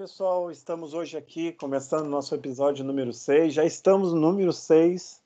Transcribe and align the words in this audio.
pessoal, 0.00 0.50
estamos 0.50 0.94
hoje 0.94 1.18
aqui 1.18 1.52
começando 1.52 2.08
nosso 2.08 2.34
episódio 2.34 2.82
número 2.82 3.12
6. 3.12 3.52
Já 3.52 3.66
estamos 3.66 4.14
no 4.14 4.18
número 4.18 4.50
6 4.50 5.20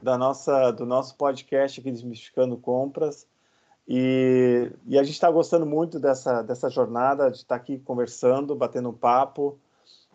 da 0.00 0.16
nossa, 0.16 0.70
do 0.70 0.86
nosso 0.86 1.16
podcast 1.16 1.80
aqui 1.80 1.90
Desmistificando 1.90 2.56
Compras. 2.56 3.26
E, 3.88 4.70
e 4.86 4.96
a 4.96 5.02
gente 5.02 5.14
está 5.14 5.28
gostando 5.28 5.66
muito 5.66 5.98
dessa, 5.98 6.40
dessa 6.40 6.70
jornada, 6.70 7.32
de 7.32 7.38
estar 7.38 7.56
tá 7.56 7.60
aqui 7.60 7.80
conversando, 7.80 8.54
batendo 8.54 8.90
um 8.90 8.94
papo. 8.94 9.58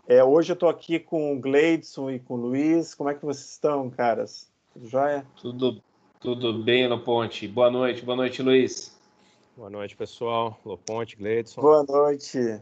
É, 0.08 0.24
hoje 0.24 0.54
eu 0.54 0.54
estou 0.54 0.70
aqui 0.70 1.00
com 1.00 1.36
o 1.36 1.40
Gleidson 1.42 2.10
e 2.10 2.18
com 2.18 2.36
o 2.36 2.38
Luiz. 2.38 2.96
Como 2.96 3.10
é 3.10 3.14
que 3.14 3.26
vocês 3.26 3.52
estão, 3.52 3.90
caras? 3.90 4.50
Tudo 4.72 4.88
jóia? 4.88 5.28
Tudo, 5.36 5.84
tudo 6.18 6.64
bem, 6.64 6.88
Loponte. 6.88 7.46
Boa 7.46 7.70
noite, 7.70 8.06
boa 8.06 8.16
noite, 8.16 8.42
Luiz. 8.42 8.98
Boa 9.58 9.70
noite, 9.70 9.98
pessoal. 9.98 10.58
Loponte, 10.64 11.18
Gleidson. 11.18 11.60
Boa 11.60 11.84
noite. 11.84 12.62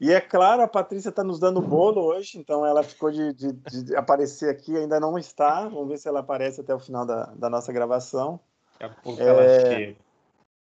E 0.00 0.12
é 0.12 0.20
claro, 0.20 0.62
a 0.62 0.68
Patrícia 0.68 1.08
está 1.08 1.22
nos 1.22 1.38
dando 1.38 1.62
bolo 1.62 2.02
hoje, 2.02 2.38
então 2.38 2.66
ela 2.66 2.82
ficou 2.82 3.10
de, 3.10 3.32
de, 3.32 3.52
de, 3.52 3.96
aparecer 3.96 4.50
aqui, 4.50 4.76
ainda 4.76 4.98
não 4.98 5.16
está. 5.16 5.68
Vamos 5.68 5.88
ver 5.88 5.98
se 5.98 6.08
ela 6.08 6.20
aparece 6.20 6.60
até 6.60 6.74
o 6.74 6.80
final 6.80 7.06
da, 7.06 7.26
da 7.36 7.48
nossa 7.48 7.72
gravação. 7.72 8.40
Daqui 8.78 8.84
a 8.84 9.02
pouco 9.02 9.22
é... 9.22 9.26
ela 9.26 9.60
chega. 9.60 9.96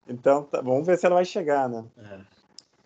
Então, 0.08 0.44
tá, 0.44 0.62
vamos 0.62 0.86
ver 0.86 0.96
se 0.96 1.04
ela 1.04 1.16
vai 1.16 1.24
chegar, 1.26 1.68
né? 1.68 1.84
É. 1.98 2.20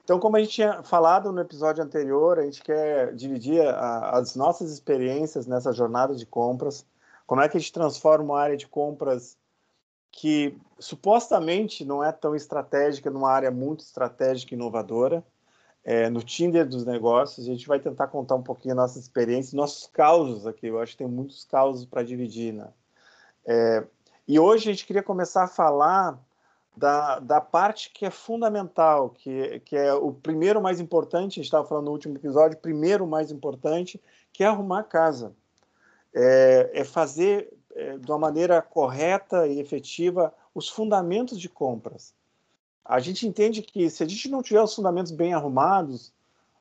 Então, 0.03 0.19
como 0.19 0.37
a 0.37 0.41
gente 0.41 0.51
tinha 0.51 0.83
falado 0.83 1.31
no 1.31 1.41
episódio 1.41 1.83
anterior, 1.83 2.39
a 2.39 2.43
gente 2.43 2.61
quer 2.61 3.15
dividir 3.15 3.65
a, 3.65 4.19
as 4.19 4.35
nossas 4.35 4.73
experiências 4.73 5.47
nessa 5.47 5.73
jornada 5.73 6.17
de 6.17 6.27
compras. 6.27 6.85
Como 7.25 7.41
é 7.41 7.49
que 7.49 7.57
a 7.57 7.61
gente 7.61 7.73
transforma 7.73 8.25
uma 8.25 8.41
área 8.41 8.57
de 8.57 8.67
compras 8.67 9.39
que 10.11 10.59
supostamente 10.79 11.85
não 11.85 12.03
é 12.03 12.11
tão 12.11 12.35
estratégica 12.35 13.11
numa 13.11 13.31
área 13.31 13.51
muito 13.51 13.85
estratégica 13.85 14.53
e 14.53 14.57
inovadora 14.57 15.25
é, 15.85 16.09
no 16.09 16.23
Tinder 16.23 16.67
dos 16.67 16.85
negócios. 16.85 17.47
A 17.47 17.51
gente 17.51 17.67
vai 17.67 17.81
tentar 17.81 18.09
contar 18.09 18.35
um 18.35 18.43
pouquinho 18.43 18.75
a 18.75 18.77
nossa 18.77 18.99
experiência, 18.99 19.57
nossos 19.57 19.87
causos 19.87 20.47
aqui. 20.47 20.67
Eu 20.67 20.81
acho 20.81 20.93
que 20.93 20.99
tem 20.99 21.09
muitos 21.09 21.45
causos 21.45 21.85
para 21.85 22.03
dividir, 22.03 22.53
né? 22.53 22.69
É, 23.45 23.85
e 24.27 24.39
hoje 24.39 24.69
a 24.69 24.73
gente 24.73 24.87
queria 24.87 25.03
começar 25.03 25.45
a 25.45 25.49
falar 25.49 26.19
da, 26.77 27.19
da 27.19 27.41
parte 27.41 27.91
que 27.91 28.07
é 28.07 28.11
fundamental, 28.11 29.11
que, 29.11 29.61
que 29.61 29.77
é 29.77 29.93
o 29.93 30.13
primeiro 30.13 30.63
mais 30.63 30.81
importante, 30.81 31.33
a 31.33 31.43
gente 31.43 31.45
estava 31.45 31.67
falando 31.67 31.87
no 31.87 31.93
último 31.93 32.17
episódio, 32.17 32.57
primeiro 32.57 33.07
mais 33.07 33.31
importante, 33.31 34.01
que 34.33 34.45
é 34.45 34.47
arrumar 34.47 34.81
a 34.81 34.85
casa. 34.85 35.35
É, 36.15 36.71
é 36.73 36.85
fazer 36.85 37.53
é, 37.75 37.99
de 37.99 38.11
uma 38.11 38.19
maneira 38.19 38.63
correta 38.63 39.47
e 39.47 39.59
efetiva 39.59 40.33
os 40.55 40.69
fundamentos 40.69 41.41
de 41.41 41.49
compras 41.49 42.15
a 42.85 43.01
gente 43.01 43.27
entende 43.27 43.63
que 43.63 43.89
se 43.89 44.03
a 44.03 44.09
gente 44.09 44.29
não 44.29 44.43
tiver 44.43 44.63
os 44.63 44.75
fundamentos 44.75 45.13
bem 45.13 45.35
arrumados, 45.35 46.13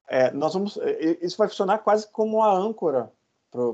é, 0.08 0.32
nós 0.32 0.54
vamos, 0.54 0.78
é, 0.78 1.18
isso 1.22 1.38
vai 1.38 1.48
funcionar 1.48 1.80
quase 1.80 2.08
como 2.12 2.38
uma 2.38 2.52
âncora 2.52 3.12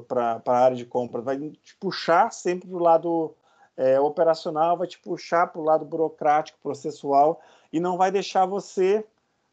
para 0.07 0.41
a 0.45 0.51
área 0.51 0.77
de 0.77 0.85
compra, 0.85 1.21
vai 1.21 1.37
te 1.37 1.75
puxar 1.79 2.31
sempre 2.31 2.67
para 2.67 2.77
o 2.77 2.81
lado 2.81 3.35
é, 3.75 3.99
operacional, 3.99 4.77
vai 4.77 4.87
te 4.87 4.99
puxar 4.99 5.47
para 5.47 5.61
o 5.61 5.63
lado 5.63 5.85
burocrático, 5.85 6.57
processual, 6.61 7.41
e 7.71 7.79
não 7.79 7.97
vai 7.97 8.11
deixar 8.11 8.45
você 8.45 9.05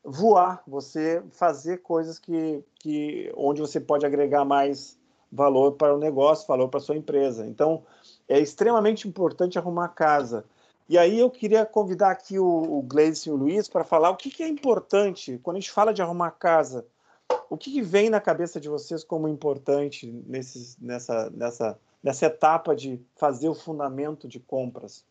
voar, 0.02 0.62
você 0.66 1.22
fazer 1.30 1.78
coisas 1.78 2.18
que, 2.18 2.62
que 2.76 3.32
onde 3.36 3.60
você 3.60 3.80
pode 3.80 4.04
agregar 4.04 4.44
mais 4.44 4.98
valor 5.30 5.72
para 5.72 5.94
o 5.94 5.98
negócio, 5.98 6.46
valor 6.46 6.68
para 6.68 6.78
a 6.78 6.82
sua 6.82 6.96
empresa. 6.96 7.46
Então, 7.46 7.82
é 8.28 8.38
extremamente 8.38 9.08
importante 9.08 9.58
arrumar 9.58 9.88
casa. 9.88 10.44
E 10.88 10.98
aí 10.98 11.18
eu 11.18 11.30
queria 11.30 11.64
convidar 11.64 12.10
aqui 12.10 12.38
o, 12.38 12.44
o 12.44 12.82
Gleison 12.82 13.30
e 13.30 13.32
o 13.32 13.36
Luiz 13.36 13.68
para 13.68 13.84
falar 13.84 14.10
o 14.10 14.16
que, 14.16 14.30
que, 14.30 14.42
é 14.42 14.48
importante 14.48 15.40
quando 15.42 15.56
a 15.56 15.60
gente 15.60 15.70
fala 15.70 15.94
de 15.94 16.02
arrumar 16.02 16.32
casa. 16.32 16.86
O 17.48 17.56
que, 17.56 17.72
que 17.72 17.80
vem 17.80 18.10
na 18.10 18.20
cabeça 18.20 18.60
de 18.60 18.68
vocês 18.68 19.02
como 19.02 19.26
importante 19.26 20.06
nesses, 20.26 20.76
nessa, 20.78 21.30
nessa, 21.30 21.78
nessa 22.02 22.26
etapa 22.26 22.76
de 22.76 23.00
fazer 23.16 23.48
o 23.48 23.54
fundamento 23.54 24.28
de 24.28 24.38
compras? 24.38 25.04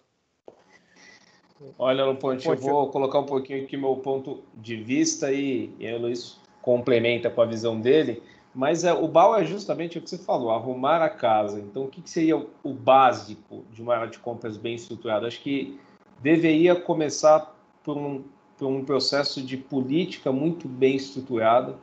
Olha, 1.79 2.05
Luponte, 2.05 2.47
eu 2.47 2.55
vou 2.55 2.89
colocar 2.89 3.19
um 3.19 3.25
pouquinho 3.25 3.63
aqui 3.63 3.77
meu 3.77 3.95
ponto 3.95 4.43
de 4.55 4.75
vista 4.75 5.31
e, 5.31 5.73
e 5.79 5.91
o 5.93 5.99
Luiz 5.99 6.37
complementa 6.61 7.29
com 7.29 7.41
a 7.41 7.45
visão 7.45 7.79
dele. 7.79 8.21
Mas 8.53 8.83
é, 8.83 8.93
o 8.93 9.07
BAL 9.07 9.35
é 9.35 9.45
justamente 9.45 9.97
o 9.97 10.01
que 10.01 10.09
você 10.09 10.17
falou, 10.17 10.51
arrumar 10.51 11.01
a 11.01 11.09
casa. 11.09 11.59
Então, 11.59 11.85
o 11.85 11.87
que, 11.87 12.01
que 12.01 12.09
seria 12.09 12.37
o, 12.37 12.49
o 12.63 12.73
básico 12.73 13.63
de 13.71 13.81
uma 13.81 13.95
área 13.95 14.07
de 14.07 14.19
compras 14.19 14.57
bem 14.57 14.75
estruturada? 14.75 15.25
Acho 15.25 15.41
que 15.41 15.79
deveria 16.21 16.75
começar 16.75 17.55
por 17.83 17.97
um, 17.97 18.23
por 18.57 18.67
um 18.67 18.85
processo 18.85 19.41
de 19.41 19.57
política 19.57 20.31
muito 20.31 20.67
bem 20.67 20.95
estruturada. 20.95 21.75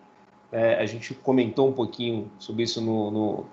É, 0.52 0.76
a 0.76 0.86
gente 0.86 1.12
comentou 1.12 1.68
um 1.68 1.72
pouquinho 1.72 2.30
sobre 2.38 2.62
isso 2.62 2.80
no, 2.80 3.10
no, 3.10 3.46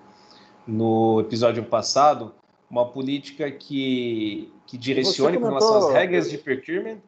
no 0.67 1.19
episódio 1.21 1.63
passado. 1.63 2.33
Uma 2.69 2.85
política 2.85 3.49
que, 3.49 4.51
que 4.67 4.77
direcione 4.77 5.39
com 5.39 5.45
relação 5.45 5.77
às 5.77 5.93
regras 5.93 6.29
de 6.29 6.37
procurement 6.37 6.99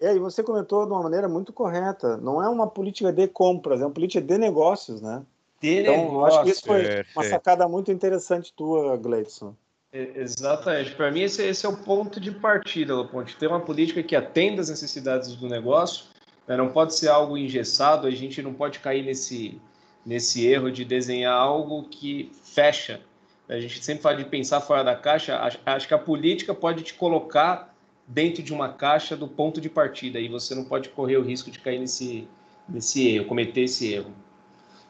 é, 0.00 0.14
e 0.14 0.18
você 0.18 0.42
comentou 0.42 0.84
de 0.86 0.92
uma 0.92 1.02
maneira 1.02 1.28
muito 1.28 1.52
correta. 1.52 2.16
Não 2.18 2.42
é 2.42 2.48
uma 2.48 2.66
política 2.66 3.12
de 3.12 3.26
compras, 3.28 3.80
é 3.80 3.86
uma 3.86 3.92
política 3.92 4.20
de 4.20 4.36
negócios, 4.36 5.00
né? 5.00 5.24
Então, 5.68 6.24
acho 6.24 6.42
que 6.42 6.50
isso 6.50 6.62
foi 6.64 7.04
uma 7.14 7.24
sacada 7.24 7.68
muito 7.68 7.90
interessante 7.90 8.52
tua, 8.52 8.96
Gleidson. 8.96 9.54
Exatamente. 9.92 10.90
Para 10.92 11.10
mim, 11.12 11.20
esse, 11.20 11.42
esse, 11.46 11.64
é 11.64 11.68
o 11.68 11.76
ponto 11.76 12.18
de 12.18 12.32
partida, 12.32 12.96
Loponte. 12.96 13.36
Ter 13.36 13.46
uma 13.46 13.60
política 13.60 14.02
que 14.02 14.16
atenda 14.16 14.60
às 14.60 14.68
necessidades 14.68 15.36
do 15.36 15.48
negócio, 15.48 16.06
né? 16.48 16.56
não 16.56 16.68
pode 16.68 16.96
ser 16.96 17.08
algo 17.08 17.38
engessado, 17.38 18.08
a 18.08 18.10
gente 18.10 18.42
não 18.42 18.52
pode 18.52 18.80
cair 18.80 19.04
nesse, 19.04 19.60
nesse 20.04 20.44
erro 20.44 20.70
de 20.72 20.84
desenhar 20.84 21.34
algo 21.34 21.84
que 21.84 22.32
fecha. 22.42 23.00
A 23.48 23.60
gente 23.60 23.84
sempre 23.84 24.02
fala 24.02 24.16
de 24.16 24.24
pensar 24.24 24.60
fora 24.60 24.82
da 24.82 24.96
caixa. 24.96 25.38
Acho, 25.38 25.60
acho 25.64 25.86
que 25.86 25.94
a 25.94 25.98
política 25.98 26.52
pode 26.52 26.82
te 26.82 26.94
colocar 26.94 27.72
dentro 28.06 28.42
de 28.42 28.52
uma 28.52 28.70
caixa 28.70 29.16
do 29.16 29.28
ponto 29.28 29.60
de 29.60 29.70
partida 29.70 30.18
e 30.18 30.28
você 30.28 30.56
não 30.56 30.64
pode 30.64 30.88
correr 30.88 31.18
o 31.18 31.22
risco 31.22 31.52
de 31.52 31.60
cair 31.60 31.78
nesse, 31.78 32.26
nesse 32.68 33.08
erro, 33.08 33.26
cometer 33.26 33.62
esse 33.62 33.92
erro. 33.92 34.12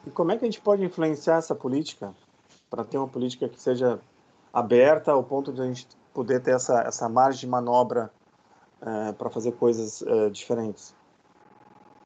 E 0.05 0.09
como 0.11 0.31
é 0.31 0.37
que 0.37 0.45
a 0.45 0.47
gente 0.47 0.61
pode 0.61 0.83
influenciar 0.83 1.37
essa 1.37 1.55
política 1.55 2.13
para 2.69 2.83
ter 2.83 2.97
uma 2.97 3.07
política 3.07 3.49
que 3.49 3.59
seja 3.59 3.99
aberta 4.53 5.11
ao 5.11 5.23
ponto 5.23 5.51
de 5.51 5.61
a 5.61 5.65
gente 5.65 5.87
poder 6.13 6.41
ter 6.41 6.51
essa, 6.51 6.81
essa 6.81 7.09
margem 7.09 7.41
de 7.41 7.47
manobra 7.47 8.11
é, 8.81 9.11
para 9.13 9.29
fazer 9.29 9.51
coisas 9.53 10.01
é, 10.01 10.29
diferentes? 10.29 10.93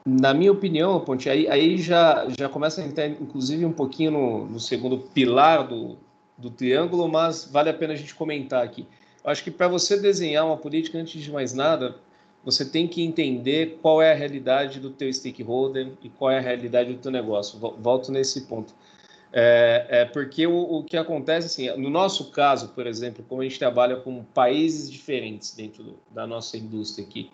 Na 0.05 0.33
minha 0.33 0.51
opinião, 0.51 0.99
Ponte, 1.01 1.29
aí, 1.29 1.47
aí 1.47 1.77
já, 1.77 2.27
já 2.29 2.49
começa 2.49 2.81
a 2.81 2.85
entrar, 2.85 3.07
inclusive, 3.07 3.65
um 3.65 3.73
pouquinho 3.73 4.11
no, 4.11 4.45
no 4.45 4.59
segundo 4.59 4.97
pilar 4.97 5.67
do, 5.67 5.97
do 6.37 6.49
triângulo, 6.49 7.07
mas 7.07 7.45
vale 7.45 7.69
a 7.69 7.73
pena 7.73 7.93
a 7.93 7.95
gente 7.95 8.15
comentar 8.15 8.63
aqui. 8.63 8.87
Eu 9.23 9.29
acho 9.29 9.43
que 9.43 9.51
para 9.51 9.67
você 9.67 9.99
desenhar 9.99 10.45
uma 10.45 10.57
política, 10.57 10.97
antes 10.97 11.21
de 11.21 11.31
mais 11.31 11.53
nada, 11.53 11.97
você 12.43 12.65
tem 12.65 12.87
que 12.87 13.03
entender 13.03 13.79
qual 13.81 14.01
é 14.01 14.11
a 14.11 14.15
realidade 14.15 14.79
do 14.79 14.89
teu 14.89 15.11
stakeholder 15.11 15.91
e 16.01 16.09
qual 16.09 16.31
é 16.31 16.37
a 16.37 16.41
realidade 16.41 16.93
do 16.93 16.99
teu 16.99 17.11
negócio. 17.11 17.59
Volto 17.59 18.11
nesse 18.11 18.41
ponto. 18.41 18.73
É, 19.31 19.85
é 19.89 20.05
porque 20.05 20.47
o, 20.47 20.57
o, 20.57 20.83
que 20.83 20.97
acontece, 20.97 21.45
assim, 21.45 21.79
no 21.79 21.89
nosso 21.89 22.31
caso, 22.31 22.69
por 22.69 22.87
exemplo, 22.87 23.23
como 23.27 23.41
a 23.41 23.43
gente 23.43 23.59
trabalha 23.59 23.97
com 23.97 24.23
países 24.23 24.89
diferentes 24.89 25.53
dentro 25.53 25.83
do, 25.83 25.99
da 26.09 26.25
nossa 26.25 26.57
indústria 26.57 27.05
aqui, 27.05 27.29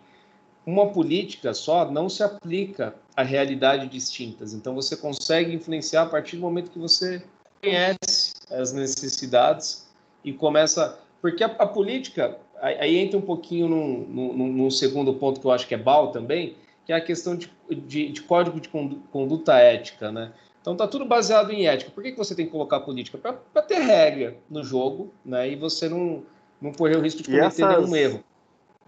uma 0.65 0.87
política 0.91 1.53
só 1.53 1.89
não 1.89 2.09
se 2.09 2.23
aplica 2.23 2.95
a 3.15 3.23
realidades 3.23 3.89
distintas. 3.89 4.53
Então, 4.53 4.73
você 4.73 4.97
consegue 4.97 5.53
influenciar 5.53 6.01
a 6.01 6.05
partir 6.07 6.35
do 6.35 6.41
momento 6.41 6.71
que 6.71 6.79
você 6.79 7.23
conhece 7.61 8.33
as 8.49 8.73
necessidades 8.73 9.87
e 10.23 10.33
começa... 10.33 10.99
Porque 11.21 11.43
a, 11.43 11.47
a 11.47 11.65
política, 11.65 12.37
aí 12.61 12.97
entra 12.97 13.17
um 13.17 13.21
pouquinho 13.21 13.67
num, 13.67 13.99
num, 14.07 14.47
num, 14.47 14.71
segundo 14.71 15.13
ponto 15.13 15.39
que 15.39 15.47
eu 15.47 15.51
acho 15.51 15.67
que 15.67 15.75
é 15.75 15.77
BAL 15.77 16.11
também, 16.11 16.55
que 16.85 16.93
é 16.93 16.95
a 16.95 17.01
questão 17.01 17.35
de, 17.35 17.51
de, 17.69 18.11
de 18.11 18.21
código 18.21 18.59
de 18.59 18.69
conduta 19.11 19.55
ética, 19.55 20.11
né? 20.11 20.33
Então 20.61 20.73
está 20.73 20.87
tudo 20.87 21.05
baseado 21.05 21.51
em 21.51 21.67
ética. 21.67 21.91
Por 21.91 22.03
que, 22.03 22.11
que 22.11 22.17
você 22.17 22.33
tem 22.33 22.45
que 22.45 22.51
colocar 22.51 22.79
política? 22.79 23.17
Para 23.17 23.61
ter 23.61 23.79
regra 23.79 24.35
no 24.49 24.63
jogo, 24.63 25.13
né? 25.23 25.49
E 25.49 25.55
você 25.55 25.87
não, 25.87 26.23
não 26.59 26.73
correr 26.73 26.97
o 26.97 27.01
risco 27.01 27.21
de 27.21 27.29
cometer 27.29 27.45
essas, 27.45 27.77
nenhum 27.77 27.95
erro. 27.95 28.23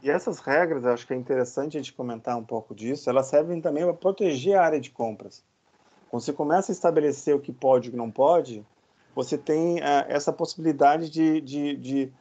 E 0.01 0.09
essas 0.09 0.39
regras, 0.39 0.85
acho 0.85 1.05
que 1.05 1.13
é 1.13 1.15
interessante 1.15 1.77
a 1.77 1.79
gente 1.79 1.93
comentar 1.93 2.37
um 2.37 2.43
pouco 2.43 2.73
disso, 2.73 3.09
elas 3.09 3.27
servem 3.27 3.61
também 3.61 3.83
para 3.83 3.93
proteger 3.93 4.55
a 4.55 4.63
área 4.63 4.79
de 4.79 4.89
compras. 4.89 5.43
Quando 6.09 6.23
você 6.23 6.33
começa 6.33 6.71
a 6.71 6.73
estabelecer 6.73 7.35
o 7.35 7.39
que 7.39 7.51
pode 7.51 7.87
e 7.87 7.89
o 7.89 7.91
que 7.91 7.97
não 7.97 8.09
pode, 8.09 8.65
você 9.13 9.37
tem 9.37 9.77
uh, 9.77 10.05
essa 10.07 10.31
possibilidade 10.31 11.09
de, 11.09 11.41
de, 11.41 11.75
de 11.75 12.13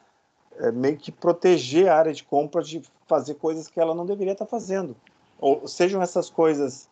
é, 0.59 0.73
meio 0.73 0.97
que 0.97 1.13
proteger 1.13 1.89
a 1.89 1.97
área 1.97 2.13
de 2.13 2.25
compra 2.25 2.63
de 2.63 2.83
fazer 3.07 3.35
coisas 3.35 3.69
que 3.69 3.81
ela 3.81 3.95
não 3.95 4.07
deveria 4.07 4.33
estar 4.33 4.47
fazendo. 4.47 4.97
Ou 5.39 5.67
sejam 5.67 6.03
essas 6.03 6.31
coisas 6.31 6.89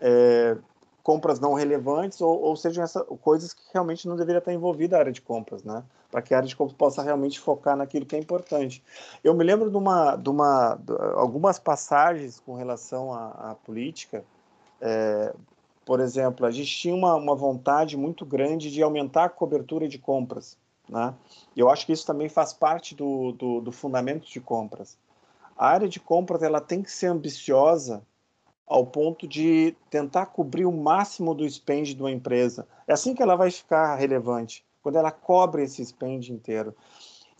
é, 0.00 0.56
compras 1.02 1.40
não 1.40 1.54
relevantes, 1.54 2.20
ou, 2.20 2.40
ou 2.40 2.56
sejam 2.56 2.84
essas 2.84 3.02
coisas 3.22 3.52
que 3.52 3.62
realmente 3.72 4.06
não 4.06 4.16
deveria 4.16 4.38
estar 4.38 4.52
envolvida 4.52 4.96
a 4.96 5.00
área 5.00 5.12
de 5.12 5.22
compras, 5.22 5.64
né? 5.64 5.82
Para 6.10 6.22
que 6.22 6.34
a 6.34 6.36
área 6.38 6.48
de 6.48 6.54
compras 6.54 6.76
possa 6.76 7.02
realmente 7.02 7.40
focar 7.40 7.76
naquilo 7.76 8.06
que 8.06 8.14
é 8.14 8.18
importante. 8.18 8.82
Eu 9.24 9.34
me 9.34 9.44
lembro 9.44 9.70
de, 9.70 9.76
uma, 9.76 10.16
de, 10.16 10.28
uma, 10.28 10.74
de 10.76 10.92
algumas 11.14 11.58
passagens 11.58 12.40
com 12.40 12.54
relação 12.54 13.12
à, 13.12 13.50
à 13.50 13.54
política, 13.54 14.24
é, 14.80 15.34
por 15.84 16.00
exemplo, 16.00 16.44
a 16.44 16.50
gente 16.50 16.70
tinha 16.76 16.94
uma, 16.94 17.14
uma 17.14 17.34
vontade 17.34 17.96
muito 17.96 18.26
grande 18.26 18.70
de 18.70 18.82
aumentar 18.82 19.24
a 19.24 19.28
cobertura 19.30 19.88
de 19.88 19.98
compras. 19.98 20.58
Né? 20.88 21.14
Eu 21.56 21.68
acho 21.68 21.84
que 21.86 21.92
isso 21.92 22.06
também 22.06 22.28
faz 22.28 22.52
parte 22.52 22.94
do, 22.94 23.32
do, 23.32 23.60
do 23.60 23.72
fundamento 23.72 24.26
de 24.26 24.40
compras. 24.40 24.96
A 25.56 25.68
área 25.68 25.88
de 25.88 26.00
compras 26.00 26.42
ela 26.42 26.60
tem 26.60 26.82
que 26.82 26.90
ser 26.90 27.06
ambiciosa 27.06 28.02
ao 28.66 28.86
ponto 28.86 29.26
de 29.26 29.74
tentar 29.90 30.26
cobrir 30.26 30.66
o 30.66 30.72
máximo 30.72 31.34
do 31.34 31.48
spend 31.48 31.94
de 31.94 32.02
uma 32.02 32.10
empresa. 32.10 32.66
É 32.86 32.92
assim 32.92 33.14
que 33.14 33.22
ela 33.22 33.34
vai 33.34 33.50
ficar 33.50 33.94
relevante, 33.96 34.64
quando 34.82 34.96
ela 34.96 35.10
cobre 35.10 35.64
esse 35.64 35.84
spend 35.84 36.30
inteiro. 36.30 36.74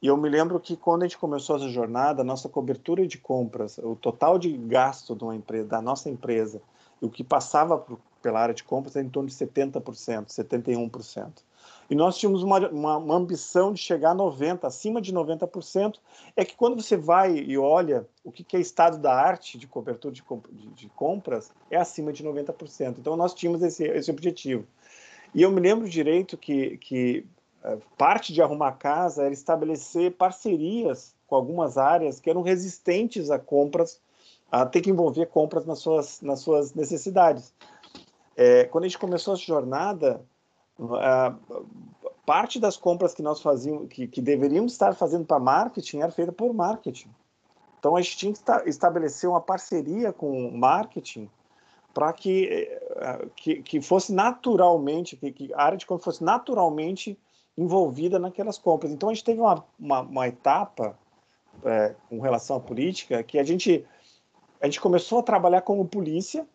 E 0.01 0.07
eu 0.07 0.17
me 0.17 0.29
lembro 0.29 0.59
que 0.61 0.77
quando 0.77 1.03
a 1.03 1.07
gente 1.07 1.19
começou 1.19 1.57
essa 1.57 1.69
jornada, 1.69 2.23
a 2.23 2.25
nossa 2.25 2.49
cobertura 2.49 3.07
de 3.07 3.19
compras, 3.19 3.79
o 3.79 3.97
total 3.97 4.39
de 4.39 4.53
gasto 4.53 5.15
de 5.15 5.25
uma 5.25 5.35
empresa, 5.35 5.69
da 5.69 5.83
nossa 5.83 6.09
empresa, 6.09 6.63
o 7.01 7.11
que 7.11 7.25
passava 7.25 7.85
pela 8.23 8.41
área 8.41 8.55
de 8.55 8.65
compras 8.65 8.97
era 8.97 9.05
em 9.05 9.11
torno 9.11 9.29
de 9.29 9.35
70%, 9.35 10.27
71%. 10.27 11.43
E 11.91 11.95
nós 11.95 12.19
tínhamos 12.19 12.43
uma, 12.43 12.59
uma, 12.69 12.97
uma, 12.99 13.15
ambição 13.15 13.73
de 13.73 13.81
chegar 13.81 14.11
a 14.11 14.15
90%, 14.15 14.65
acima 14.65 15.01
de 15.01 15.13
90%. 15.13 15.97
É 16.37 16.45
que 16.45 16.55
quando 16.55 16.83
você 16.83 16.97
vai 16.97 17.39
e 17.39 17.57
olha 17.57 18.07
o 18.23 18.31
que, 18.31 18.45
que 18.45 18.57
é 18.57 18.61
estado 18.61 18.99
da 18.99 19.15
arte 19.15 19.57
de 19.57 19.67
cobertura 19.67 20.13
de, 20.13 20.23
de, 20.51 20.69
de, 20.69 20.89
compras, 20.91 21.51
é 21.71 21.79
acima 21.79 22.13
de 22.13 22.23
90%. 22.23 22.97
Então 22.99 23.17
nós 23.17 23.33
tínhamos 23.33 23.63
esse, 23.63 23.85
esse 23.85 24.11
objetivo. 24.11 24.67
E 25.35 25.43
eu 25.43 25.51
me 25.51 25.61
lembro 25.61 25.89
direito 25.89 26.37
que, 26.37 26.77
que 26.77 27.27
eh, 27.65 27.79
parte 27.97 28.33
de 28.33 28.43
arrumar 28.43 28.73
casa 28.73 29.25
era 29.25 29.33
estabelecer 29.33 30.13
parcerias 30.13 31.15
com 31.27 31.35
algumas 31.35 31.79
áreas 31.79 32.21
que 32.21 32.29
eram 32.29 32.43
resistentes 32.43 33.31
a 33.31 33.39
compras, 33.39 34.01
a 34.51 34.65
ter 34.65 34.81
que 34.81 34.91
envolver 34.91 35.27
compras 35.27 35.67
nas 35.67 35.79
suas, 35.79 36.21
nas 36.21 36.41
suas 36.41 36.75
necessidades. 36.75 37.53
É, 38.37 38.65
quando 38.65 38.85
a 38.85 38.89
gente 38.89 38.99
começou 38.99 39.35
essa 39.35 39.43
jornada, 39.43 40.25
parte 42.25 42.61
das 42.61 42.77
compras 42.77 43.15
que 43.15 43.23
nós 43.23 43.41
fazíamos, 43.41 43.89
que, 43.89 44.07
que 44.07 44.21
deveríamos 44.21 44.73
estar 44.73 44.95
fazendo 44.95 45.25
para 45.25 45.39
marketing, 45.39 46.01
era 46.01 46.13
feita 46.13 46.33
por 46.33 46.53
marketing. 46.53 47.11
Então 47.79 47.97
a 47.97 48.03
gente 48.03 48.17
tinha 48.17 48.33
que 48.33 48.69
estabelecer 48.69 49.29
uma 49.29 49.41
parceria 49.41 50.13
com 50.13 50.49
o 50.49 50.57
marketing 50.57 51.29
para 51.95 52.13
que, 52.13 52.47
eh, 52.47 53.29
que, 53.35 53.63
que, 53.63 53.81
fosse 53.81 54.13
naturalmente, 54.13 55.17
que, 55.17 55.33
que, 55.33 55.55
a 55.55 55.63
área 55.63 55.79
de 55.79 55.87
compra 55.87 56.05
fosse 56.05 56.23
naturalmente 56.23 57.19
envolvida 57.57 58.19
naquelas 58.19 58.59
compras. 58.59 58.93
Então 58.93 59.09
a 59.09 59.15
gente 59.15 59.25
teve 59.25 59.41
uma, 59.41 59.65
uma, 59.79 60.01
uma 60.03 60.29
etapa 60.29 60.97
é, 61.65 61.95
com 62.09 62.21
relação 62.21 62.57
à 62.57 62.61
política 62.61 63.23
que 63.23 63.39
a 63.39 63.43
gente, 63.43 63.85
a 64.61 64.67
gente 64.67 64.81
começou 64.81 65.19
a 65.19 65.23
trabalhar 65.23 65.63
como 65.63 65.89
polícia 65.89 66.47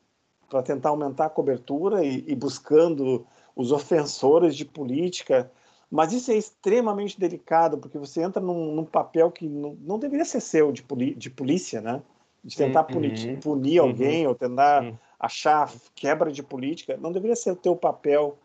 para 0.49 0.61
tentar 0.61 0.89
aumentar 0.89 1.25
a 1.25 1.29
cobertura 1.29 2.05
e, 2.05 2.23
e 2.27 2.35
buscando 2.35 3.25
os 3.55 3.71
ofensores 3.71 4.55
de 4.55 4.65
política, 4.65 5.51
mas 5.89 6.11
isso 6.11 6.31
é 6.31 6.35
extremamente 6.35 7.19
delicado, 7.19 7.77
porque 7.77 7.97
você 7.99 8.23
entra 8.23 8.41
num, 8.41 8.73
num 8.73 8.85
papel 8.85 9.29
que 9.29 9.47
não, 9.47 9.77
não, 9.81 9.99
deveria 9.99 10.25
ser 10.25 10.41
seu 10.41 10.71
de, 10.71 10.83
de 11.15 11.29
polícia, 11.29 11.81
né? 11.81 12.01
De 12.43 12.57
tentar 12.57 12.81
uhum. 12.81 12.87
punir, 12.87 13.39
punir 13.39 13.79
uhum. 13.79 13.87
alguém 13.87 14.27
ou 14.27 14.33
tentar 14.33 14.83
uhum. 14.83 14.97
achar 15.19 15.71
quebra 15.93 16.31
de 16.31 16.41
política, 16.41 16.97
não 16.97 17.11
deveria 17.11 17.35
ser 17.35 17.51
o 17.51 17.55
teu 17.55 17.75
papel, 17.75 18.37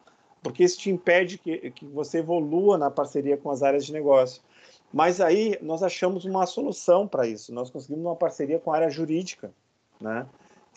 porque 0.42 0.62
isso 0.62 0.78
te 0.78 0.90
impede 0.90 1.38
que, 1.38 1.70
que 1.70 1.86
você 1.86 2.18
evolua 2.18 2.76
na 2.76 2.90
parceria 2.90 3.36
com 3.36 3.50
as 3.50 3.62
áreas 3.62 3.86
de 3.86 3.92
negócio. 3.92 4.42
Mas 4.92 5.20
aí 5.20 5.58
nós 5.60 5.82
achamos 5.82 6.24
uma 6.24 6.46
solução 6.46 7.08
para 7.08 7.26
isso, 7.26 7.52
nós 7.52 7.70
conseguimos 7.70 8.04
uma 8.04 8.16
parceria 8.16 8.58
com 8.58 8.72
a 8.72 8.76
área 8.76 8.90
jurídica, 8.90 9.52
né? 10.00 10.26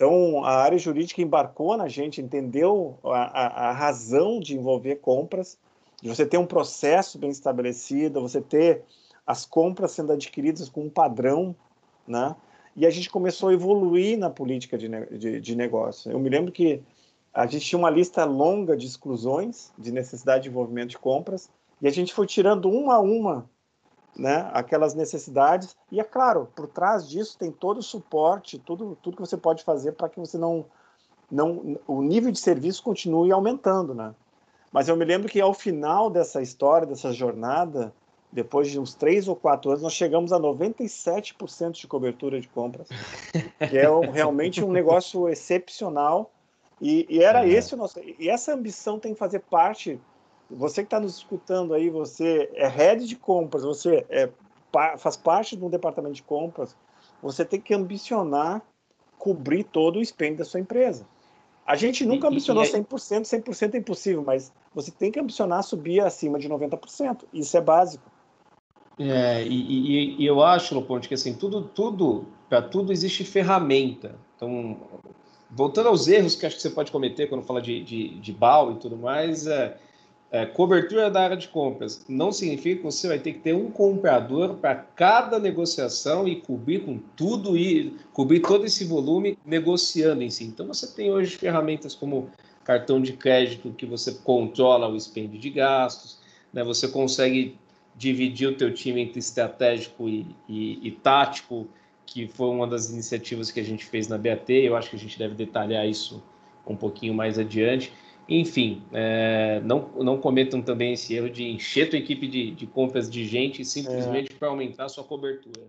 Então, 0.01 0.43
a 0.43 0.55
área 0.55 0.79
jurídica 0.79 1.21
embarcou 1.21 1.77
na 1.77 1.87
gente, 1.87 2.19
entendeu 2.19 2.97
a, 3.03 3.09
a, 3.09 3.69
a, 3.69 3.71
razão 3.71 4.39
de 4.39 4.57
envolver 4.57 4.95
compras, 4.95 5.59
de 6.01 6.09
você 6.09 6.25
ter 6.25 6.39
um 6.39 6.45
processo 6.47 7.19
bem 7.19 7.29
estabelecido, 7.29 8.19
você 8.19 8.41
ter 8.41 8.81
as 9.27 9.45
compras 9.45 9.91
sendo 9.91 10.11
adquiridas 10.11 10.69
com 10.69 10.85
um 10.85 10.89
padrão, 10.89 11.55
né? 12.07 12.35
E 12.75 12.87
a 12.87 12.89
gente 12.89 13.11
começou 13.11 13.49
a 13.49 13.53
evoluir 13.53 14.17
na 14.17 14.31
política 14.31 14.75
de, 14.75 14.89
de, 15.19 15.39
de 15.39 15.55
negócio. 15.55 16.11
Eu 16.11 16.17
me 16.17 16.31
lembro 16.31 16.51
que 16.51 16.81
a 17.31 17.45
gente 17.45 17.67
tinha 17.67 17.77
uma 17.77 17.91
lista 17.91 18.25
longa 18.25 18.75
de 18.75 18.87
exclusões, 18.87 19.71
de 19.77 19.91
necessidade 19.91 20.45
de 20.45 20.49
envolvimento 20.49 20.87
de 20.87 20.97
compras, 20.97 21.47
e 21.79 21.87
a 21.87 21.91
gente 21.91 22.11
foi 22.11 22.25
tirando 22.25 22.67
uma 22.71 22.95
a 22.95 22.99
uma 22.99 23.47
né, 24.17 24.49
aquelas 24.53 24.93
necessidades. 24.93 25.75
E 25.91 25.99
é 25.99 26.03
claro, 26.03 26.47
por 26.55 26.67
trás 26.67 27.07
disso 27.07 27.37
tem 27.37 27.51
todo 27.51 27.79
o 27.79 27.83
suporte, 27.83 28.59
tudo, 28.59 28.97
tudo 29.01 29.15
que 29.15 29.21
você 29.21 29.37
pode 29.37 29.63
fazer 29.63 29.93
para 29.93 30.09
que 30.09 30.19
você 30.19 30.37
não, 30.37 30.65
não, 31.31 31.77
o 31.87 32.01
nível 32.01 32.31
de 32.31 32.39
serviço 32.39 32.83
continue 32.83 33.31
aumentando, 33.31 33.93
né? 33.93 34.13
Mas 34.71 34.87
eu 34.87 34.95
me 34.95 35.03
lembro 35.03 35.27
que 35.27 35.41
ao 35.41 35.53
final 35.53 36.09
dessa 36.09 36.41
história, 36.41 36.87
dessa 36.87 37.11
jornada, 37.11 37.93
depois 38.31 38.69
de 38.69 38.79
uns 38.79 38.93
três 38.93 39.27
ou 39.27 39.35
quatro 39.35 39.69
anos, 39.71 39.83
nós 39.83 39.93
chegamos 39.93 40.31
a 40.31 40.39
97% 40.39 41.71
de 41.71 41.87
cobertura 41.87 42.39
de 42.39 42.47
compras, 42.47 42.87
que 43.69 43.77
é 43.77 43.91
um, 43.91 44.09
realmente 44.09 44.63
um 44.63 44.71
negócio 44.71 45.27
excepcional. 45.27 46.31
E, 46.79 47.05
e 47.09 47.21
era 47.21 47.45
é. 47.45 47.49
esse 47.49 47.75
o 47.75 47.77
nosso. 47.77 47.99
E 48.17 48.29
essa 48.29 48.53
ambição 48.53 48.97
tem 48.97 49.13
que 49.13 49.19
fazer 49.19 49.39
parte 49.39 49.99
você 50.51 50.81
que 50.81 50.87
está 50.87 50.99
nos 50.99 51.17
escutando 51.17 51.73
aí, 51.73 51.89
você 51.89 52.49
é 52.53 52.67
head 52.67 53.07
de 53.07 53.15
compras, 53.15 53.63
você 53.63 54.05
é, 54.09 54.29
faz 54.97 55.17
parte 55.17 55.55
de 55.55 55.63
um 55.63 55.69
departamento 55.69 56.15
de 56.15 56.23
compras, 56.23 56.75
você 57.21 57.45
tem 57.45 57.59
que 57.59 57.73
ambicionar 57.73 58.61
cobrir 59.17 59.63
todo 59.63 59.99
o 59.99 60.05
spend 60.05 60.37
da 60.37 60.45
sua 60.45 60.59
empresa. 60.59 61.05
A 61.65 61.75
gente 61.75 62.03
nunca 62.03 62.27
e, 62.27 62.29
ambicionou 62.31 62.63
e, 62.63 62.67
e 62.67 62.71
100%, 62.71 63.21
100% 63.21 63.75
é 63.75 63.77
impossível, 63.77 64.23
mas 64.25 64.51
você 64.73 64.89
tem 64.89 65.11
que 65.11 65.19
ambicionar 65.19 65.63
subir 65.63 66.01
acima 66.01 66.39
de 66.39 66.49
90%. 66.49 67.25
Isso 67.31 67.55
é 67.55 67.61
básico. 67.61 68.03
É, 68.99 69.43
e, 69.45 70.21
e, 70.21 70.25
eu 70.25 70.43
acho, 70.43 70.75
Loponte, 70.75 71.07
que 71.07 71.13
assim, 71.13 71.33
tudo, 71.33 71.63
tudo, 71.63 72.25
para 72.49 72.61
tudo 72.61 72.91
existe 72.91 73.23
ferramenta. 73.23 74.15
Então, 74.35 74.77
voltando 75.49 75.89
aos 75.89 76.07
erros 76.07 76.35
que 76.35 76.45
acho 76.45 76.55
que 76.55 76.61
você 76.61 76.69
pode 76.71 76.91
cometer 76.91 77.27
quando 77.27 77.43
fala 77.43 77.61
de, 77.61 77.83
de, 77.83 78.19
de 78.19 78.33
BAL 78.33 78.73
e 78.73 78.75
tudo 78.75 78.97
mais, 78.97 79.45
é, 79.45 79.77
é, 80.31 80.45
cobertura 80.45 81.11
da 81.11 81.21
área 81.21 81.35
de 81.35 81.49
compras 81.49 82.05
não 82.07 82.31
significa 82.31 82.77
que 82.77 82.83
você 82.83 83.05
vai 83.05 83.19
ter 83.19 83.33
que 83.33 83.39
ter 83.39 83.53
um 83.53 83.69
comprador 83.69 84.55
para 84.55 84.75
cada 84.75 85.37
negociação 85.37 86.25
e 86.25 86.37
cobrir 86.37 86.85
com 86.85 86.97
tudo 87.17 87.57
e 87.57 87.97
cobrir 88.13 88.39
todo 88.39 88.65
esse 88.65 88.85
volume 88.85 89.37
negociando 89.45 90.23
em 90.23 90.29
si. 90.29 90.45
Então 90.45 90.65
você 90.67 90.87
tem 90.87 91.11
hoje 91.11 91.35
ferramentas 91.35 91.93
como 91.93 92.29
cartão 92.63 93.01
de 93.01 93.11
crédito 93.11 93.73
que 93.73 93.85
você 93.85 94.13
controla 94.13 94.87
o 94.87 94.97
spend 94.97 95.37
de 95.37 95.49
gastos, 95.49 96.19
né? 96.53 96.63
Você 96.63 96.87
consegue 96.87 97.57
dividir 97.97 98.47
o 98.47 98.55
teu 98.55 98.73
time 98.73 99.01
entre 99.01 99.19
estratégico 99.19 100.07
e, 100.07 100.25
e, 100.47 100.87
e 100.87 100.91
tático, 100.91 101.67
que 102.05 102.27
foi 102.27 102.47
uma 102.47 102.65
das 102.65 102.89
iniciativas 102.89 103.51
que 103.51 103.59
a 103.59 103.63
gente 103.63 103.85
fez 103.85 104.07
na 104.07 104.17
BAT. 104.17 104.49
Eu 104.49 104.77
acho 104.77 104.89
que 104.89 104.95
a 104.95 104.99
gente 104.99 105.19
deve 105.19 105.35
detalhar 105.35 105.85
isso 105.85 106.23
um 106.65 106.75
pouquinho 106.75 107.13
mais 107.13 107.37
adiante. 107.37 107.91
Enfim, 108.33 108.81
é, 108.93 109.59
não, 109.59 109.89
não 109.97 110.17
cometam 110.17 110.61
também 110.61 110.93
esse 110.93 111.13
erro 111.13 111.29
de 111.29 111.43
encher 111.49 111.89
tua 111.89 111.99
equipe 111.99 112.25
de, 112.29 112.51
de 112.51 112.65
compras 112.65 113.09
de 113.09 113.25
gente 113.25 113.65
simplesmente 113.65 114.31
é. 114.31 114.35
para 114.37 114.47
aumentar 114.47 114.85
a 114.85 114.89
sua 114.89 115.03
cobertura. 115.03 115.67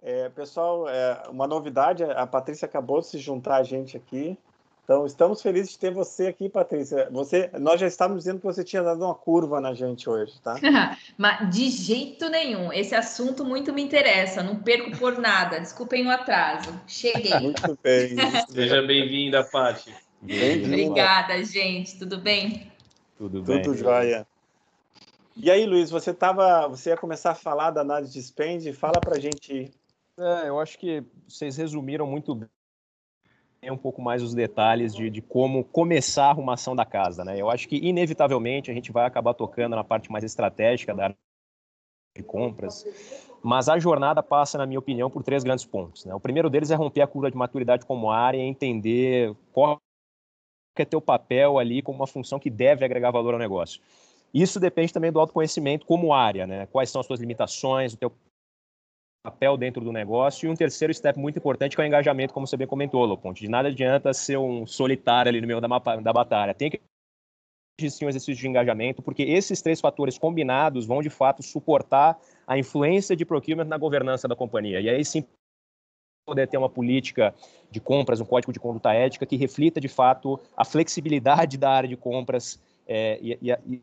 É, 0.00 0.28
pessoal, 0.28 0.88
é, 0.88 1.24
uma 1.28 1.48
novidade, 1.48 2.04
a 2.04 2.24
Patrícia 2.28 2.64
acabou 2.64 3.00
de 3.00 3.08
se 3.08 3.18
juntar 3.18 3.56
a 3.56 3.64
gente 3.64 3.96
aqui. 3.96 4.38
Então, 4.84 5.04
estamos 5.04 5.42
felizes 5.42 5.72
de 5.72 5.80
ter 5.80 5.92
você 5.92 6.28
aqui, 6.28 6.48
Patrícia. 6.48 7.08
Você, 7.10 7.50
nós 7.58 7.80
já 7.80 7.88
estávamos 7.88 8.22
dizendo 8.22 8.38
que 8.38 8.46
você 8.46 8.62
tinha 8.62 8.82
dado 8.84 9.04
uma 9.04 9.14
curva 9.14 9.60
na 9.60 9.74
gente 9.74 10.08
hoje, 10.08 10.40
tá? 10.40 10.54
Mas 11.18 11.50
de 11.50 11.68
jeito 11.70 12.30
nenhum. 12.30 12.72
Esse 12.72 12.94
assunto 12.94 13.44
muito 13.44 13.72
me 13.72 13.82
interessa. 13.82 14.44
Não 14.44 14.62
perco 14.62 14.96
por 14.96 15.18
nada. 15.18 15.58
Desculpem 15.58 16.06
o 16.06 16.10
atraso. 16.10 16.72
Cheguei. 16.86 17.36
muito 17.40 17.76
bem. 17.82 18.16
Seja 18.48 18.80
bem-vinda, 18.80 19.42
Paty. 19.42 19.92
Obrigada, 20.22 21.42
gente. 21.44 21.98
Tudo 21.98 22.18
bem? 22.18 22.70
Tudo 23.16 23.42
bem. 23.42 23.62
Tudo 23.62 23.76
jóia. 23.76 24.26
E 25.36 25.50
aí, 25.50 25.64
Luiz, 25.66 25.90
você 25.90 26.12
tava, 26.12 26.66
você 26.66 26.90
ia 26.90 26.96
começar 26.96 27.30
a 27.30 27.34
falar 27.34 27.70
da 27.70 27.80
análise 27.80 28.12
de 28.12 28.22
spend? 28.22 28.72
Fala 28.72 29.00
para 29.00 29.16
a 29.16 29.20
gente. 29.20 29.70
É, 30.18 30.48
eu 30.48 30.58
acho 30.58 30.76
que 30.78 31.04
vocês 31.28 31.56
resumiram 31.56 32.06
muito 32.06 32.34
bem 32.34 32.48
um 33.70 33.76
pouco 33.76 34.00
mais 34.00 34.22
os 34.22 34.34
detalhes 34.34 34.94
de, 34.94 35.10
de, 35.10 35.20
como 35.20 35.64
começar 35.64 36.26
a 36.26 36.30
arrumação 36.30 36.76
da 36.76 36.84
casa, 36.84 37.24
né? 37.24 37.40
Eu 37.40 37.50
acho 37.50 37.68
que 37.68 37.76
inevitavelmente 37.76 38.70
a 38.70 38.74
gente 38.74 38.92
vai 38.92 39.04
acabar 39.04 39.34
tocando 39.34 39.74
na 39.74 39.82
parte 39.82 40.10
mais 40.10 40.24
estratégica 40.24 40.94
da 40.94 41.14
de 42.16 42.22
compras, 42.22 42.84
mas 43.42 43.68
a 43.68 43.78
jornada 43.78 44.22
passa, 44.22 44.58
na 44.58 44.66
minha 44.66 44.78
opinião, 44.78 45.08
por 45.08 45.22
três 45.22 45.44
grandes 45.44 45.64
pontos. 45.64 46.04
Né? 46.04 46.12
O 46.12 46.18
primeiro 46.18 46.50
deles 46.50 46.70
é 46.70 46.74
romper 46.74 47.02
a 47.02 47.06
curva 47.06 47.30
de 47.30 47.36
maturidade 47.36 47.86
como 47.86 48.10
área 48.10 48.38
e 48.38 48.40
entender 48.40 49.36
qual 49.52 49.80
é 50.82 50.84
teu 50.84 51.00
papel 51.00 51.58
ali 51.58 51.82
como 51.82 51.98
uma 51.98 52.06
função 52.06 52.38
que 52.38 52.50
deve 52.50 52.84
agregar 52.84 53.10
valor 53.10 53.34
ao 53.34 53.40
negócio. 53.40 53.80
Isso 54.32 54.60
depende 54.60 54.92
também 54.92 55.10
do 55.10 55.20
autoconhecimento 55.20 55.86
como 55.86 56.12
área, 56.12 56.46
né? 56.46 56.66
Quais 56.66 56.90
são 56.90 57.00
as 57.00 57.06
suas 57.06 57.20
limitações, 57.20 57.94
o 57.94 57.96
teu 57.96 58.12
papel 59.24 59.56
dentro 59.56 59.82
do 59.82 59.92
negócio. 59.92 60.46
E 60.46 60.50
um 60.50 60.54
terceiro 60.54 60.92
step 60.92 61.18
muito 61.18 61.38
importante 61.38 61.74
que 61.74 61.80
é 61.80 61.84
o 61.84 61.86
engajamento, 61.86 62.34
como 62.34 62.46
você 62.46 62.56
bem 62.56 62.66
comentou, 62.66 63.04
Loponte. 63.04 63.42
De 63.42 63.50
nada 63.50 63.68
adianta 63.68 64.12
ser 64.12 64.38
um 64.38 64.66
solitário 64.66 65.30
ali 65.30 65.40
no 65.40 65.46
meio 65.46 65.60
da, 65.60 65.68
da 65.68 66.12
batalha. 66.12 66.54
Tem 66.54 66.70
que 66.70 66.80
existir 67.80 68.04
um 68.04 68.08
exercício 68.08 68.34
de 68.34 68.48
engajamento, 68.48 69.02
porque 69.02 69.22
esses 69.22 69.62
três 69.62 69.80
fatores 69.80 70.18
combinados 70.18 70.84
vão, 70.84 71.00
de 71.00 71.10
fato, 71.10 71.42
suportar 71.42 72.18
a 72.46 72.58
influência 72.58 73.14
de 73.14 73.24
procurement 73.24 73.64
na 73.64 73.78
governança 73.78 74.26
da 74.26 74.34
companhia. 74.34 74.80
E 74.80 74.90
aí 74.90 75.04
sim 75.04 75.24
poder 76.28 76.46
ter 76.46 76.58
uma 76.58 76.68
política 76.68 77.34
de 77.70 77.80
compras, 77.80 78.20
um 78.20 78.24
código 78.26 78.52
de 78.52 78.60
conduta 78.60 78.92
ética 78.92 79.24
que 79.24 79.36
reflita, 79.36 79.80
de 79.80 79.88
fato, 79.88 80.38
a 80.56 80.64
flexibilidade 80.64 81.56
da 81.56 81.70
área 81.70 81.88
de 81.88 81.96
compras 81.96 82.60
é, 82.86 83.18
e, 83.20 83.38
e, 83.40 83.82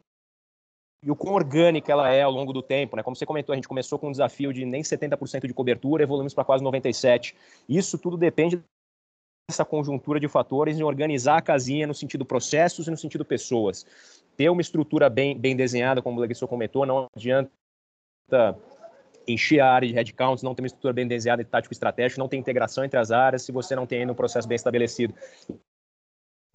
e 1.03 1.11
o 1.11 1.15
quão 1.15 1.33
orgânica 1.33 1.91
ela 1.91 2.09
é 2.11 2.21
ao 2.21 2.31
longo 2.31 2.53
do 2.53 2.61
tempo. 2.61 2.95
Né? 2.95 3.03
Como 3.03 3.15
você 3.15 3.25
comentou, 3.25 3.53
a 3.53 3.55
gente 3.55 3.67
começou 3.67 3.97
com 3.97 4.09
um 4.09 4.11
desafio 4.11 4.53
de 4.53 4.63
nem 4.63 4.83
70% 4.83 5.47
de 5.47 5.53
cobertura, 5.53 6.03
evoluímos 6.03 6.33
para 6.33 6.45
quase 6.45 6.63
97%. 6.63 7.33
Isso 7.67 7.97
tudo 7.97 8.15
depende 8.15 8.61
dessa 9.49 9.65
conjuntura 9.65 10.19
de 10.19 10.27
fatores 10.27 10.79
em 10.79 10.83
organizar 10.83 11.37
a 11.37 11.41
casinha 11.41 11.87
no 11.87 11.93
sentido 11.93 12.25
processos 12.25 12.87
e 12.87 12.91
no 12.91 12.97
sentido 12.97 13.25
pessoas. 13.25 13.85
Ter 14.37 14.49
uma 14.49 14.61
estrutura 14.61 15.09
bem, 15.09 15.37
bem 15.37 15.55
desenhada, 15.55 16.01
como 16.01 16.17
o 16.17 16.21
Leguiço 16.21 16.47
comentou, 16.47 16.85
não 16.85 17.07
adianta 17.15 17.51
encher 19.27 19.59
a 19.59 19.71
área 19.71 19.87
de 19.87 19.93
headcounts, 19.93 20.43
não 20.43 20.53
ter 20.53 20.61
uma 20.61 20.67
estrutura 20.67 20.93
bem 20.93 21.07
desenhada 21.07 21.43
de 21.43 21.49
tático 21.49 21.73
estratégico, 21.73 22.19
não 22.19 22.27
ter 22.27 22.37
integração 22.37 22.83
entre 22.83 22.99
as 22.99 23.11
áreas 23.11 23.43
se 23.43 23.51
você 23.51 23.75
não 23.75 23.85
tem 23.85 23.99
ainda 23.99 24.11
um 24.11 24.15
processo 24.15 24.47
bem 24.47 24.55
estabelecido 24.55 25.13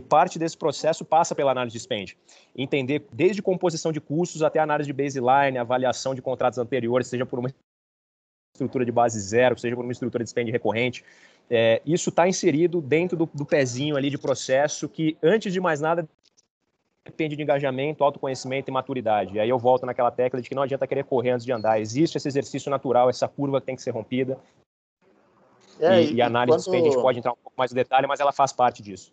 parte 0.00 0.38
desse 0.38 0.58
processo 0.58 1.04
passa 1.04 1.34
pela 1.34 1.52
análise 1.52 1.74
de 1.74 1.80
spend. 1.80 2.18
Entender 2.56 3.06
desde 3.12 3.40
composição 3.40 3.92
de 3.92 4.00
custos 4.00 4.42
até 4.42 4.58
análise 4.58 4.88
de 4.88 4.92
baseline, 4.92 5.56
avaliação 5.56 6.14
de 6.14 6.20
contratos 6.20 6.58
anteriores, 6.58 7.06
seja 7.06 7.24
por 7.24 7.38
uma 7.38 7.48
estrutura 8.52 8.84
de 8.84 8.90
base 8.90 9.20
zero, 9.20 9.58
seja 9.58 9.76
por 9.76 9.84
uma 9.84 9.92
estrutura 9.92 10.24
de 10.24 10.30
spend 10.30 10.50
recorrente. 10.50 11.04
É, 11.48 11.80
isso 11.86 12.10
está 12.10 12.28
inserido 12.28 12.80
dentro 12.80 13.16
do, 13.16 13.28
do 13.32 13.46
pezinho 13.46 13.96
ali 13.96 14.10
de 14.10 14.18
processo 14.18 14.88
que, 14.88 15.16
antes 15.22 15.52
de 15.52 15.60
mais 15.60 15.80
nada, 15.80 16.08
depende 17.04 17.37
de 17.37 17.42
engajamento, 17.42 18.04
autoconhecimento 18.04 18.71
e 18.71 18.73
maturidade. 18.73 19.37
E 19.37 19.40
aí 19.40 19.49
eu 19.49 19.59
volto 19.59 19.87
naquela 19.87 20.11
tecla 20.11 20.40
de 20.40 20.49
que 20.49 20.54
não 20.54 20.62
adianta 20.62 20.87
querer 20.87 21.04
correr 21.04 21.30
antes 21.30 21.47
de 21.47 21.52
andar. 21.52 21.80
Existe 21.80 22.16
esse 22.16 22.28
exercício 22.28 22.71
natural, 22.71 23.09
essa 23.09 23.26
curva 23.26 23.61
que 23.61 23.66
tem 23.66 23.76
que 23.76 23.83
ser 23.83 23.90
rompida. 23.90 24.38
É, 25.80 26.02
e, 26.02 26.14
e, 26.14 26.23
a 26.23 26.26
análise 26.26 26.59
quando... 26.59 26.75
spend, 26.75 26.88
a 26.88 26.90
gente 26.90 27.02
pode 27.02 27.19
entrar 27.19 27.33
um 27.33 27.37
pouco 27.37 27.54
mais 27.57 27.71
no 27.71 27.75
detalhe, 27.75 28.07
mas 28.07 28.21
ela 28.21 28.33
faz 28.33 28.52
parte 28.52 28.83
disso. 28.83 29.12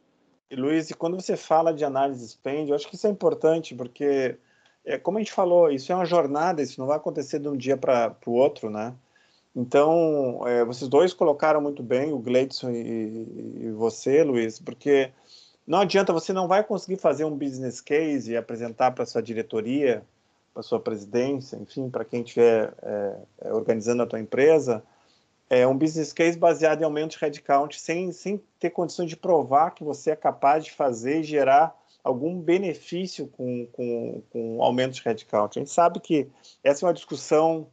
E, 0.51 0.55
Luiz, 0.55 0.91
quando 0.93 1.19
você 1.19 1.37
fala 1.37 1.73
de 1.73 1.85
análise 1.85 2.27
spend, 2.27 2.69
eu 2.69 2.75
acho 2.75 2.87
que 2.87 2.95
isso 2.95 3.07
é 3.07 3.09
importante, 3.09 3.73
porque, 3.73 4.37
é, 4.83 4.97
como 4.97 5.17
a 5.17 5.21
gente 5.21 5.31
falou, 5.31 5.71
isso 5.71 5.91
é 5.91 5.95
uma 5.95 6.05
jornada, 6.05 6.61
isso 6.61 6.79
não 6.79 6.87
vai 6.87 6.97
acontecer 6.97 7.39
de 7.39 7.47
um 7.47 7.55
dia 7.55 7.77
para 7.77 8.15
o 8.25 8.31
outro, 8.31 8.69
né? 8.69 8.93
Então, 9.55 10.41
é, 10.45 10.63
vocês 10.63 10.89
dois 10.89 11.13
colocaram 11.13 11.59
muito 11.61 11.81
bem, 11.81 12.13
o 12.13 12.19
Gleidson 12.19 12.69
e, 12.69 13.63
e, 13.63 13.71
você, 13.71 14.23
Luiz, 14.23 14.59
porque 14.59 15.11
não 15.67 15.79
adianta, 15.79 16.13
você 16.13 16.31
não 16.31 16.47
vai 16.47 16.63
conseguir 16.63 16.97
fazer 16.97 17.25
um 17.25 17.37
business 17.37 17.81
case 17.81 18.31
e 18.31 18.37
apresentar 18.37 18.91
para 18.91 19.05
sua 19.05 19.21
diretoria, 19.21 20.01
para 20.53 20.63
sua 20.63 20.79
presidência, 20.79 21.57
enfim, 21.57 21.89
para 21.89 22.05
quem 22.05 22.21
estiver 22.21 22.73
é, 22.81 23.15
é, 23.41 23.53
organizando 23.53 24.01
a 24.01 24.07
tua 24.07 24.19
empresa, 24.19 24.81
é, 25.49 25.67
um 25.67 25.77
business 25.77 26.11
case 26.11 26.37
baseado 26.37 26.81
em 26.81 26.85
aumento 26.85 27.11
de 27.11 27.17
headcount, 27.19 27.77
sem, 27.79 28.11
sem 28.11 28.41
ter 28.59 28.69
condições 28.69 29.09
de 29.09 29.15
provar 29.15 29.71
que 29.71 29.83
você 29.83 30.11
é 30.11 30.15
capaz 30.15 30.65
de 30.65 30.71
fazer 30.71 31.19
e 31.19 31.23
gerar 31.23 31.77
algum 32.03 32.39
benefício 32.39 33.27
com, 33.27 33.67
com, 33.73 34.23
com 34.31 34.63
aumento 34.63 34.93
de 34.93 35.01
headcount. 35.03 35.57
A 35.57 35.59
gente 35.59 35.71
sabe 35.71 35.99
que 35.99 36.29
essa 36.63 36.85
é 36.85 36.87
uma 36.87 36.93
discussão 36.93 37.67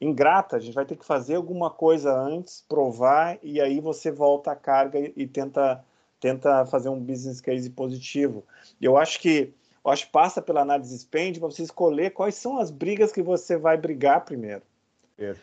ingrata, 0.00 0.56
a 0.56 0.60
gente 0.60 0.74
vai 0.74 0.84
ter 0.84 0.96
que 0.96 1.04
fazer 1.04 1.36
alguma 1.36 1.70
coisa 1.70 2.12
antes, 2.12 2.64
provar, 2.68 3.38
e 3.42 3.60
aí 3.60 3.80
você 3.80 4.10
volta 4.10 4.52
a 4.52 4.56
carga 4.56 4.98
e, 4.98 5.26
tenta, 5.26 5.84
tenta 6.20 6.66
fazer 6.66 6.88
um 6.88 7.00
business 7.00 7.40
case 7.40 7.70
positivo. 7.70 8.44
E 8.80 8.84
eu 8.84 8.96
acho 8.96 9.20
que 9.20 9.52
eu 9.84 9.90
acho 9.90 10.06
que 10.06 10.12
passa 10.12 10.42
pela 10.42 10.60
análise 10.60 10.98
spend 10.98 11.38
para 11.38 11.48
você 11.48 11.62
escolher 11.62 12.10
quais 12.10 12.34
são 12.34 12.58
as 12.58 12.70
brigas 12.70 13.12
que 13.12 13.22
você 13.22 13.56
vai 13.56 13.76
brigar 13.76 14.24
primeiro. 14.24 14.62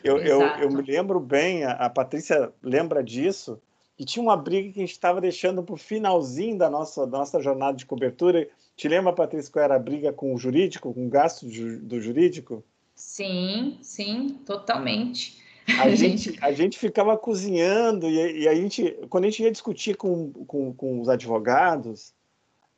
Eu, 0.03 0.17
eu, 0.19 0.41
eu, 0.41 0.71
me 0.71 0.81
lembro 0.81 1.19
bem, 1.19 1.63
a, 1.63 1.71
a, 1.71 1.89
Patrícia 1.89 2.53
lembra 2.61 3.03
disso, 3.03 3.59
e 3.99 4.05
tinha 4.05 4.23
uma 4.23 4.37
briga 4.37 4.71
que 4.71 4.79
a 4.79 4.83
gente 4.83 4.91
estava 4.91 5.19
deixando 5.19 5.63
para 5.63 5.73
o 5.73 5.77
finalzinho 5.77 6.57
da 6.57 6.69
nossa, 6.69 7.05
da 7.05 7.17
nossa 7.17 7.41
jornada 7.41 7.75
de 7.75 7.85
cobertura. 7.85 8.47
Te 8.77 8.87
lembra, 8.87 9.11
Patrícia, 9.11 9.51
qual 9.51 9.65
era 9.65 9.75
a 9.75 9.79
briga 9.79 10.13
com 10.13 10.33
o 10.33 10.37
jurídico, 10.37 10.93
com 10.93 11.07
o 11.07 11.09
gasto 11.09 11.45
do 11.45 11.99
jurídico? 11.99 12.63
Sim, 12.93 13.77
sim, 13.81 14.41
totalmente. 14.45 15.43
A 15.81 15.89
gente, 15.95 16.37
a 16.41 16.51
gente 16.51 16.77
ficava 16.77 17.17
cozinhando 17.17 18.07
e, 18.07 18.43
e 18.43 18.47
a 18.47 18.53
gente, 18.53 18.91
quando 19.09 19.23
a 19.23 19.29
gente 19.29 19.41
ia 19.41 19.51
discutir 19.51 19.97
com, 19.97 20.31
com, 20.45 20.71
com 20.71 21.01
os 21.01 21.09
advogados, 21.09 22.13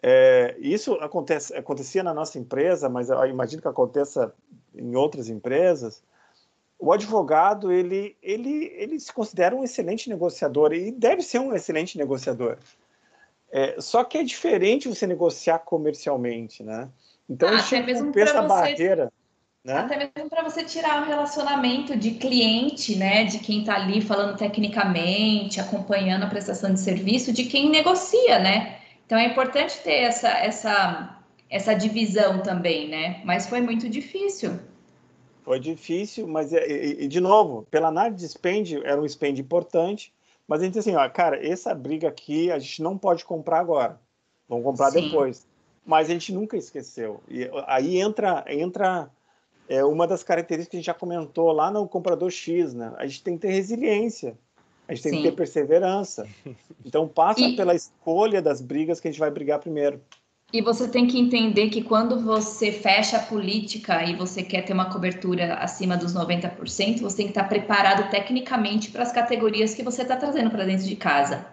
é, 0.02 0.56
isso 0.58 0.94
acontece, 0.94 1.54
acontecia 1.54 2.02
na 2.02 2.14
nossa 2.14 2.40
empresa, 2.40 2.88
mas 2.88 3.10
eu 3.10 3.26
imagino 3.26 3.62
que 3.62 3.68
aconteça 3.68 4.34
em 4.74 4.96
outras 4.96 5.28
empresas 5.28 6.02
o 6.80 6.92
advogado 6.92 7.72
ele, 7.72 8.16
ele, 8.22 8.72
ele 8.76 9.00
se 9.00 9.12
considera 9.12 9.56
um 9.56 9.64
excelente 9.64 10.10
negociador 10.10 10.74
e 10.74 10.92
deve 10.92 11.22
ser 11.22 11.40
um 11.40 11.54
excelente 11.56 11.98
negociador. 11.98 12.58
É, 13.52 13.80
só 13.80 14.04
que 14.04 14.18
é 14.18 14.24
diferente 14.24 14.88
você 14.88 15.08
negociar 15.08 15.60
comercialmente, 15.60 16.64
né? 16.64 16.90
Então, 17.30 17.50
ah, 17.50 17.60
até 17.60 17.82
mesmo 17.82 18.12
essa 18.18 18.42
você, 18.42 18.48
barreira. 18.48 19.12
Né? 19.68 19.80
Até 19.80 19.98
mesmo 19.98 20.30
para 20.30 20.44
você 20.44 20.64
tirar 20.64 21.02
o 21.02 21.06
relacionamento 21.06 21.98
de 21.98 22.12
cliente, 22.12 22.96
né? 22.96 23.26
De 23.26 23.40
quem 23.40 23.60
está 23.60 23.76
ali 23.76 24.00
falando 24.00 24.38
tecnicamente, 24.38 25.60
acompanhando 25.60 26.24
a 26.24 26.28
prestação 26.28 26.74
de 26.74 26.80
serviço, 26.80 27.34
de 27.34 27.44
quem 27.44 27.70
negocia, 27.70 28.40
né? 28.40 28.80
Então 29.06 29.18
é 29.18 29.26
importante 29.26 29.78
ter 29.84 30.04
essa, 30.04 30.30
essa, 30.30 31.22
essa 31.50 31.74
divisão 31.74 32.42
também, 32.42 32.88
né? 32.88 33.22
Mas 33.26 33.46
foi 33.46 33.60
muito 33.60 33.90
difícil. 33.90 34.58
Foi 35.44 35.60
difícil, 35.60 36.26
mas, 36.30 36.54
é, 36.54 36.66
e, 36.66 37.04
e, 37.04 37.08
de 37.10 37.20
novo, 37.20 37.68
pela 37.70 37.90
análise 37.90 38.26
de 38.26 38.32
spend, 38.32 38.82
era 38.86 39.02
um 39.02 39.08
spend 39.08 39.42
importante, 39.42 40.14
mas 40.48 40.62
a 40.62 40.64
gente 40.64 40.80
assim, 40.80 40.96
ó, 40.96 41.10
cara, 41.10 41.46
essa 41.46 41.76
briga 41.76 42.08
aqui 42.08 42.50
a 42.54 42.58
gente 42.58 42.82
não 42.82 42.98
pode 42.98 43.26
comprar 43.26 43.60
agora, 43.60 44.00
vamos 44.48 44.64
comprar 44.64 44.92
Sim. 44.92 45.02
depois. 45.02 45.46
Mas 45.86 46.10
a 46.10 46.14
gente 46.14 46.34
nunca 46.34 46.56
esqueceu. 46.56 47.22
E 47.30 47.50
aí 47.66 48.00
entra, 48.00 48.46
entra 48.48 49.10
é, 49.68 49.84
uma 49.84 50.08
das 50.08 50.24
características 50.24 50.70
que 50.70 50.78
a 50.78 50.80
gente 50.80 50.86
já 50.86 50.94
comentou 50.94 51.52
lá 51.52 51.70
no 51.70 51.88
comprador 51.88 52.30
X, 52.30 52.74
né? 52.74 52.94
A 52.98 53.06
gente 53.06 53.24
tem 53.24 53.36
que 53.36 53.42
ter 53.42 53.54
resiliência, 53.54 54.38
a 54.88 54.94
gente 54.94 55.04
tem 55.04 55.12
Sim. 55.12 55.18
que 55.18 55.24
ter 55.24 55.36
perseverança. 55.36 56.28
Então 56.86 57.08
passa 57.08 57.42
e... 57.42 57.56
pela 57.56 57.76
escolha 57.76 58.42
das 58.42 58.62
brigas 58.62 59.02
que 59.02 59.08
a 59.08 59.12
gente 59.12 59.20
vai 59.20 59.30
brigar 59.30 59.60
primeiro. 59.60 60.02
E 60.54 60.62
você 60.62 60.88
tem 60.88 61.06
que 61.06 61.20
entender 61.20 61.70
que 61.70 61.82
quando 61.82 62.22
você 62.22 62.72
fecha 62.72 63.18
a 63.18 63.22
política 63.22 64.06
e 64.06 64.16
você 64.16 64.42
quer 64.42 64.62
ter 64.62 64.72
uma 64.72 64.90
cobertura 64.90 65.56
acima 65.56 65.98
dos 65.98 66.14
90%, 66.14 67.02
você 67.02 67.18
tem 67.18 67.26
que 67.26 67.32
estar 67.32 67.44
preparado 67.44 68.10
tecnicamente 68.10 68.90
para 68.90 69.04
as 69.04 69.12
categorias 69.12 69.74
que 69.74 69.84
você 69.84 70.04
está 70.04 70.16
trazendo 70.16 70.50
para 70.50 70.64
dentro 70.64 70.86
de 70.86 70.96
casa. 70.96 71.46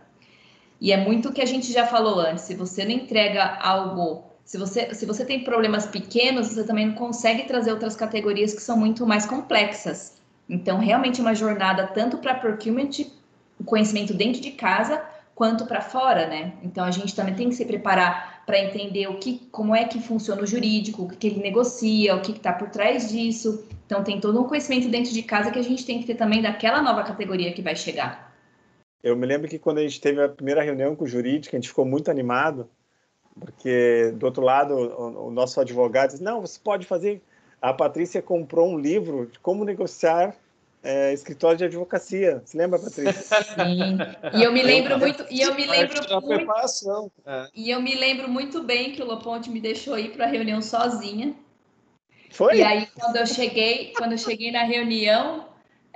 E 0.81 0.93
é 0.93 0.97
muito 0.97 1.31
o 1.31 1.33
que 1.33 1.41
a 1.41 1.47
gente 1.47 1.73
já 1.73 1.85
falou 1.87 2.21
antes: 2.21 2.45
se 2.45 2.55
você 2.55 2.85
não 2.85 2.93
entrega 2.93 3.59
algo, 3.61 4.25
se 4.45 4.59
você, 4.59 4.95
se 4.95 5.07
você 5.07 5.25
tem 5.25 5.43
problemas 5.43 5.87
pequenos, 5.87 6.49
você 6.49 6.65
também 6.65 6.89
não 6.89 6.95
consegue 6.95 7.45
trazer 7.45 7.73
outras 7.73 7.97
categorias 7.97 8.53
que 8.53 8.61
são 8.61 8.77
muito 8.77 9.07
mais 9.07 9.25
complexas. 9.27 10.19
Então, 10.49 10.79
realmente 10.79 11.21
uma 11.21 11.35
jornada 11.35 11.87
tanto 11.87 12.19
para 12.19 12.35
procurement, 12.35 12.91
o 13.59 13.65
conhecimento 13.65 14.13
dentro 14.13 14.41
de 14.41 14.51
casa, 14.51 15.03
quanto 15.35 15.67
para 15.67 15.81
fora, 15.81 16.27
né? 16.27 16.53
Então, 16.63 16.85
a 16.85 16.91
gente 16.91 17.15
também 17.15 17.35
tem 17.35 17.49
que 17.49 17.55
se 17.55 17.65
preparar 17.65 18.35
para 18.47 18.59
entender 18.59 19.07
o 19.09 19.17
que, 19.17 19.41
como 19.51 19.75
é 19.75 19.85
que 19.85 20.01
funciona 20.01 20.43
o 20.43 20.47
jurídico, 20.47 21.03
o 21.03 21.09
que, 21.09 21.17
que 21.17 21.27
ele 21.27 21.41
negocia, 21.41 22.15
o 22.15 22.21
que 22.21 22.33
está 22.33 22.53
por 22.53 22.69
trás 22.69 23.11
disso. 23.11 23.67
Então 23.87 24.05
tem 24.05 24.21
todo 24.21 24.41
um 24.41 24.45
conhecimento 24.45 24.89
dentro 24.89 25.13
de 25.13 25.23
casa 25.23 25.51
que 25.51 25.59
a 25.59 25.63
gente 25.63 25.85
tem 25.85 26.01
que 26.01 26.07
ter 26.07 26.15
também 26.15 26.43
daquela 26.43 26.83
nova 26.83 27.03
categoria 27.03 27.53
que 27.53 27.63
vai 27.63 27.77
chegar. 27.77 28.35
Eu 29.03 29.17
me 29.17 29.27
lembro 29.27 29.49
que 29.49 29.59
quando 29.59 29.79
a 29.79 29.83
gente 29.83 30.01
teve 30.01 30.23
a 30.23 30.29
primeira 30.29 30.63
reunião 30.63 30.97
com 30.97 31.05
o 31.05 31.09
jurídico, 31.09 31.55
a 31.55 31.59
gente 31.59 31.69
ficou 31.69 31.85
muito 31.85 32.11
animado, 32.11 32.69
porque 33.39 34.13
do 34.17 34.27
outro 34.27 34.43
lado 34.43 34.75
o, 34.75 35.29
o 35.29 35.31
nosso 35.31 35.61
advogado 35.61 36.11
disse, 36.11 36.23
não, 36.23 36.41
você 36.41 36.59
pode 36.63 36.87
fazer. 36.87 37.23
A 37.61 37.73
Patrícia 37.73 38.21
comprou 38.21 38.69
um 38.69 38.79
livro 38.79 39.27
de 39.27 39.39
como 39.39 39.65
negociar 39.65 40.37
é, 40.85 41.13
escritório 41.15 41.57
de 41.57 41.65
advocacia. 41.65 42.43
Se 42.45 42.57
lembra, 42.57 42.79
Patrícia? 42.79 43.13
Sim. 43.43 43.99
E 44.35 44.43
eu 44.43 44.53
me 44.53 44.63
lembro 44.63 44.99
muito. 44.99 45.25
E 45.31 45.41
eu 45.41 45.55
me 45.55 45.67
lembro 45.67 45.97
muito, 46.21 47.13
é. 47.27 47.49
E 47.55 47.71
eu 47.71 47.81
me 47.81 47.95
lembro 47.95 48.29
muito 48.29 48.63
bem 48.63 48.93
que 48.93 49.03
o 49.03 49.07
Loponte 49.07 49.51
me 49.51 49.61
deixou 49.61 49.99
ir 49.99 50.13
para 50.13 50.27
a 50.27 50.29
reunião 50.29 50.61
sozinha. 50.61 51.35
Foi? 52.31 52.59
E 52.59 52.63
aí, 52.63 52.87
quando 52.99 53.17
eu 53.17 53.27
cheguei, 53.27 53.93
quando 53.97 54.13
eu 54.13 54.19
cheguei 54.19 54.53
na 54.53 54.65
reunião, 54.65 55.47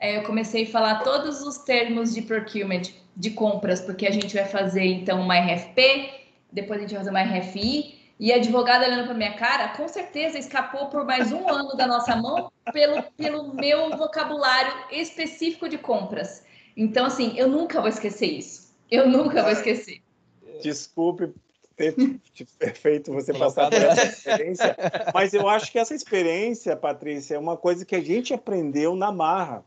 é, 0.00 0.18
eu 0.18 0.22
comecei 0.22 0.62
a 0.62 0.66
falar 0.66 1.02
todos 1.02 1.42
os 1.42 1.58
termos 1.58 2.14
de 2.14 2.22
procurement 2.22 2.82
de 3.14 3.30
compras, 3.30 3.80
porque 3.80 4.06
a 4.06 4.12
gente 4.12 4.32
vai 4.34 4.44
fazer 4.44 4.84
então 4.84 5.20
uma 5.20 5.38
RFP, 5.38 6.17
depois 6.52 6.78
a 6.78 6.82
gente 6.82 6.90
vai 6.94 6.98
fazer 6.98 7.10
uma 7.10 7.22
RFI, 7.22 7.98
E 8.20 8.32
a 8.32 8.36
advogada 8.36 8.84
olhando 8.84 9.04
para 9.04 9.14
minha 9.14 9.36
cara, 9.36 9.68
com 9.76 9.86
certeza 9.86 10.38
escapou 10.38 10.86
por 10.88 11.04
mais 11.04 11.30
um 11.32 11.48
ano 11.48 11.76
da 11.76 11.86
nossa 11.86 12.16
mão 12.16 12.50
pelo, 12.72 13.02
pelo 13.16 13.54
meu 13.54 13.96
vocabulário 13.96 14.72
específico 14.90 15.68
de 15.68 15.78
compras. 15.78 16.42
Então, 16.76 17.06
assim, 17.06 17.38
eu 17.38 17.48
nunca 17.48 17.80
vou 17.80 17.88
esquecer 17.88 18.26
isso. 18.26 18.74
Eu 18.90 19.08
nunca 19.08 19.42
vou 19.42 19.52
esquecer. 19.52 20.00
Desculpe 20.62 21.32
ter 21.76 22.74
feito 22.74 23.12
você 23.12 23.32
passar 23.32 23.70
por 23.70 23.80
essa 23.80 24.04
experiência, 24.08 24.76
mas 25.14 25.32
eu 25.32 25.48
acho 25.48 25.70
que 25.70 25.78
essa 25.78 25.94
experiência, 25.94 26.76
Patrícia, 26.76 27.36
é 27.36 27.38
uma 27.38 27.56
coisa 27.56 27.84
que 27.84 27.94
a 27.94 28.00
gente 28.00 28.34
aprendeu 28.34 28.96
na 28.96 29.12
marra. 29.12 29.64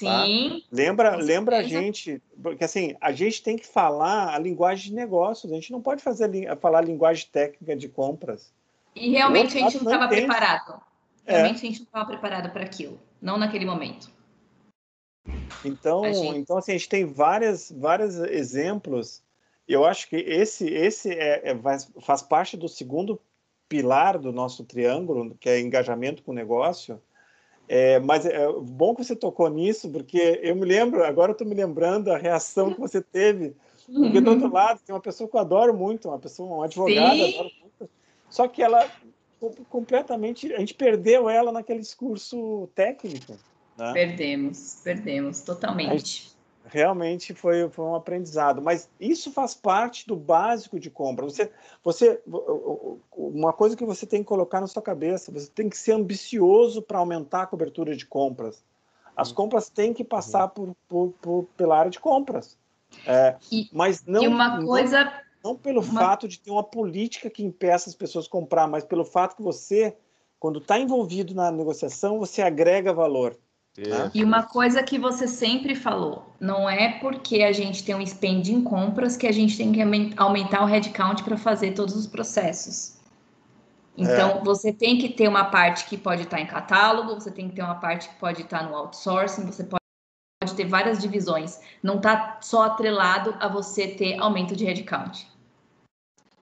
Tá? 0.00 0.24
Sim. 0.24 0.60
Tá? 0.60 0.66
Lembra, 0.72 1.16
lembra 1.16 1.58
a 1.58 1.62
gente, 1.62 2.22
porque 2.42 2.64
assim, 2.64 2.96
a 3.00 3.12
gente 3.12 3.42
tem 3.42 3.56
que 3.56 3.66
falar 3.66 4.34
a 4.34 4.38
linguagem 4.38 4.90
de 4.90 4.94
negócios, 4.94 5.52
a 5.52 5.54
gente 5.54 5.70
não 5.70 5.82
pode 5.82 6.02
fazer 6.02 6.30
falar 6.58 6.78
a 6.78 6.82
linguagem 6.82 7.28
técnica 7.30 7.76
de 7.76 7.88
compras. 7.88 8.52
E 8.94 9.10
realmente 9.10 9.56
a 9.58 9.60
gente 9.60 9.82
não 9.82 9.92
estava 9.92 10.08
preparado. 10.08 10.80
É. 11.26 11.36
Realmente 11.36 11.56
é. 11.56 11.68
a 11.68 11.70
gente 11.70 11.78
não 11.80 11.86
estava 11.86 12.06
preparado 12.06 12.50
para 12.50 12.64
aquilo, 12.64 12.98
não 13.20 13.36
naquele 13.36 13.66
momento. 13.66 14.10
Então, 15.64 16.04
gente... 16.04 16.38
então 16.38 16.56
assim, 16.56 16.72
a 16.72 16.76
gente 16.76 16.88
tem 16.88 17.04
várias, 17.04 17.70
vários 17.70 18.16
exemplos. 18.16 19.22
Eu 19.68 19.84
acho 19.84 20.08
que 20.08 20.16
esse, 20.16 20.66
esse 20.66 21.10
é, 21.10 21.50
é, 21.50 21.58
faz 22.00 22.22
parte 22.22 22.56
do 22.56 22.68
segundo 22.68 23.20
pilar 23.68 24.18
do 24.18 24.32
nosso 24.32 24.64
triângulo, 24.64 25.34
que 25.38 25.48
é 25.48 25.60
engajamento 25.60 26.22
com 26.22 26.32
o 26.32 26.34
negócio 26.34 27.00
é, 27.68 27.98
mas 28.00 28.26
é 28.26 28.46
bom 28.60 28.94
que 28.94 29.04
você 29.04 29.16
tocou 29.16 29.48
nisso, 29.48 29.90
porque 29.90 30.40
eu 30.42 30.54
me 30.54 30.64
lembro, 30.64 31.04
agora 31.04 31.30
eu 31.30 31.32
estou 31.32 31.46
me 31.46 31.54
lembrando 31.54 32.10
a 32.10 32.18
reação 32.18 32.72
que 32.72 32.80
você 32.80 33.00
teve. 33.00 33.54
Porque 33.86 34.20
do 34.20 34.30
outro 34.30 34.52
lado 34.52 34.80
tem 34.84 34.94
uma 34.94 35.00
pessoa 35.00 35.28
que 35.28 35.36
eu 35.36 35.40
adoro 35.40 35.74
muito, 35.74 36.08
uma 36.08 36.18
pessoa, 36.18 36.56
uma 36.56 36.64
advogada, 36.64 37.12
adoro 37.12 37.50
muito, 37.60 37.90
só 38.28 38.46
que 38.48 38.62
ela 38.62 38.88
completamente, 39.68 40.52
a 40.52 40.60
gente 40.60 40.74
perdeu 40.74 41.28
ela 41.28 41.50
naquele 41.50 41.80
discurso 41.80 42.68
técnico. 42.74 43.36
Né? 43.76 43.92
Perdemos, 43.92 44.80
perdemos 44.84 45.40
totalmente 45.40 46.32
realmente 46.72 47.34
foi, 47.34 47.68
foi 47.68 47.84
um 47.84 47.94
aprendizado. 47.94 48.62
Mas 48.62 48.88
isso 48.98 49.30
faz 49.30 49.54
parte 49.54 50.06
do 50.06 50.16
básico 50.16 50.80
de 50.80 50.88
compra. 50.88 51.26
Você, 51.26 51.52
você, 51.84 52.20
uma 53.12 53.52
coisa 53.52 53.76
que 53.76 53.84
você 53.84 54.06
tem 54.06 54.22
que 54.22 54.28
colocar 54.28 54.60
na 54.60 54.66
sua 54.66 54.80
cabeça, 54.80 55.30
você 55.30 55.50
tem 55.50 55.68
que 55.68 55.76
ser 55.76 55.92
ambicioso 55.92 56.80
para 56.80 56.98
aumentar 56.98 57.42
a 57.42 57.46
cobertura 57.46 57.94
de 57.94 58.06
compras. 58.06 58.64
As 59.14 59.28
uhum. 59.28 59.34
compras 59.34 59.68
têm 59.68 59.92
que 59.92 60.02
passar 60.02 60.48
por, 60.48 60.74
por, 60.88 61.12
por 61.20 61.44
pela 61.56 61.78
área 61.78 61.90
de 61.90 62.00
compras. 62.00 62.56
É, 63.06 63.36
e, 63.50 63.68
mas 63.72 64.04
não, 64.06 64.22
e 64.22 64.28
uma 64.28 64.64
coisa, 64.64 65.04
não, 65.44 65.52
não 65.52 65.56
pelo 65.56 65.82
uma... 65.82 66.00
fato 66.00 66.26
de 66.26 66.38
ter 66.38 66.50
uma 66.50 66.64
política 66.64 67.28
que 67.28 67.44
impeça 67.44 67.90
as 67.90 67.94
pessoas 67.94 68.26
comprar, 68.26 68.66
mas 68.66 68.84
pelo 68.84 69.04
fato 69.04 69.36
que 69.36 69.42
você, 69.42 69.94
quando 70.40 70.58
está 70.58 70.78
envolvido 70.78 71.34
na 71.34 71.50
negociação, 71.50 72.18
você 72.18 72.40
agrega 72.40 72.92
valor. 72.94 73.36
Né? 73.78 74.10
E 74.14 74.22
uma 74.22 74.42
coisa 74.42 74.82
que 74.82 74.98
você 74.98 75.26
sempre 75.26 75.74
falou, 75.74 76.34
não 76.38 76.68
é 76.68 76.98
porque 76.98 77.42
a 77.42 77.52
gente 77.52 77.82
tem 77.84 77.94
um 77.94 78.04
spend 78.04 78.52
em 78.52 78.62
compras 78.62 79.16
que 79.16 79.26
a 79.26 79.32
gente 79.32 79.56
tem 79.56 79.72
que 79.72 79.80
aumentar 80.16 80.62
o 80.62 80.66
headcount 80.66 81.22
para 81.22 81.38
fazer 81.38 81.72
todos 81.72 81.96
os 81.96 82.06
processos. 82.06 83.00
Então, 83.96 84.38
é. 84.38 84.44
você 84.44 84.72
tem 84.72 84.98
que 84.98 85.08
ter 85.10 85.28
uma 85.28 85.44
parte 85.44 85.86
que 85.86 85.96
pode 85.96 86.22
estar 86.22 86.40
em 86.40 86.46
catálogo, 86.46 87.14
você 87.14 87.30
tem 87.30 87.48
que 87.48 87.56
ter 87.56 87.62
uma 87.62 87.74
parte 87.74 88.08
que 88.08 88.14
pode 88.16 88.42
estar 88.42 88.62
no 88.62 88.74
outsourcing, 88.76 89.46
você 89.46 89.64
pode, 89.64 89.82
pode 90.42 90.54
ter 90.54 90.66
várias 90.66 90.98
divisões. 90.98 91.60
Não 91.82 91.96
está 91.96 92.38
só 92.42 92.64
atrelado 92.64 93.34
a 93.38 93.48
você 93.48 93.88
ter 93.88 94.18
aumento 94.18 94.54
de 94.56 94.64
headcount. 94.64 95.26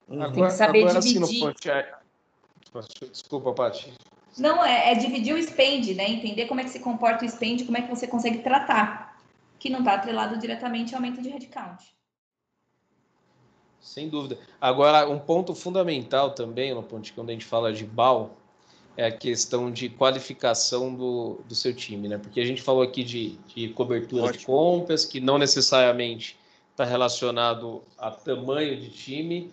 Agora, 0.08 0.32
tem 0.32 0.44
que 0.44 0.50
saber 0.50 0.82
agora, 0.84 1.00
dividir. 1.00 1.54
Assim, 2.74 3.10
Desculpa, 3.10 3.52
Paty. 3.52 3.92
Não, 4.38 4.64
é, 4.64 4.92
é, 4.92 4.94
dividir 4.94 5.34
o 5.34 5.42
spend, 5.42 5.94
né? 5.94 6.08
Entender 6.08 6.46
como 6.46 6.60
é 6.60 6.64
que 6.64 6.70
se 6.70 6.80
comporta 6.80 7.24
o 7.24 7.28
spend, 7.28 7.64
como 7.64 7.76
é 7.76 7.82
que 7.82 7.90
você 7.90 8.06
consegue 8.06 8.38
tratar, 8.38 9.20
que 9.58 9.68
não 9.68 9.80
está 9.80 9.94
atrelado 9.94 10.38
diretamente 10.38 10.94
ao 10.94 11.00
aumento 11.00 11.20
de 11.20 11.28
headcount. 11.28 11.82
Sem 13.80 14.08
dúvida. 14.08 14.38
Agora, 14.60 15.08
um 15.08 15.18
ponto 15.18 15.54
fundamental 15.54 16.30
também, 16.32 16.74
no 16.74 16.82
ponto 16.82 17.12
quando 17.14 17.30
a 17.30 17.32
gente 17.32 17.46
fala 17.46 17.72
de 17.72 17.84
BAL, 17.84 18.36
é 18.96 19.06
a 19.06 19.12
questão 19.12 19.70
de 19.70 19.88
qualificação 19.88 20.94
do, 20.94 21.40
do 21.48 21.54
seu 21.54 21.74
time, 21.74 22.06
né? 22.06 22.18
Porque 22.18 22.40
a 22.40 22.44
gente 22.44 22.60
falou 22.60 22.82
aqui 22.82 23.02
de, 23.02 23.38
de 23.54 23.68
cobertura 23.70 24.24
Ótimo. 24.24 24.38
de 24.38 24.46
compras, 24.46 25.04
que 25.04 25.20
não 25.20 25.38
necessariamente 25.38 26.38
está 26.70 26.84
relacionado 26.84 27.82
a 27.98 28.10
tamanho 28.10 28.78
de 28.78 28.90
time, 28.90 29.52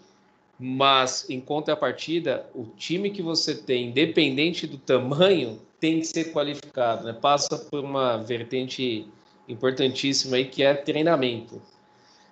mas 0.59 1.29
em 1.29 1.39
contrapartida, 1.39 2.49
o 2.53 2.65
time 2.65 3.11
que 3.11 3.21
você 3.21 3.53
tem, 3.53 3.89
independente 3.89 4.65
do 4.65 4.77
tamanho, 4.77 5.59
tem 5.79 5.99
que 5.99 6.07
ser 6.07 6.33
qualificado, 6.33 7.05
né? 7.05 7.13
Passa 7.13 7.57
por 7.57 7.83
uma 7.83 8.17
vertente 8.17 9.07
importantíssima 9.47 10.37
aí 10.37 10.45
que 10.45 10.63
é 10.63 10.73
treinamento. 10.73 11.61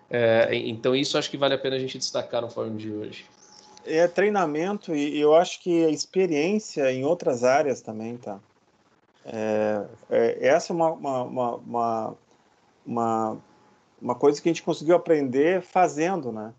É, 0.10 0.50
então 0.54 0.96
isso 0.96 1.18
acho 1.18 1.30
que 1.30 1.38
vale 1.38 1.54
a 1.54 1.58
pena 1.58 1.76
a 1.76 1.80
gente 1.80 1.98
destacar 1.98 2.42
no 2.42 2.50
fórum 2.50 2.76
de 2.76 2.92
hoje. 2.92 3.26
É 3.86 4.08
treinamento 4.08 4.96
e 4.96 5.20
eu 5.20 5.36
acho 5.36 5.62
que 5.62 5.86
a 5.86 5.90
experiência 5.90 6.92
em 6.92 7.04
outras 7.06 7.44
áreas 7.44 7.82
também, 7.82 8.18
tá? 8.18 8.40
É, 9.26 9.86
é, 10.10 10.48
essa 10.48 10.74
é 10.74 10.76
uma, 10.76 10.92
uma, 10.92 11.56
uma, 11.56 12.18
uma, 12.86 13.38
uma 14.02 14.16
coisa 14.16 14.42
que 14.42 14.50
a 14.50 14.52
gente 14.52 14.64
conseguiu 14.64 14.96
aprender 14.96 15.62
fazendo, 15.62 16.32
né? 16.32 16.54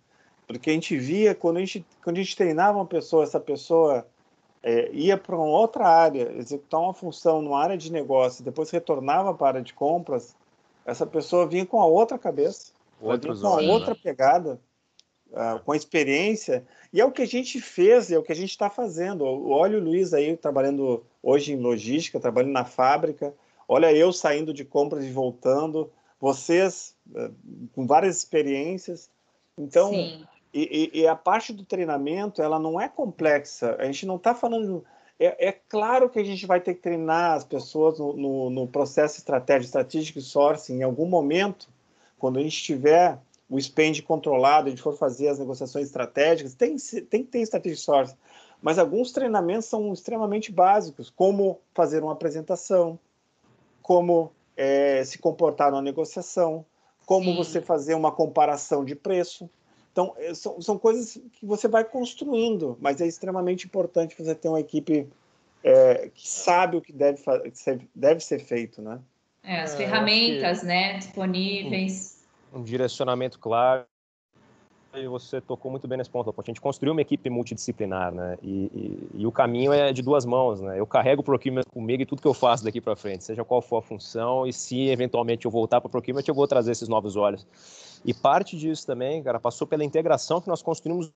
Porque 0.47 0.71
a 0.71 0.73
gente 0.73 0.97
via, 0.97 1.35
quando 1.35 1.57
a 1.57 1.61
gente, 1.61 1.85
quando 2.03 2.19
a 2.19 2.23
gente 2.23 2.37
treinava 2.37 2.79
uma 2.79 2.87
pessoa, 2.87 3.25
essa 3.25 3.41
pessoa 3.41 4.07
é, 4.63 4.91
ia 4.93 5.17
para 5.17 5.37
uma 5.37 5.47
outra 5.47 5.89
área, 5.89 6.33
executar 6.37 6.81
uma 6.81 6.95
função 6.95 7.43
numa 7.43 7.61
área 7.61 7.77
de 7.77 7.91
negócio, 7.91 8.45
depois 8.45 8.71
retornava 8.71 9.35
para 9.35 9.47
a 9.47 9.51
área 9.51 9.63
de 9.63 9.75
compras, 9.75 10.37
essa 10.85 11.05
pessoa 11.05 11.47
vinha 11.47 11.67
com 11.67 11.81
a 11.81 11.87
outra 11.87 12.19
cabeça, 12.19 12.73
vinha 13.01 13.37
com 13.37 13.47
a 13.47 13.61
outra 13.61 13.95
pegada, 13.95 14.61
uh, 15.31 15.59
com 15.65 15.73
a 15.73 15.77
experiência, 15.77 16.65
e 16.93 17.01
é 17.01 17.05
o 17.05 17.11
que 17.11 17.23
a 17.23 17.27
gente 17.27 17.61
fez, 17.61 18.11
é 18.11 18.19
o 18.19 18.23
que 18.23 18.33
a 18.33 18.37
gente 18.37 18.51
está 18.51 18.71
fazendo. 18.71 19.25
Olha 19.25 19.79
o 19.79 19.83
Luiz 19.83 20.15
aí 20.15 20.37
trabalhando 20.37 21.05
hoje 21.21 21.53
em 21.53 21.61
logística, 21.61 22.21
trabalhando 22.21 22.53
na 22.53 22.65
fábrica, 22.65 23.35
olha 23.69 23.93
eu 23.93 24.13
saindo 24.13 24.55
de 24.55 24.65
compras 24.65 25.05
e 25.05 25.11
voltando, 25.11 25.93
vocês 26.21 26.97
uh, 27.11 27.35
com 27.73 27.85
várias 27.85 28.17
experiências. 28.17 29.11
Então, 29.59 29.91
Sim. 29.91 30.25
E, 30.53 30.91
e, 30.95 31.01
e, 31.01 31.07
a 31.07 31.15
parte 31.15 31.53
do 31.53 31.65
treinamento, 31.65 32.41
ela 32.41 32.59
não 32.59 32.81
é 32.81 32.89
complexa. 32.89 33.77
A 33.79 33.85
gente 33.85 34.07
não 34.07 34.17
está 34.17 34.35
falando. 34.35 34.85
É, 35.19 35.49
é, 35.49 35.53
claro 35.53 36.09
que 36.09 36.19
a 36.19 36.25
gente 36.25 36.47
vai 36.47 36.61
ter 36.61 36.75
que 36.75 36.81
treinar 36.81 37.33
as 37.33 37.45
pessoas 37.45 37.99
no, 37.99 38.15
no, 38.15 38.51
no 38.51 38.67
processo 38.67 39.19
estratégico, 39.19 39.67
estratégico 39.67 40.21
sourcing 40.21 40.79
em 40.79 40.83
algum 40.83 41.07
momento, 41.07 41.69
quando 42.19 42.39
a 42.39 42.43
gente 42.43 42.63
tiver 42.63 43.19
o 43.49 43.61
spend 43.61 44.03
controlado, 44.03 44.67
a 44.67 44.71
gente 44.71 44.83
for 44.83 44.97
fazer 44.97 45.29
as 45.29 45.39
negociações 45.39 45.87
estratégicas, 45.87 46.55
tem, 46.55 46.77
tem 46.77 47.23
que 47.23 47.31
ter 47.31 47.41
estratégia 47.41 47.79
sourcing. 47.79 48.17
Mas 48.61 48.79
alguns 48.79 49.13
treinamentos 49.13 49.67
são 49.67 49.93
extremamente 49.93 50.51
básicos, 50.51 51.11
como 51.11 51.61
fazer 51.75 52.03
uma 52.03 52.13
apresentação, 52.13 52.99
como 53.83 54.33
é, 54.57 55.05
se 55.05 55.19
comportar 55.19 55.71
numa 55.71 55.83
negociação, 55.83 56.65
como 57.05 57.27
Sim. 57.27 57.37
você 57.37 57.61
fazer 57.61 57.95
uma 57.95 58.11
comparação 58.11 58.85
de 58.85 58.97
preço. 58.97 59.49
Então, 59.97 60.13
é, 60.19 60.35
são, 60.35 60.61
são 60.61 60.79
coisas 60.79 61.19
que 61.33 61.47
você 61.47 61.67
vai 61.67 61.83
construindo, 61.83 62.77
mas 62.83 63.01
é 63.01 63.07
extremamente 63.07 63.65
importante 63.65 64.15
você 64.19 64.35
ter 64.35 64.47
uma 64.47 64.61
equipe 64.61 65.09
é, 65.65 66.11
que 66.15 66.29
sabe 66.29 66.77
o 66.77 66.83
que 66.83 66.93
deve, 66.93 67.19
deve 67.95 68.21
ser 68.21 68.41
feito, 68.41 68.83
né? 68.83 69.01
É, 69.43 69.63
as 69.63 69.73
é, 69.73 69.79
ferramentas, 69.79 70.61
que... 70.61 70.67
né, 70.67 70.99
disponíveis. 70.99 72.23
Um, 72.53 72.59
um, 72.59 72.63
direcionamento 72.63 73.39
claro. 73.39 73.87
E 74.95 75.07
você 75.07 75.41
tocou 75.41 75.71
muito 75.71 75.89
bem 75.89 75.97
nesse 75.97 76.11
ponto, 76.11 76.35
A 76.37 76.43
gente 76.43 76.61
construiu 76.61 76.93
uma 76.93 77.01
equipe 77.01 77.31
multidisciplinar, 77.31 78.13
né? 78.13 78.37
E, 78.43 78.71
e, 78.75 79.21
e, 79.23 79.27
o 79.27 79.33
caminho 79.33 79.73
é 79.73 79.95
de 79.95 80.03
duas 80.03 80.27
mãos, 80.27 80.61
né? 80.61 80.79
Eu 80.79 80.87
carrego 80.87 81.23
o 81.23 81.25
procurement 81.25 81.65
comigo 81.73 82.03
e 82.03 82.07
tudo 82.07 82.21
que 82.21 82.29
eu 82.29 82.35
faço 82.35 82.63
daqui 82.65 82.83
para 82.83 82.97
frente, 82.97 83.25
seja 83.25 83.45
qual 83.45 83.63
for 83.63 83.79
a 83.79 83.83
função, 83.83 84.47
e 84.47 84.53
se 84.53 84.89
eventualmente 84.89 85.47
eu 85.47 85.51
voltar 85.51 85.81
para 85.81 85.89
o 85.89 85.91
procurement, 85.91 86.23
eu 86.27 86.35
vou 86.35 86.47
trazer 86.47 86.73
esses 86.73 86.89
novos 86.89 87.17
olhos. 87.17 87.47
E 88.05 88.15
parte 88.15 88.57
disso 88.57 88.87
também, 88.87 89.23
cara, 89.23 89.41
passou 89.41 89.67
pela 89.67 89.85
integração 89.85 90.41
que 90.41 90.49
nós 90.49 90.63
construímos 90.63 91.11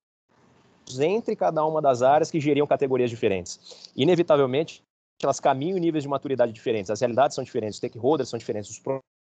entre 0.98 1.36
cada 1.36 1.64
uma 1.64 1.80
das 1.80 2.02
áreas 2.02 2.30
que 2.30 2.40
geriam 2.40 2.66
categorias 2.66 3.10
diferentes. 3.10 3.90
Inevitavelmente, 3.96 4.82
elas 5.22 5.38
caminham 5.38 5.76
em 5.76 5.80
níveis 5.80 6.02
de 6.02 6.08
maturidade 6.08 6.52
diferentes, 6.52 6.90
as 6.90 7.00
realidades 7.00 7.34
são 7.34 7.44
diferentes, 7.44 7.74
os 7.74 7.78
stakeholders 7.78 8.28
são 8.28 8.38
diferentes, 8.38 8.70
os 8.70 8.82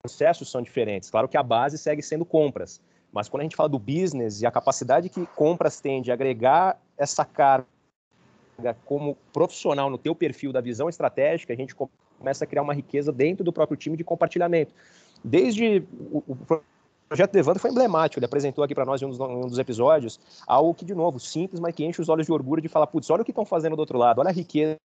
processos 0.03 0.51
são 0.51 0.63
diferentes. 0.63 1.11
Claro 1.11 1.29
que 1.29 1.37
a 1.37 1.43
base 1.43 1.77
segue 1.77 2.03
sendo 2.03 2.25
compras, 2.25 2.81
mas 3.13 3.29
quando 3.29 3.43
a 3.43 3.45
gente 3.45 3.57
fala 3.57 3.69
do 3.69 3.79
business 3.79 4.41
e 4.41 4.47
a 4.47 4.51
capacidade 4.51 5.09
que 5.09 5.27
compras 5.27 5.81
tem 5.81 6.03
de 6.03 6.11
agregar 6.11 6.81
essa 6.97 7.25
carga 7.25 7.67
como 8.85 9.17
profissional 9.33 9.91
no 9.91 9.99
teu 9.99 10.15
perfil 10.15 10.53
da 10.53 10.61
visão 10.61 10.89
estratégica, 10.89 11.53
a 11.53 11.57
gente 11.57 11.75
começa 11.75 12.45
a 12.45 12.47
criar 12.47 12.63
uma 12.63 12.75
riqueza 12.75 13.13
dentro 13.13 13.45
do 13.45 13.53
próprio 13.53 13.77
time 13.77 13.97
de 13.97 14.05
compartilhamento. 14.05 14.73
Desde 15.23 15.85
o, 16.11 16.37
projeto 17.09 17.33
do 17.33 17.39
Evandro 17.39 17.61
foi 17.61 17.71
emblemático. 17.71 18.19
Ele 18.19 18.27
apresentou 18.27 18.65
aqui 18.65 18.75
para 18.75 18.85
nós 18.85 19.01
em 19.01 19.07
um 19.07 19.11
dos, 19.11 19.21
um 19.21 19.47
dos, 19.47 19.59
episódios 19.59 20.19
algo 20.47 20.75
que, 20.75 20.85
de 20.85 20.95
novo, 20.95 21.21
simples, 21.21 21.61
mas 21.61 21.75
que 21.75 21.85
enche 21.85 22.01
os 22.01 22.09
olhos 22.09 22.27
de 22.27 22.33
orgulho 22.33 22.63
de 22.63 22.69
falar: 22.69 22.87
putz, 22.87 23.11
olha 23.11 23.23
o 23.23 23.25
que 23.25 23.31
estão 23.31 23.45
fazendo 23.45 23.77
do 23.77 23.81
outro 23.81 23.99
lado, 23.99 24.21
olha 24.21 24.31
a 24.31 24.33
riqueza 24.33 24.77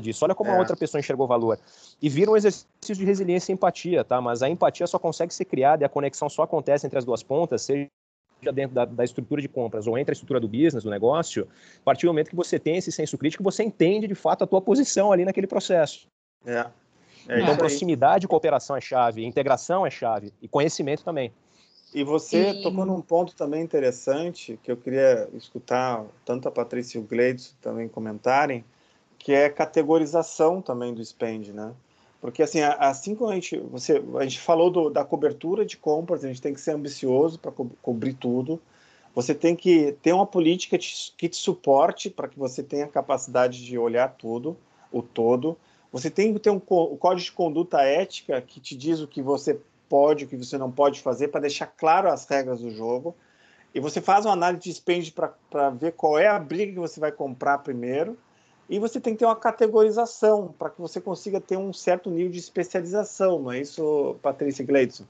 disso, 0.00 0.24
olha 0.24 0.34
como 0.34 0.50
é. 0.50 0.54
a 0.54 0.58
outra 0.58 0.76
pessoa 0.76 0.98
enxergou 0.98 1.26
valor. 1.26 1.58
E 2.00 2.08
vira 2.08 2.30
um 2.30 2.36
exercício 2.36 2.94
de 2.94 3.04
resiliência 3.04 3.52
e 3.52 3.54
empatia, 3.54 4.04
tá? 4.04 4.20
Mas 4.20 4.42
a 4.42 4.48
empatia 4.48 4.86
só 4.86 4.98
consegue 4.98 5.32
ser 5.32 5.44
criada 5.44 5.84
e 5.84 5.86
a 5.86 5.88
conexão 5.88 6.28
só 6.28 6.42
acontece 6.42 6.86
entre 6.86 6.98
as 6.98 7.04
duas 7.04 7.22
pontas, 7.22 7.62
seja 7.62 7.88
dentro 8.52 8.74
da, 8.74 8.84
da, 8.84 9.04
estrutura 9.04 9.40
de 9.40 9.48
compras 9.48 9.86
ou 9.86 9.96
entre 9.96 10.12
a 10.12 10.14
estrutura 10.14 10.38
do 10.38 10.48
business, 10.48 10.84
do 10.84 10.90
negócio, 10.90 11.48
a 11.80 11.84
partir 11.84 12.06
do 12.06 12.10
momento 12.10 12.28
que 12.28 12.36
você 12.36 12.58
tem 12.58 12.76
esse 12.76 12.92
senso 12.92 13.16
crítico, 13.16 13.42
você 13.42 13.62
entende 13.62 14.06
de 14.06 14.14
fato 14.14 14.44
a 14.44 14.46
tua 14.46 14.60
posição 14.60 15.12
ali 15.12 15.24
naquele 15.24 15.46
processo. 15.46 16.06
É. 16.44 16.66
é 17.28 17.40
então, 17.40 17.56
proximidade 17.56 18.26
e 18.26 18.28
cooperação 18.28 18.76
é 18.76 18.80
chave, 18.80 19.24
integração 19.24 19.86
é 19.86 19.90
chave 19.90 20.32
e 20.42 20.48
conhecimento 20.48 21.04
também. 21.04 21.32
E 21.94 22.02
você 22.02 22.50
e... 22.50 22.62
tocou 22.62 22.84
num 22.84 23.00
ponto 23.00 23.34
também 23.36 23.62
interessante 23.62 24.58
que 24.62 24.70
eu 24.70 24.76
queria 24.76 25.28
escutar 25.32 26.04
tanto 26.24 26.48
a 26.48 26.50
Patrícia 26.50 26.98
e 26.98 27.00
o 27.00 27.04
Gleidson 27.04 27.54
também 27.62 27.88
comentarem, 27.88 28.64
que 29.18 29.32
é 29.32 29.48
categorização 29.48 30.60
também 30.60 30.92
do 30.92 31.04
spend, 31.04 31.52
né? 31.52 31.72
Porque 32.20 32.42
assim, 32.42 32.62
assim 32.62 33.14
como 33.14 33.30
a 33.30 33.34
gente, 33.34 33.58
você, 33.58 34.02
a 34.18 34.22
gente 34.22 34.40
falou 34.40 34.70
do, 34.70 34.90
da 34.90 35.04
cobertura 35.04 35.64
de 35.64 35.76
compras, 35.76 36.24
a 36.24 36.28
gente 36.28 36.40
tem 36.40 36.54
que 36.54 36.60
ser 36.60 36.72
ambicioso 36.72 37.38
para 37.38 37.52
co 37.52 37.70
cobrir 37.82 38.14
tudo. 38.14 38.60
Você 39.14 39.34
tem 39.34 39.54
que 39.54 39.92
ter 40.02 40.12
uma 40.12 40.26
política 40.26 40.76
te, 40.76 41.12
que 41.16 41.28
te 41.28 41.36
suporte 41.36 42.10
para 42.10 42.26
que 42.26 42.38
você 42.38 42.62
tenha 42.62 42.86
a 42.86 42.88
capacidade 42.88 43.64
de 43.64 43.78
olhar 43.78 44.08
tudo, 44.08 44.56
o 44.90 45.02
todo. 45.02 45.56
Você 45.94 46.10
tem 46.10 46.32
que 46.32 46.40
ter 46.40 46.50
um, 46.50 46.58
código 46.58 47.24
de 47.24 47.30
conduta 47.30 47.80
ética 47.80 48.40
que 48.40 48.58
te 48.58 48.76
diz 48.76 48.98
o 48.98 49.06
que 49.06 49.22
você 49.22 49.60
pode, 49.88 50.24
o 50.24 50.26
que 50.26 50.36
você 50.36 50.58
não 50.58 50.68
pode 50.68 51.00
fazer, 51.00 51.28
para 51.28 51.42
deixar 51.42 51.68
claro 51.68 52.10
as 52.10 52.26
regras 52.26 52.60
do 52.60 52.68
jogo. 52.68 53.14
E 53.72 53.78
você 53.78 54.00
faz 54.00 54.26
uma 54.26 54.32
análise 54.32 54.64
de 54.64 54.74
spend 54.74 55.12
para 55.12 55.70
ver 55.70 55.92
qual 55.92 56.18
é 56.18 56.26
a 56.26 56.36
briga 56.36 56.72
que 56.72 56.80
você 56.80 56.98
vai 56.98 57.12
comprar 57.12 57.58
primeiro 57.58 58.18
e 58.68 58.80
você 58.80 59.00
tem 59.00 59.12
que 59.12 59.20
ter 59.20 59.24
uma 59.24 59.36
categorização 59.36 60.52
para 60.58 60.68
que 60.68 60.80
você 60.80 61.00
consiga 61.00 61.40
ter 61.40 61.56
um 61.56 61.72
certo 61.72 62.10
nível 62.10 62.32
de 62.32 62.40
especialização, 62.40 63.38
não 63.38 63.52
é 63.52 63.60
isso, 63.60 64.16
Patrícia 64.20 64.66
Gleidson? 64.66 65.04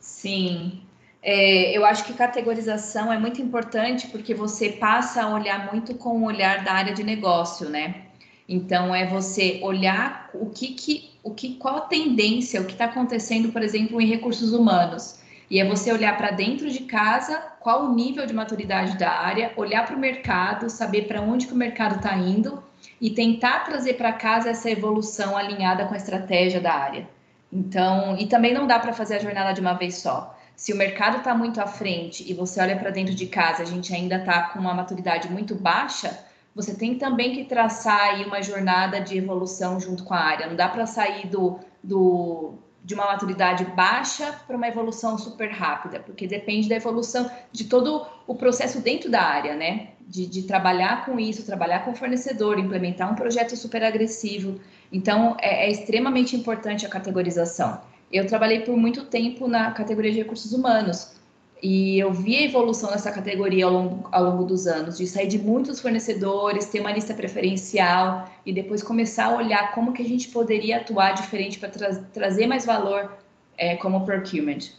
Sim. 0.00 0.82
É, 1.22 1.70
eu 1.76 1.84
acho 1.84 2.04
que 2.04 2.12
categorização 2.12 3.12
é 3.12 3.18
muito 3.20 3.40
importante 3.40 4.08
porque 4.08 4.34
você 4.34 4.70
passa 4.70 5.22
a 5.22 5.32
olhar 5.32 5.70
muito 5.70 5.94
com 5.94 6.22
o 6.22 6.24
olhar 6.24 6.64
da 6.64 6.72
área 6.72 6.92
de 6.92 7.04
negócio, 7.04 7.68
né? 7.68 8.07
Então 8.48 8.94
é 8.94 9.06
você 9.06 9.60
olhar 9.62 10.30
o 10.32 10.46
que, 10.46 10.68
que 10.68 11.10
o 11.22 11.34
que 11.34 11.54
qual 11.56 11.76
a 11.76 11.80
tendência, 11.82 12.60
o 12.60 12.64
que 12.64 12.72
está 12.72 12.86
acontecendo, 12.86 13.52
por 13.52 13.62
exemplo, 13.62 14.00
em 14.00 14.06
recursos 14.06 14.52
humanos. 14.52 15.18
E 15.50 15.60
é 15.60 15.64
você 15.64 15.92
olhar 15.92 16.16
para 16.16 16.30
dentro 16.30 16.70
de 16.70 16.80
casa, 16.80 17.36
qual 17.60 17.84
o 17.84 17.94
nível 17.94 18.26
de 18.26 18.34
maturidade 18.34 18.98
da 18.98 19.10
área, 19.10 19.52
olhar 19.56 19.86
para 19.86 19.96
o 19.96 19.98
mercado, 19.98 20.70
saber 20.70 21.02
para 21.02 21.20
onde 21.20 21.46
que 21.46 21.52
o 21.52 21.56
mercado 21.56 21.96
está 21.96 22.16
indo 22.16 22.62
e 23.00 23.10
tentar 23.10 23.60
trazer 23.64 23.94
para 23.94 24.12
casa 24.12 24.50
essa 24.50 24.70
evolução 24.70 25.36
alinhada 25.36 25.86
com 25.86 25.94
a 25.94 25.96
estratégia 25.96 26.60
da 26.60 26.72
área. 26.72 27.08
Então, 27.52 28.16
e 28.18 28.26
também 28.26 28.52
não 28.52 28.66
dá 28.66 28.78
para 28.78 28.92
fazer 28.92 29.16
a 29.16 29.20
jornada 29.20 29.52
de 29.52 29.60
uma 29.60 29.72
vez 29.72 29.96
só. 29.96 30.38
Se 30.54 30.72
o 30.72 30.76
mercado 30.76 31.18
está 31.18 31.34
muito 31.34 31.60
à 31.60 31.66
frente 31.66 32.28
e 32.28 32.34
você 32.34 32.60
olha 32.60 32.76
para 32.76 32.90
dentro 32.90 33.14
de 33.14 33.26
casa, 33.26 33.62
a 33.62 33.66
gente 33.66 33.94
ainda 33.94 34.16
está 34.16 34.42
com 34.48 34.58
uma 34.58 34.74
maturidade 34.74 35.30
muito 35.30 35.54
baixa, 35.54 36.18
você 36.58 36.74
tem 36.74 36.96
também 36.96 37.36
que 37.36 37.44
traçar 37.44 38.00
aí 38.00 38.24
uma 38.24 38.42
jornada 38.42 39.00
de 39.00 39.16
evolução 39.16 39.78
junto 39.78 40.02
com 40.02 40.12
a 40.12 40.18
área. 40.18 40.48
Não 40.48 40.56
dá 40.56 40.68
para 40.68 40.86
sair 40.86 41.28
do, 41.28 41.60
do, 41.80 42.54
de 42.84 42.94
uma 42.94 43.06
maturidade 43.06 43.64
baixa 43.64 44.32
para 44.44 44.56
uma 44.56 44.66
evolução 44.66 45.16
super 45.16 45.52
rápida, 45.52 46.00
porque 46.00 46.26
depende 46.26 46.68
da 46.68 46.74
evolução 46.74 47.30
de 47.52 47.66
todo 47.66 48.04
o 48.26 48.34
processo 48.34 48.80
dentro 48.80 49.08
da 49.08 49.22
área, 49.22 49.54
né? 49.54 49.90
de, 50.08 50.26
de, 50.26 50.42
trabalhar 50.42 51.04
com 51.04 51.20
isso, 51.20 51.46
trabalhar 51.46 51.84
com 51.84 51.92
o 51.92 51.94
fornecedor, 51.94 52.58
implementar 52.58 53.12
um 53.12 53.14
projeto 53.14 53.54
super 53.54 53.84
agressivo. 53.84 54.58
Então, 54.90 55.36
é, 55.40 55.66
é, 55.66 55.70
extremamente 55.70 56.34
importante 56.34 56.84
a 56.84 56.88
categorização. 56.88 57.80
Eu 58.10 58.26
trabalhei 58.26 58.60
por 58.60 58.76
muito 58.76 59.04
tempo 59.04 59.46
na 59.46 59.70
categoria 59.70 60.10
de 60.10 60.18
recursos 60.18 60.52
humanos 60.52 61.17
e 61.62 61.98
eu 61.98 62.12
vi 62.12 62.36
a 62.36 62.42
evolução 62.42 62.90
dessa 62.90 63.10
categoria 63.10 63.66
ao 63.66 63.72
longo, 63.72 64.08
ao 64.12 64.24
longo 64.24 64.44
dos 64.44 64.66
anos, 64.66 64.96
de 64.96 65.06
sair 65.06 65.26
de 65.26 65.38
muitos 65.38 65.80
fornecedores, 65.80 66.66
ter 66.66 66.80
uma 66.80 66.92
lista 66.92 67.14
preferencial 67.14 68.28
e 68.46 68.52
depois 68.52 68.82
começar 68.82 69.26
a 69.26 69.36
olhar 69.36 69.72
como 69.72 69.92
que 69.92 70.02
a 70.02 70.04
gente 70.04 70.28
poderia 70.28 70.78
atuar 70.78 71.12
diferente 71.12 71.58
para 71.58 71.68
tra 71.68 71.94
trazer 72.12 72.46
mais 72.46 72.64
valor 72.64 73.12
é, 73.56 73.76
como 73.76 74.04
procurement. 74.04 74.70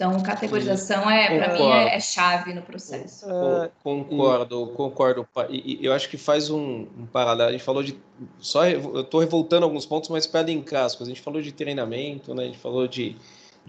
Então, 0.00 0.18
categorização 0.22 1.10
é, 1.10 1.36
para 1.36 1.52
mim, 1.52 1.62
é, 1.62 1.96
é, 1.96 2.00
chave 2.00 2.54
no 2.54 2.62
processo. 2.62 3.26
É, 3.28 3.70
concordo, 3.82 4.68
concordo. 4.68 5.28
E, 5.50 5.78
eu 5.82 5.92
acho 5.92 6.08
que 6.08 6.16
faz 6.16 6.48
um, 6.48 6.86
um 6.98 7.04
paralelo. 7.04 7.50
A 7.50 7.52
gente 7.52 7.62
falou 7.62 7.82
de. 7.82 7.98
Só 8.38 8.66
eu 8.66 9.02
estou 9.02 9.20
revoltando 9.20 9.66
alguns 9.66 9.84
pontos, 9.84 10.08
mas 10.08 10.26
para 10.26 10.40
linkar 10.40 10.86
as 10.86 10.94
coisas. 10.94 11.12
A 11.12 11.14
gente 11.14 11.22
falou 11.22 11.42
de 11.42 11.52
treinamento, 11.52 12.34
né? 12.34 12.44
a 12.44 12.46
gente 12.46 12.56
falou 12.56 12.88
de, 12.88 13.14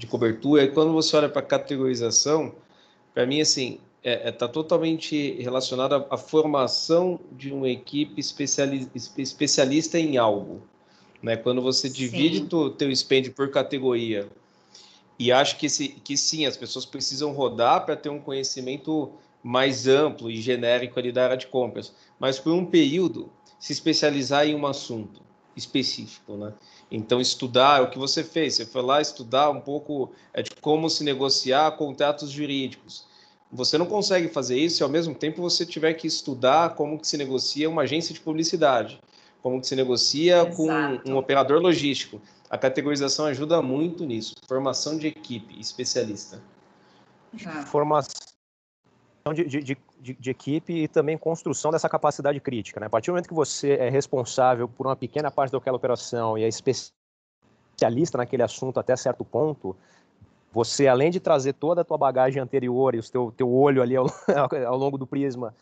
de 0.01 0.07
cobertura. 0.07 0.63
E 0.63 0.67
quando 0.67 0.91
você 0.91 1.15
olha 1.15 1.29
para 1.29 1.43
categorização, 1.43 2.55
para 3.13 3.25
mim, 3.25 3.39
assim, 3.39 3.79
está 4.03 4.09
é, 4.09 4.29
é, 4.29 4.31
tá 4.31 4.47
totalmente 4.47 5.33
relacionado 5.39 6.07
à, 6.09 6.17
formação 6.17 7.19
de 7.31 7.53
uma 7.53 7.69
equipe 7.69 8.19
especiali, 8.19 8.89
especialista 9.17 9.99
em 9.99 10.17
algo. 10.17 10.63
Né? 11.21 11.37
Quando 11.37 11.61
você 11.61 11.87
divide 11.87 12.47
o 12.53 12.71
teu 12.71 12.93
spend 12.95 13.29
por 13.31 13.51
categoria 13.51 14.27
e 15.19 15.31
acho 15.31 15.57
que, 15.57 15.67
esse, 15.67 15.89
que 15.89 16.17
sim, 16.17 16.47
as 16.47 16.57
pessoas 16.57 16.83
precisam 16.83 17.31
rodar 17.31 17.85
para 17.85 17.95
ter 17.95 18.09
um 18.09 18.19
conhecimento 18.19 19.11
mais 19.43 19.87
amplo 19.87 20.31
e 20.31 20.41
genérico 20.41 20.97
ali 20.97 21.11
da 21.11 21.25
área 21.25 21.37
de 21.37 21.45
compras, 21.45 21.93
mas 22.19 22.39
por 22.39 22.53
um 22.53 22.65
período 22.65 23.31
se 23.59 23.71
especializar 23.71 24.47
em 24.47 24.55
um 24.55 24.65
assunto 24.65 25.21
específico, 25.55 26.33
né? 26.37 26.53
Então 26.91 27.21
estudar 27.21 27.79
é 27.79 27.81
o 27.81 27.89
que 27.89 27.97
você 27.97 28.21
fez, 28.21 28.55
você 28.55 28.65
foi 28.65 28.81
lá 28.81 28.99
estudar 28.99 29.49
um 29.49 29.61
pouco 29.61 30.11
é, 30.33 30.41
de 30.41 30.51
como 30.59 30.89
se 30.89 31.05
negociar 31.05 31.71
contratos 31.77 32.29
jurídicos. 32.29 33.05
Você 33.49 33.77
não 33.77 33.85
consegue 33.85 34.27
fazer 34.27 34.57
isso 34.57 34.77
se 34.77 34.83
ao 34.83 34.89
mesmo 34.89 35.15
tempo 35.15 35.41
você 35.41 35.65
tiver 35.65 35.93
que 35.93 36.05
estudar 36.05 36.75
como 36.75 36.99
que 36.99 37.07
se 37.07 37.17
negocia 37.17 37.69
uma 37.69 37.83
agência 37.83 38.13
de 38.13 38.19
publicidade, 38.19 38.99
como 39.41 39.61
que 39.61 39.67
se 39.67 39.75
negocia 39.75 40.41
Exato. 40.41 40.55
com 40.55 41.01
um 41.09 41.17
operador 41.17 41.61
logístico. 41.61 42.21
A 42.49 42.57
categorização 42.57 43.25
ajuda 43.25 43.61
muito 43.61 44.05
nisso. 44.05 44.35
Formação 44.45 44.97
de 44.97 45.07
equipe, 45.07 45.57
especialista. 45.59 46.41
Formação 47.67 48.20
de, 49.33 49.45
de, 49.45 49.77
de, 49.99 50.13
de, 50.15 50.29
equipe 50.31 50.73
e 50.73 50.87
também 50.87 51.17
construção 51.17 51.71
dessa 51.71 51.87
capacidade 51.87 52.39
crítica. 52.39 52.79
Né? 52.79 52.87
A 52.87 52.89
partir 52.89 53.07
do 53.07 53.13
momento 53.13 53.27
que 53.27 53.33
você 53.33 53.73
é 53.73 53.89
responsável 53.89 54.67
por 54.67 54.87
uma 54.87 54.95
pequena 54.95 55.29
parte 55.29 55.51
daquela 55.51 55.77
operação 55.77 56.37
e 56.37 56.43
é 56.43 56.47
especialista 56.47 58.17
naquele 58.17 58.41
assunto 58.41 58.79
até 58.79 58.95
certo 58.95 59.23
ponto, 59.23 59.75
você, 60.51 60.87
além 60.87 61.11
de 61.11 61.19
trazer 61.19 61.53
toda 61.53 61.81
a 61.81 61.83
tua 61.83 61.97
bagagem 61.97 62.41
anterior 62.41 62.95
e 62.95 62.99
o 62.99 63.03
teu, 63.03 63.31
teu 63.31 63.49
olho 63.51 63.81
ali 63.81 63.95
ao, 63.95 64.07
ao 64.67 64.77
longo 64.77 64.97
do 64.97 65.05
prisma, 65.05 65.55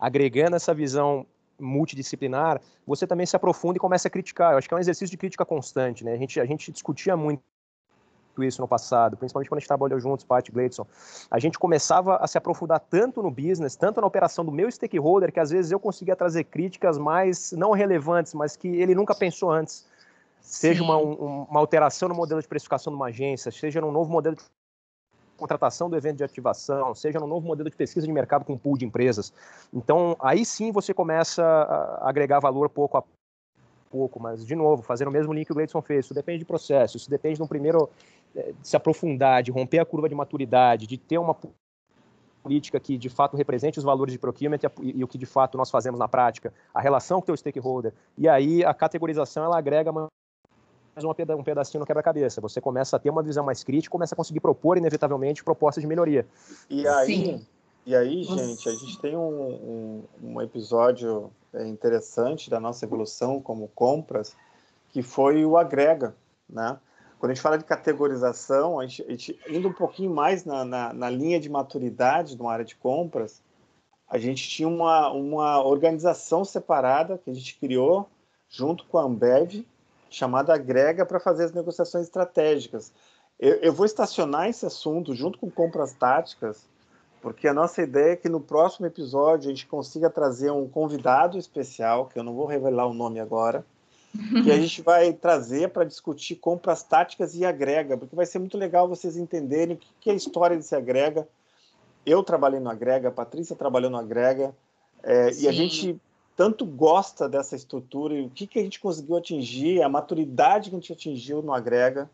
agregando 0.00 0.56
essa 0.56 0.72
visão 0.72 1.26
multidisciplinar, 1.60 2.60
você 2.86 3.06
também 3.06 3.26
se 3.26 3.36
aprofunda 3.36 3.76
e 3.76 3.80
começa 3.80 4.08
a 4.08 4.10
criticar. 4.10 4.52
Eu 4.52 4.58
acho 4.58 4.66
que 4.66 4.74
é 4.74 4.76
um 4.76 4.80
exercício 4.80 5.10
de 5.10 5.16
crítica 5.16 5.44
constante, 5.44 6.04
né? 6.04 6.14
A 6.14 6.16
gente, 6.16 6.40
a 6.40 6.44
gente 6.44 6.72
discutia 6.72 7.16
muito 7.16 7.42
isso 8.40 8.60
no 8.60 8.68
passado, 8.68 9.16
principalmente 9.16 9.48
quando 9.48 9.58
a 9.58 9.60
gente 9.60 9.68
trabalhou 9.68 9.98
juntos, 9.98 10.24
Pat 10.24 10.48
Gleidson, 10.48 10.86
a 11.28 11.40
gente 11.40 11.58
começava 11.58 12.16
a 12.16 12.26
se 12.28 12.38
aprofundar 12.38 12.78
tanto 12.78 13.20
no 13.20 13.30
business, 13.30 13.74
tanto 13.74 14.00
na 14.00 14.06
operação 14.06 14.44
do 14.44 14.52
meu 14.52 14.70
stakeholder, 14.70 15.32
que 15.32 15.40
às 15.40 15.50
vezes 15.50 15.72
eu 15.72 15.80
conseguia 15.80 16.14
trazer 16.14 16.44
críticas 16.44 16.96
mais 16.98 17.50
não 17.50 17.72
relevantes, 17.72 18.32
mas 18.32 18.54
que 18.54 18.68
ele 18.68 18.94
nunca 18.94 19.14
pensou 19.14 19.50
antes. 19.50 19.84
Seja 20.40 20.82
uma, 20.82 20.96
um, 20.96 21.46
uma 21.50 21.60
alteração 21.60 22.08
no 22.08 22.14
modelo 22.14 22.40
de 22.40 22.46
precificação 22.48 22.92
de 22.92 22.96
uma 22.96 23.06
agência, 23.06 23.50
seja 23.50 23.80
num 23.80 23.92
novo 23.92 24.10
modelo 24.10 24.36
de 24.36 24.42
contratação 25.36 25.90
do 25.90 25.96
evento 25.96 26.18
de 26.18 26.24
ativação, 26.24 26.94
seja 26.94 27.18
no 27.18 27.26
novo 27.26 27.46
modelo 27.46 27.68
de 27.68 27.76
pesquisa 27.76 28.06
de 28.06 28.12
mercado 28.12 28.44
com 28.44 28.56
pool 28.56 28.78
de 28.78 28.84
empresas. 28.84 29.32
Então, 29.72 30.16
aí 30.20 30.44
sim 30.44 30.70
você 30.70 30.94
começa 30.94 31.42
a 31.42 32.08
agregar 32.08 32.38
valor 32.38 32.68
pouco 32.68 32.96
a 32.96 33.02
pouco, 33.90 34.18
mas, 34.18 34.44
de 34.46 34.54
novo, 34.54 34.82
fazendo 34.82 35.08
o 35.08 35.10
mesmo 35.10 35.32
link 35.32 35.46
que 35.46 35.52
o 35.52 35.54
Gleidson 35.54 35.82
fez, 35.82 36.06
isso 36.06 36.14
depende 36.14 36.38
de 36.38 36.44
processo, 36.46 36.96
isso 36.96 37.10
depende 37.10 37.36
de 37.36 37.42
um 37.42 37.46
primeiro, 37.46 37.90
se 38.62 38.76
aprofundar, 38.76 39.42
de 39.42 39.50
romper 39.50 39.78
a 39.78 39.84
curva 39.84 40.08
de 40.08 40.14
maturidade, 40.14 40.86
de 40.86 40.96
ter 40.96 41.18
uma 41.18 41.36
política 42.42 42.80
que 42.80 42.98
de 42.98 43.08
fato 43.08 43.36
represente 43.36 43.78
os 43.78 43.84
valores 43.84 44.12
de 44.12 44.18
procurement 44.18 44.58
e, 44.82 44.98
e, 44.98 45.04
o 45.04 45.08
que 45.08 45.16
de 45.16 45.26
fato 45.26 45.56
nós 45.56 45.70
fazemos 45.70 45.98
na 45.98 46.08
prática, 46.08 46.52
a 46.74 46.80
relação 46.80 47.18
com 47.18 47.24
o 47.24 47.26
teu 47.26 47.36
stakeholder. 47.36 47.92
E 48.18 48.28
aí 48.28 48.64
a 48.64 48.74
categorização 48.74 49.44
ela 49.44 49.56
agrega 49.56 49.92
mais 49.92 50.08
um 51.04 51.42
pedacinho 51.42 51.80
no 51.80 51.86
quebra-cabeça. 51.86 52.40
Você 52.40 52.60
começa 52.60 52.96
a 52.96 52.98
ter 52.98 53.10
uma 53.10 53.22
visão 53.22 53.44
mais 53.44 53.62
crítica, 53.64 53.92
começa 53.92 54.14
a 54.14 54.16
conseguir 54.16 54.40
propor, 54.40 54.76
inevitavelmente, 54.76 55.44
propostas 55.44 55.82
de 55.82 55.88
melhoria. 55.88 56.26
E 56.68 56.86
aí, 56.86 57.40
e 57.86 57.94
aí 57.94 58.24
gente, 58.24 58.68
a 58.68 58.72
gente 58.72 59.00
tem 59.00 59.16
um, 59.16 59.22
um, 59.22 60.04
um 60.22 60.42
episódio 60.42 61.30
é, 61.54 61.66
interessante 61.66 62.50
da 62.50 62.60
nossa 62.60 62.84
evolução 62.84 63.40
como 63.40 63.68
compras, 63.68 64.36
que 64.90 65.02
foi 65.02 65.44
o 65.44 65.56
agrega, 65.56 66.14
né? 66.48 66.78
Quando 67.22 67.30
a 67.30 67.34
gente 67.34 67.42
fala 67.42 67.56
de 67.56 67.64
categorização, 67.64 68.80
a 68.80 68.84
gente, 68.84 69.04
a 69.04 69.10
gente 69.12 69.40
indo 69.48 69.68
um 69.68 69.72
pouquinho 69.72 70.12
mais 70.12 70.44
na, 70.44 70.64
na, 70.64 70.92
na, 70.92 71.08
linha 71.08 71.38
de 71.38 71.48
maturidade 71.48 72.34
de 72.34 72.42
uma 72.42 72.52
área 72.52 72.64
de 72.64 72.74
compras, 72.74 73.40
a 74.10 74.18
gente 74.18 74.48
tinha 74.48 74.66
uma, 74.66 75.08
uma 75.12 75.64
organização 75.64 76.44
separada 76.44 77.16
que 77.18 77.30
a 77.30 77.32
gente 77.32 77.56
criou 77.60 78.08
junto 78.48 78.84
com 78.86 78.98
a 78.98 79.04
Ambev, 79.04 79.64
chamada 80.10 80.52
Agrega, 80.52 81.06
para 81.06 81.20
fazer 81.20 81.44
as 81.44 81.52
negociações 81.52 82.06
estratégicas. 82.06 82.92
Eu, 83.38 83.54
eu 83.58 83.72
vou 83.72 83.86
estacionar 83.86 84.48
esse 84.48 84.66
assunto 84.66 85.14
junto 85.14 85.38
com 85.38 85.48
compras 85.48 85.92
táticas, 85.92 86.68
porque 87.20 87.46
a 87.46 87.54
nossa 87.54 87.82
ideia 87.82 88.14
é 88.14 88.16
que 88.16 88.28
no 88.28 88.40
próximo 88.40 88.86
episódio 88.86 89.48
a 89.48 89.54
gente 89.54 89.68
consiga 89.68 90.10
trazer 90.10 90.50
um 90.50 90.68
convidado 90.68 91.38
especial, 91.38 92.06
que 92.06 92.18
eu 92.18 92.24
não 92.24 92.34
vou 92.34 92.46
revelar 92.46 92.86
o 92.86 92.92
nome 92.92 93.20
agora, 93.20 93.64
que 94.12 94.50
a 94.50 94.60
gente 94.60 94.82
vai 94.82 95.12
trazer 95.12 95.70
para 95.70 95.84
discutir 95.84 96.36
compras 96.36 96.82
táticas 96.82 97.34
e 97.34 97.44
agrega, 97.44 97.96
porque 97.96 98.14
vai 98.14 98.26
ser 98.26 98.38
muito 98.38 98.58
legal 98.58 98.88
vocês 98.88 99.16
entenderem 99.16 99.76
o 99.76 99.80
que 100.00 100.10
é 100.10 100.12
a 100.12 100.16
história 100.16 100.56
desse 100.56 100.74
agrega. 100.74 101.26
Eu 102.04 102.22
trabalhei 102.22 102.60
no 102.60 102.68
agrega, 102.68 103.08
a 103.08 103.12
Patrícia 103.12 103.56
trabalhou 103.56 103.90
no 103.90 103.96
agrega, 103.96 104.54
é, 105.02 105.32
e 105.34 105.48
a 105.48 105.52
gente 105.52 105.98
tanto 106.36 106.64
gosta 106.64 107.28
dessa 107.28 107.56
estrutura 107.56 108.14
e 108.14 108.26
o 108.26 108.30
que, 108.30 108.46
que 108.46 108.58
a 108.58 108.62
gente 108.62 108.80
conseguiu 108.80 109.16
atingir, 109.16 109.82
a 109.82 109.88
maturidade 109.88 110.70
que 110.70 110.76
a 110.76 110.78
gente 110.78 110.92
atingiu 110.92 111.42
no 111.42 111.52
agrega 111.52 112.10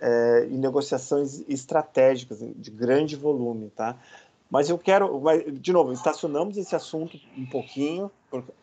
é, 0.00 0.46
em 0.50 0.58
negociações 0.58 1.44
estratégicas 1.48 2.40
de 2.40 2.70
grande 2.70 3.14
volume, 3.14 3.70
tá? 3.70 3.96
Mas 4.52 4.68
eu 4.68 4.76
quero, 4.76 5.18
de 5.50 5.72
novo, 5.72 5.94
estacionamos 5.94 6.58
esse 6.58 6.76
assunto 6.76 7.18
um 7.38 7.46
pouquinho, 7.46 8.10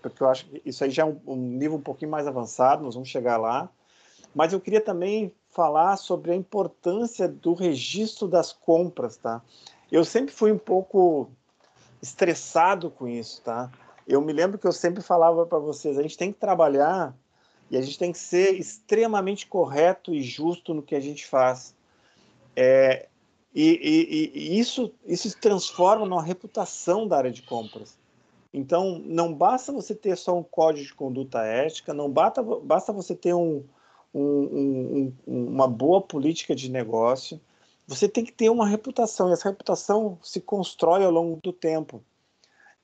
porque 0.03 0.21
eu 0.21 0.29
acho 0.29 0.45
que 0.45 0.61
isso 0.63 0.83
aí 0.83 0.91
já 0.91 1.01
é 1.01 1.05
um, 1.07 1.19
um 1.25 1.35
nível 1.35 1.77
um 1.77 1.81
pouquinho 1.81 2.11
mais 2.11 2.27
avançado, 2.27 2.83
nós 2.83 2.93
vamos 2.93 3.09
chegar 3.09 3.37
lá. 3.37 3.67
Mas 4.35 4.53
eu 4.53 4.61
queria 4.61 4.81
também 4.81 5.33
falar 5.49 5.97
sobre 5.97 6.31
a 6.31 6.35
importância 6.35 7.27
do 7.27 7.55
registro 7.55 8.27
das 8.27 8.53
compras, 8.53 9.17
tá? 9.17 9.41
Eu 9.91 10.05
sempre 10.05 10.31
fui 10.31 10.51
um 10.51 10.59
pouco 10.59 11.31
estressado 12.03 12.91
com 12.91 13.07
isso, 13.07 13.41
tá? 13.41 13.71
Eu 14.07 14.21
me 14.21 14.31
lembro 14.31 14.59
que 14.59 14.67
eu 14.67 14.71
sempre 14.71 15.01
falava 15.01 15.43
para 15.47 15.57
vocês, 15.57 15.97
a 15.97 16.03
gente 16.03 16.19
tem 16.19 16.31
que 16.31 16.37
trabalhar 16.37 17.15
e 17.71 17.75
a 17.75 17.81
gente 17.81 17.97
tem 17.97 18.11
que 18.11 18.19
ser 18.19 18.51
extremamente 18.51 19.47
correto 19.47 20.13
e 20.13 20.21
justo 20.21 20.71
no 20.71 20.83
que 20.83 20.93
a 20.93 20.99
gente 20.99 21.25
faz. 21.25 21.73
É, 22.55 23.07
e, 23.53 23.63
e, 23.63 24.31
e, 24.33 24.59
isso, 24.59 24.91
isso 25.05 25.29
se 25.29 25.37
transforma 25.37 26.05
numa 26.05 26.23
reputação 26.23 27.07
da 27.07 27.17
área 27.17 27.31
de 27.31 27.41
compras. 27.41 27.97
Então, 28.53 28.99
não 29.05 29.33
basta 29.33 29.71
você 29.71 29.93
ter 29.93 30.17
só 30.17 30.37
um 30.37 30.43
código 30.43 30.85
de 30.85 30.93
conduta 30.93 31.43
ética, 31.43 31.93
não 31.93 32.09
basta, 32.09 32.41
basta 32.41 32.91
você 32.91 33.15
ter 33.15 33.33
um, 33.33 33.63
um, 34.13 35.11
um, 35.27 35.45
uma 35.47 35.67
boa 35.67 36.01
política 36.01 36.55
de 36.55 36.69
negócio, 36.69 37.39
você 37.87 38.07
tem 38.07 38.23
que 38.23 38.31
ter 38.31 38.49
uma 38.49 38.67
reputação, 38.67 39.29
e 39.29 39.33
essa 39.33 39.49
reputação 39.49 40.17
se 40.21 40.39
constrói 40.39 41.03
ao 41.03 41.11
longo 41.11 41.39
do 41.41 41.51
tempo. 41.51 42.03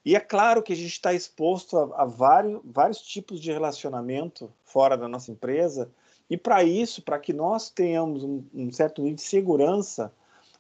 E 0.04 0.16
é 0.16 0.20
claro 0.20 0.62
que 0.62 0.74
a 0.74 0.76
gente 0.76 0.92
está 0.92 1.14
exposto 1.14 1.78
a, 1.78 2.04
a, 2.04 2.06
vários, 2.06 2.62
vários 2.64 3.02
tipos 3.02 3.40
de 3.40 3.52
relacionamento 3.52 4.52
fora 4.64 4.96
da 4.96 5.08
nossa 5.08 5.32
empresa, 5.32 5.90
e 6.28 6.38
para 6.38 6.64
isso, 6.64 7.04
para 7.04 7.20
que 7.20 7.34
nós 7.34 7.70
tenhamos 7.70 8.24
um, 8.24 8.44
um 8.54 8.72
certo 8.72 9.02
nível 9.02 9.16
de 9.16 9.22
segurança, 9.24 10.12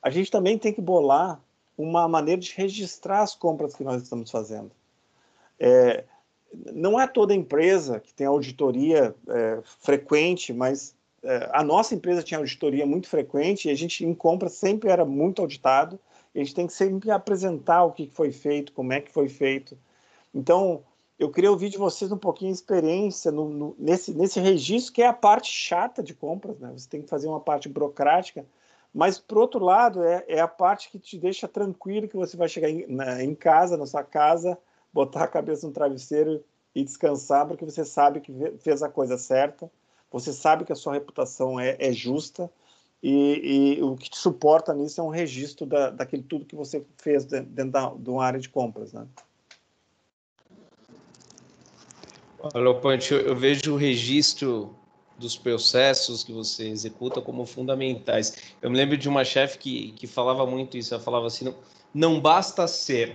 a 0.05 0.11
gente 0.11 0.29
também 0.29 0.55
tem 0.55 0.71
que 0.71 0.81
bolar 0.81 1.41
uma 1.75 2.07
maneira 2.07 2.39
de 2.39 2.53
registrar 2.55 3.23
as 3.23 3.33
compras 3.33 3.75
que 3.75 3.83
nós 3.83 4.03
estamos 4.03 4.29
fazendo. 4.29 4.69
É, 5.59 6.03
não 6.71 6.99
é 7.01 7.07
toda 7.07 7.33
empresa 7.33 7.99
que 7.99 8.13
tem 8.13 8.27
auditoria 8.27 9.15
é, 9.27 9.59
frequente, 9.63 10.53
mas 10.53 10.95
é, 11.23 11.49
a 11.51 11.63
nossa 11.63 11.95
empresa 11.95 12.21
tinha 12.21 12.37
auditoria 12.37 12.85
muito 12.85 13.09
frequente 13.09 13.67
e 13.67 13.71
a 13.71 13.73
gente 13.73 14.05
em 14.05 14.13
compra 14.13 14.47
sempre 14.47 14.91
era 14.91 15.03
muito 15.03 15.41
auditado. 15.41 15.99
a 16.35 16.37
gente 16.37 16.53
tem 16.53 16.67
que 16.67 16.73
sempre 16.73 17.09
apresentar 17.09 17.83
o 17.83 17.91
que 17.91 18.07
foi 18.13 18.31
feito, 18.31 18.73
como 18.73 18.93
é 18.93 19.01
que 19.01 19.11
foi 19.11 19.27
feito. 19.27 19.75
Então, 20.35 20.83
eu 21.17 21.31
queria 21.31 21.49
ouvir 21.49 21.69
de 21.69 21.79
vocês 21.79 22.11
um 22.11 22.17
pouquinho 22.17 22.51
de 22.51 22.59
experiência 22.59 23.31
no, 23.31 23.49
no, 23.49 23.75
nesse, 23.79 24.13
nesse 24.13 24.39
registro, 24.39 24.93
que 24.93 25.01
é 25.01 25.07
a 25.07 25.13
parte 25.13 25.51
chata 25.51 26.03
de 26.03 26.13
compras. 26.13 26.59
Né? 26.59 26.71
Você 26.77 26.87
tem 26.87 27.01
que 27.01 27.09
fazer 27.09 27.27
uma 27.27 27.39
parte 27.39 27.67
burocrática, 27.67 28.45
mas, 28.95 29.19
por 29.19 29.37
outro 29.39 29.59
lado, 29.59 30.01
é, 30.05 30.23
é 30.25 30.39
a 30.39 30.47
parte 30.47 30.89
que 30.89 30.97
te 30.97 31.17
deixa 31.17 31.49
tranquilo 31.49 32.07
que 32.07 32.15
você 32.15 32.37
vai 32.37 32.47
chegar 32.47 32.69
em, 32.69 32.87
na, 32.87 33.21
em 33.21 33.35
casa, 33.35 33.75
na 33.75 33.85
sua 33.85 34.05
casa, 34.05 34.57
botar 34.93 35.25
a 35.25 35.27
cabeça 35.27 35.67
no 35.67 35.73
travesseiro 35.73 36.41
e 36.73 36.81
descansar, 36.81 37.45
porque 37.45 37.65
você 37.65 37.83
sabe 37.83 38.21
que 38.21 38.31
fez 38.59 38.81
a 38.81 38.87
coisa 38.87 39.17
certa, 39.17 39.69
você 40.09 40.31
sabe 40.31 40.63
que 40.63 40.71
a 40.71 40.77
sua 40.77 40.93
reputação 40.93 41.59
é, 41.59 41.75
é 41.77 41.91
justa, 41.91 42.49
e, 43.03 43.75
e, 43.77 43.83
o 43.83 43.97
que 43.97 44.09
te 44.09 44.17
suporta 44.17 44.73
nisso 44.73 45.01
é 45.01 45.03
um 45.03 45.09
registro 45.09 45.65
da, 45.65 45.89
daquele 45.89 46.23
tudo 46.23 46.45
que 46.45 46.55
você 46.55 46.81
fez 46.97 47.25
dentro 47.25 47.71
da, 47.71 47.89
de 47.89 48.09
uma 48.09 48.23
área 48.23 48.39
de 48.39 48.47
compras, 48.47 48.93
né? 48.93 49.05
Olha, 52.39 52.63
eu, 53.11 53.19
eu 53.19 53.35
vejo 53.35 53.73
o 53.73 53.77
registro 53.77 54.73
dos 55.17 55.37
processos 55.37 56.23
que 56.23 56.31
você 56.31 56.67
executa 56.67 57.21
como 57.21 57.45
fundamentais. 57.45 58.53
Eu 58.61 58.69
me 58.69 58.77
lembro 58.77 58.97
de 58.97 59.07
uma 59.07 59.23
chefe 59.23 59.57
que, 59.57 59.91
que 59.93 60.07
falava 60.07 60.45
muito 60.45 60.77
isso, 60.77 60.93
ela 60.93 61.03
falava 61.03 61.27
assim, 61.27 61.45
não, 61.45 61.55
não 61.93 62.19
basta 62.19 62.67
ser, 62.67 63.13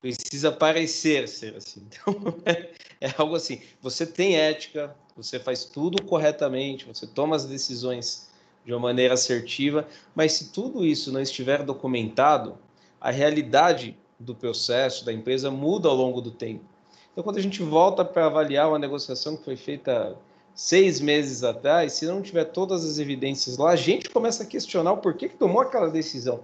precisa 0.00 0.52
parecer 0.52 1.28
ser 1.28 1.56
assim. 1.56 1.86
Então, 1.90 2.34
é, 2.46 2.70
é, 3.00 3.14
algo 3.18 3.34
assim, 3.34 3.60
você 3.82 4.06
tem 4.06 4.36
ética, 4.36 4.94
você 5.16 5.40
faz 5.40 5.64
tudo 5.64 6.02
corretamente, 6.04 6.86
você 6.86 7.06
toma 7.06 7.36
as 7.36 7.44
decisões 7.44 8.30
de 8.64 8.72
uma 8.72 8.80
maneira 8.80 9.14
assertiva, 9.14 9.88
mas 10.14 10.32
se 10.32 10.52
tudo 10.52 10.84
isso 10.84 11.10
não 11.10 11.20
estiver 11.20 11.62
documentado, 11.62 12.58
a 13.00 13.10
realidade 13.10 13.96
do 14.18 14.34
processo, 14.34 15.04
da 15.04 15.12
empresa, 15.12 15.50
muda 15.50 15.88
ao 15.88 15.94
longo 15.94 16.20
do 16.20 16.30
tempo. 16.30 16.64
Então, 17.10 17.24
quando 17.24 17.38
a 17.38 17.42
gente 17.42 17.62
volta 17.62 18.04
para 18.04 18.26
avaliar 18.26 18.68
uma 18.68 18.78
negociação 18.78 19.36
que 19.36 19.44
foi 19.44 19.56
feita 19.56 20.16
seis 20.60 21.00
meses 21.00 21.42
atrás, 21.42 21.94
se 21.94 22.04
não 22.04 22.20
tiver 22.20 22.44
todas 22.44 22.84
as 22.84 22.98
evidências 22.98 23.56
lá, 23.56 23.70
a 23.70 23.76
gente 23.76 24.10
começa 24.10 24.42
a 24.42 24.46
questionar 24.46 24.92
o 24.92 24.98
porquê 24.98 25.26
que 25.26 25.36
tomou 25.38 25.62
aquela 25.62 25.88
decisão. 25.88 26.40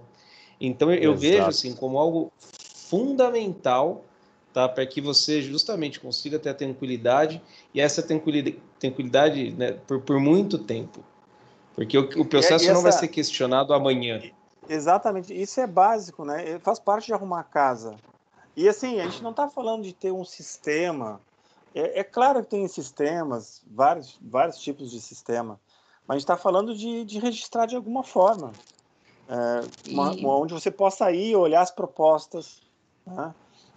Então 0.59 0.91
eu, 0.91 1.11
eu 1.11 1.15
vejo 1.15 1.45
assim 1.45 1.75
como 1.75 1.99
algo 1.99 2.31
fundamental 2.39 4.03
tá, 4.51 4.67
para 4.67 4.87
que 4.87 4.99
você 4.99 5.39
justamente 5.43 5.99
consiga 5.99 6.39
ter 6.39 6.49
a 6.49 6.53
tranquilidade 6.55 7.39
e 7.75 7.79
essa 7.79 8.01
tranquilidade, 8.01 8.59
tranquilidade 8.79 9.51
né, 9.51 9.73
por, 9.85 10.01
por 10.01 10.19
muito 10.19 10.57
tempo. 10.57 11.03
Porque 11.75 11.95
o, 11.95 12.09
o 12.19 12.25
processo 12.25 12.65
essa... 12.65 12.73
não 12.73 12.81
vai 12.81 12.93
ser 12.93 13.09
questionado 13.09 13.71
amanhã. 13.71 14.19
Exatamente, 14.67 15.31
isso 15.31 15.61
é 15.61 15.67
básico, 15.67 16.25
né? 16.25 16.57
Faz 16.63 16.79
parte 16.79 17.05
de 17.05 17.13
arrumar 17.13 17.43
casa. 17.43 17.95
E 18.55 18.67
assim, 18.67 18.99
a 18.99 19.03
gente 19.03 19.21
não 19.21 19.29
está 19.29 19.47
falando 19.47 19.83
de 19.83 19.93
ter 19.93 20.11
um 20.11 20.25
sistema 20.25 21.21
é, 21.79 21.99
é, 21.99 22.03
claro 22.03 22.41
que 22.43 22.49
tem 22.49 22.67
sistemas, 22.67 23.61
vários, 23.69 24.17
vários 24.21 24.57
tipos 24.57 24.91
de 24.91 24.99
sistema, 24.99 25.59
mas 26.07 26.15
a 26.15 26.19
gente 26.19 26.23
está 26.23 26.37
falando 26.37 26.75
de, 26.75 27.05
de 27.05 27.19
registrar 27.19 27.65
de 27.65 27.75
alguma 27.75 28.03
forma, 28.03 28.51
é, 29.29 29.91
uma, 29.91 30.11
onde 30.37 30.53
você 30.53 30.71
possa 30.71 31.11
ir 31.11 31.35
olhar 31.35 31.61
as 31.61 31.71
propostas. 31.71 32.61
Né? 33.05 33.33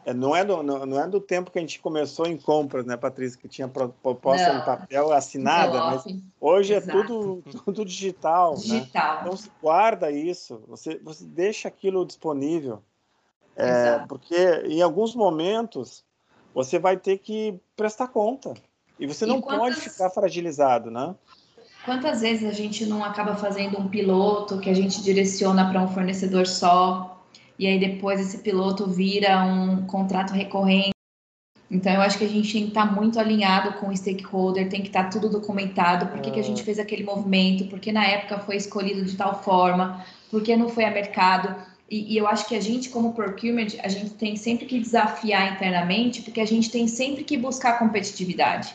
É, 0.06 0.14
não, 0.14 0.34
é 0.34 0.44
do, 0.44 0.62
não, 0.62 0.86
não, 0.86 1.00
é 1.00 1.06
do 1.06 1.20
tempo 1.20 1.50
que 1.50 1.58
a 1.58 1.60
gente 1.60 1.78
começou 1.80 2.26
em 2.26 2.38
compras, 2.38 2.86
né, 2.86 2.96
Patrícia, 2.96 3.38
que 3.38 3.48
tinha 3.48 3.68
proposta 3.68 4.52
não. 4.52 4.60
em 4.60 4.64
papel 4.64 5.12
assinada, 5.12 5.78
mas 5.78 6.04
hoje 6.40 6.72
é 6.72 6.78
Exato. 6.78 6.98
é 6.98 7.02
tudo, 7.02 7.42
tudo 7.64 7.84
digital. 7.84 8.52
Né? 8.52 8.60
Digital. 8.60 9.14
Né? 9.14 9.20
Então, 9.22 9.36
você 9.36 9.50
guarda 9.60 10.10
isso, 10.10 10.62
você, 10.66 10.98
você 10.98 11.24
deixa 11.24 11.68
aquilo 11.68 12.06
disponível. 12.06 12.82
É, 13.56 13.98
porque 14.08 14.62
em 14.64 14.80
alguns 14.80 15.14
momentos 15.14 16.02
você 16.54 16.78
vai 16.78 16.96
ter 16.96 17.18
que 17.18 17.58
prestar 17.76 18.08
conta. 18.08 18.54
E 18.98 19.06
você 19.06 19.24
não 19.24 19.40
quantas... 19.40 19.58
pode 19.58 19.80
ficar 19.80 20.10
fragilizado, 20.10 20.90
né? 20.90 21.14
Quantas 21.84 22.20
vezes 22.20 22.48
a 22.48 22.52
gente 22.52 22.84
não 22.84 23.02
acaba 23.02 23.34
fazendo 23.34 23.80
um 23.80 23.88
piloto 23.88 24.58
que 24.58 24.68
a 24.68 24.74
gente 24.74 25.02
direciona 25.02 25.70
para 25.70 25.82
um 25.82 25.88
fornecedor 25.88 26.46
só, 26.46 27.24
e 27.58 27.66
aí 27.66 27.78
depois 27.78 28.20
esse 28.20 28.38
piloto 28.38 28.86
vira 28.86 29.42
um 29.42 29.86
contrato 29.86 30.32
recorrente? 30.32 30.90
Então, 31.70 31.92
eu 31.92 32.00
acho 32.00 32.18
que 32.18 32.24
a 32.24 32.28
gente 32.28 32.52
tem 32.52 32.62
que 32.64 32.68
estar 32.70 32.86
tá 32.86 32.92
muito 32.92 33.18
alinhado 33.18 33.74
com 33.78 33.88
o 33.88 33.96
stakeholder, 33.96 34.68
tem 34.68 34.82
que 34.82 34.88
estar 34.88 35.04
tá 35.04 35.10
tudo 35.10 35.30
documentado, 35.30 36.08
por 36.08 36.20
que, 36.20 36.28
é. 36.28 36.32
que 36.32 36.40
a 36.40 36.42
gente 36.42 36.64
fez 36.64 36.80
aquele 36.80 37.04
movimento, 37.04 37.66
porque 37.68 37.92
na 37.92 38.04
época 38.04 38.40
foi 38.40 38.56
escolhido 38.56 39.04
de 39.04 39.16
tal 39.16 39.40
forma, 39.40 40.04
porque 40.30 40.56
não 40.56 40.68
foi 40.68 40.84
a 40.84 40.90
mercado. 40.90 41.54
E, 41.90 42.14
e, 42.14 42.16
eu 42.16 42.28
acho 42.28 42.46
que 42.46 42.54
a 42.54 42.60
gente, 42.60 42.88
como 42.88 43.12
procurement, 43.12 43.66
a 43.82 43.88
gente 43.88 44.10
tem 44.10 44.36
sempre 44.36 44.64
que 44.64 44.78
desafiar 44.78 45.54
internamente, 45.54 46.22
porque 46.22 46.40
a 46.40 46.46
gente 46.46 46.70
tem 46.70 46.86
sempre 46.86 47.24
que 47.24 47.36
buscar 47.36 47.80
competitividade. 47.80 48.72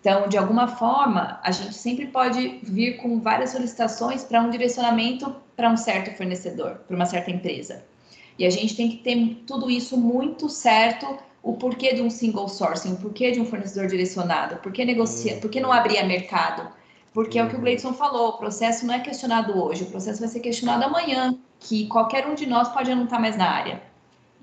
Então, 0.00 0.28
de 0.28 0.36
alguma 0.36 0.66
forma, 0.66 1.38
a 1.44 1.52
gente 1.52 1.74
sempre 1.74 2.06
pode 2.06 2.58
vir 2.62 2.96
com 2.96 3.20
várias 3.20 3.50
solicitações 3.50 4.24
para 4.24 4.42
um 4.42 4.50
direcionamento 4.50 5.32
para 5.54 5.70
um 5.70 5.76
certo 5.76 6.16
fornecedor, 6.16 6.80
para 6.88 6.96
uma 6.96 7.06
certa 7.06 7.30
empresa. 7.30 7.84
E 8.38 8.46
a 8.46 8.50
gente 8.50 8.74
tem 8.74 8.88
que 8.88 8.96
ter 8.96 9.44
tudo 9.46 9.70
isso 9.70 9.96
muito 9.96 10.48
certo, 10.48 11.18
o 11.42 11.52
porquê 11.52 11.92
de 11.92 12.02
um 12.02 12.10
single 12.10 12.48
sourcing, 12.48 12.94
o 12.94 12.96
porquê 12.96 13.30
de 13.30 13.40
um 13.40 13.44
fornecedor 13.44 13.86
direcionado, 13.86 14.56
por 14.56 14.72
que 14.72 14.84
negocia, 14.84 15.36
por 15.36 15.50
que 15.50 15.60
não 15.60 15.70
abrir 15.70 16.02
mercado. 16.04 16.66
Porque 17.12 17.38
é 17.38 17.44
o 17.44 17.48
que 17.48 17.54
o 17.54 17.58
uhum. 17.58 17.64
Gleison 17.64 17.92
falou, 17.92 18.30
o 18.30 18.38
processo 18.38 18.86
não 18.86 18.94
é 18.94 19.00
questionado 19.00 19.62
hoje, 19.62 19.82
o 19.82 19.86
processo 19.86 20.20
vai 20.20 20.28
ser 20.28 20.40
questionado 20.40 20.84
amanhã, 20.84 21.36
que 21.60 21.86
qualquer 21.86 22.26
um 22.26 22.34
de 22.34 22.46
nós 22.46 22.68
pode 22.70 22.92
não 22.92 23.04
estar 23.04 23.20
mais 23.20 23.36
na 23.36 23.48
área. 23.48 23.82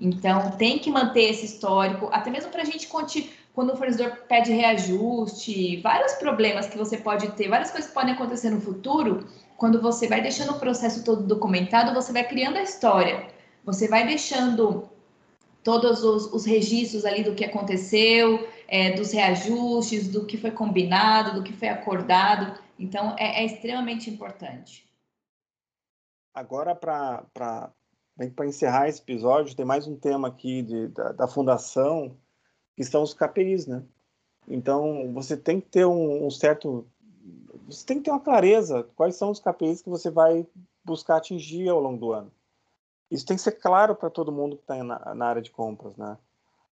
Então, 0.00 0.52
tem 0.52 0.78
que 0.78 0.90
manter 0.90 1.24
esse 1.24 1.44
histórico, 1.44 2.08
até 2.12 2.30
mesmo 2.30 2.50
para 2.50 2.62
a 2.62 2.64
gente 2.64 2.88
quando 2.88 3.72
o 3.72 3.76
fornecedor 3.76 4.18
pede 4.28 4.52
reajuste, 4.52 5.78
vários 5.78 6.12
problemas 6.12 6.68
que 6.68 6.78
você 6.78 6.96
pode 6.96 7.32
ter, 7.32 7.48
várias 7.48 7.72
coisas 7.72 7.88
que 7.88 7.94
podem 7.94 8.14
acontecer 8.14 8.50
no 8.50 8.60
futuro, 8.60 9.26
quando 9.56 9.82
você 9.82 10.06
vai 10.06 10.22
deixando 10.22 10.52
o 10.52 10.60
processo 10.60 11.04
todo 11.04 11.24
documentado, 11.24 11.92
você 11.92 12.12
vai 12.12 12.22
criando 12.22 12.56
a 12.56 12.62
história, 12.62 13.26
você 13.64 13.88
vai 13.88 14.06
deixando 14.06 14.88
todos 15.64 16.04
os, 16.04 16.32
os 16.32 16.46
registros 16.46 17.04
ali 17.04 17.24
do 17.24 17.34
que 17.34 17.44
aconteceu, 17.44 18.48
é, 18.68 18.92
dos 18.92 19.12
reajustes, 19.12 20.06
do 20.06 20.24
que 20.24 20.36
foi 20.36 20.52
combinado, 20.52 21.34
do 21.34 21.42
que 21.42 21.52
foi 21.52 21.68
acordado. 21.68 22.56
Então, 22.78 23.16
é, 23.18 23.42
é 23.42 23.44
extremamente 23.44 24.08
importante. 24.08 24.87
Agora, 26.38 26.72
para 26.72 27.72
encerrar 28.46 28.88
esse 28.88 29.00
episódio, 29.00 29.56
tem 29.56 29.66
mais 29.66 29.88
um 29.88 29.96
tema 29.96 30.28
aqui 30.28 30.62
de, 30.62 30.86
da, 30.86 31.10
da 31.10 31.26
fundação 31.26 32.16
que 32.76 32.84
são 32.84 33.02
os 33.02 33.12
KPIs, 33.12 33.66
né? 33.66 33.82
Então, 34.46 35.12
você 35.12 35.36
tem 35.36 35.60
que 35.60 35.66
ter 35.66 35.84
um, 35.84 36.26
um, 36.26 36.30
certo... 36.30 36.86
Você 37.66 37.84
tem 37.84 37.98
que 37.98 38.04
ter 38.04 38.12
uma 38.12 38.20
clareza 38.20 38.84
quais 38.94 39.16
são 39.16 39.32
os 39.32 39.40
KPIs 39.40 39.82
que 39.82 39.88
você 39.88 40.10
vai 40.10 40.46
buscar 40.84 41.16
atingir 41.16 41.68
ao 41.68 41.80
longo 41.80 41.98
do 41.98 42.12
ano. 42.12 42.30
Isso 43.10 43.26
tem 43.26 43.36
que 43.36 43.42
ser 43.42 43.58
claro 43.58 43.96
para 43.96 44.08
todo 44.08 44.30
mundo 44.30 44.56
que 44.56 44.62
está 44.62 44.76
na, 44.84 45.14
na, 45.16 45.26
área 45.26 45.42
de 45.42 45.50
compras, 45.50 45.96
né? 45.96 46.16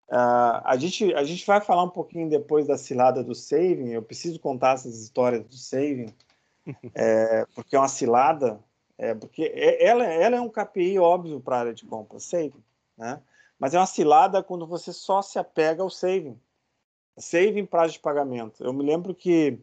Uh, 0.09 0.59
a, 0.65 0.75
gente, 0.77 1.13
a 1.13 1.23
gente 1.23 1.47
vai 1.47 1.61
falar 1.61 1.83
um 1.83 1.89
pouquinho 1.89 2.29
depois 2.29 2.67
da 2.67 2.77
cilada 2.77 3.23
do 3.23 3.33
saving. 3.33 3.91
Eu 3.91 4.03
preciso 4.03 4.41
contar 4.41 4.73
essas 4.73 4.99
histórias 4.99 5.45
do 5.45 5.55
saving, 5.55 6.13
é, 6.93 7.45
porque 7.55 7.77
é 7.77 7.79
uma 7.79 7.87
cilada, 7.87 8.59
é, 8.97 9.13
porque 9.13 9.43
é, 9.43 9.85
ela, 9.85 10.05
ela 10.05 10.35
é 10.37 10.41
um 10.41 10.49
KPI 10.49 10.99
óbvio 10.99 11.39
para 11.39 11.57
a 11.57 11.59
área 11.59 11.73
de 11.73 11.85
compras, 11.85 12.23
saving, 12.23 12.63
né? 12.97 13.21
Mas 13.59 13.73
é 13.73 13.79
uma 13.79 13.85
cilada 13.85 14.43
quando 14.43 14.67
você 14.67 14.91
só 14.91 15.21
se 15.21 15.39
apega 15.39 15.81
ao 15.81 15.89
saving. 15.89 16.37
Saving 17.17 17.65
prazo 17.65 17.93
de 17.93 17.99
pagamento. 17.99 18.63
Eu 18.63 18.73
me 18.73 18.83
lembro 18.83 19.13
que 19.15 19.57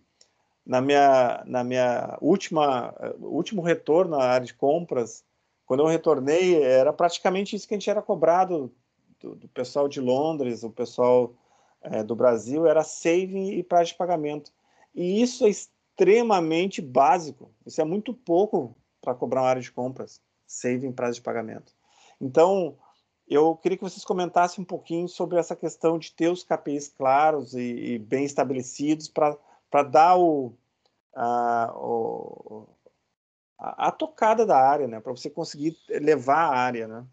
na 0.65 0.81
minha, 0.81 1.43
na 1.47 1.65
minha 1.65 2.17
última 2.21 2.95
último 3.19 3.61
retorno 3.61 4.17
na 4.17 4.25
área 4.25 4.47
de 4.47 4.55
compras, 4.55 5.25
quando 5.67 5.81
eu 5.81 5.87
retornei, 5.87 6.63
era 6.63 6.93
praticamente 6.93 7.55
isso 7.55 7.67
que 7.67 7.75
a 7.75 7.79
gente 7.79 7.91
era 7.91 8.01
cobrado 8.01 8.73
do, 9.21 9.35
do 9.35 9.49
pessoal 9.49 9.89
de 9.89 10.01
Londres, 10.01 10.63
o 10.63 10.71
pessoal 10.71 11.35
é, 11.83 12.03
do 12.03 12.17
Brasil, 12.17 12.67
era 12.67 12.83
saving 12.83 13.51
e 13.53 13.63
prazo 13.63 13.91
de 13.91 13.99
pagamento. 13.99 14.53
E 14.95 15.21
isso 15.21 15.45
é 15.45 15.49
extremamente 15.51 16.81
básico. 16.81 17.51
Isso 17.67 17.81
é 17.81 17.85
muito 17.85 18.15
pouco 18.15 18.75
para 19.01 19.15
cobrar 19.15 19.43
uma 19.43 19.49
área 19.49 19.63
de 19.63 19.73
compras, 19.73 20.21
saving 20.47 20.91
e 20.91 20.93
prazo 20.93 21.15
de 21.15 21.23
pagamento. 21.23 21.73
Então, 22.21 22.77
eu 23.29 23.57
queria 23.57 23.79
que 23.79 23.85
vocês 23.85 24.05
comentassem 24.05 24.63
um 24.63 24.67
pouquinho 24.67 25.09
sobre 25.09 25.39
essa 25.39 25.55
questão 25.55 25.99
de 25.99 26.13
ter 26.13 26.29
os 26.29 26.43
KPIs 26.43 26.89
claros 26.89 27.55
e, 27.55 27.61
e 27.95 27.99
bem 27.99 28.25
estabelecidos 28.25 29.09
para 29.09 29.83
dar 29.85 30.19
o, 30.19 30.53
a, 31.15 31.73
o, 31.77 32.69
a, 33.59 33.89
a, 33.89 33.91
tocada 33.93 34.45
da 34.45 34.59
área, 34.59 34.89
né? 34.89 35.01
Para 35.01 35.13
você 35.13 35.31
conseguir 35.31 35.77
levar 35.89 36.47
a 36.47 36.59
área, 36.59 36.89
né? 36.89 37.07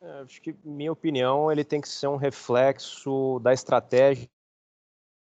É, 0.00 0.20
acho 0.20 0.40
que, 0.40 0.56
minha 0.64 0.92
opinião, 0.92 1.50
ele 1.50 1.64
tem 1.64 1.80
que 1.80 1.88
ser 1.88 2.06
um 2.06 2.16
reflexo 2.16 3.38
da 3.40 3.52
estratégia 3.52 4.30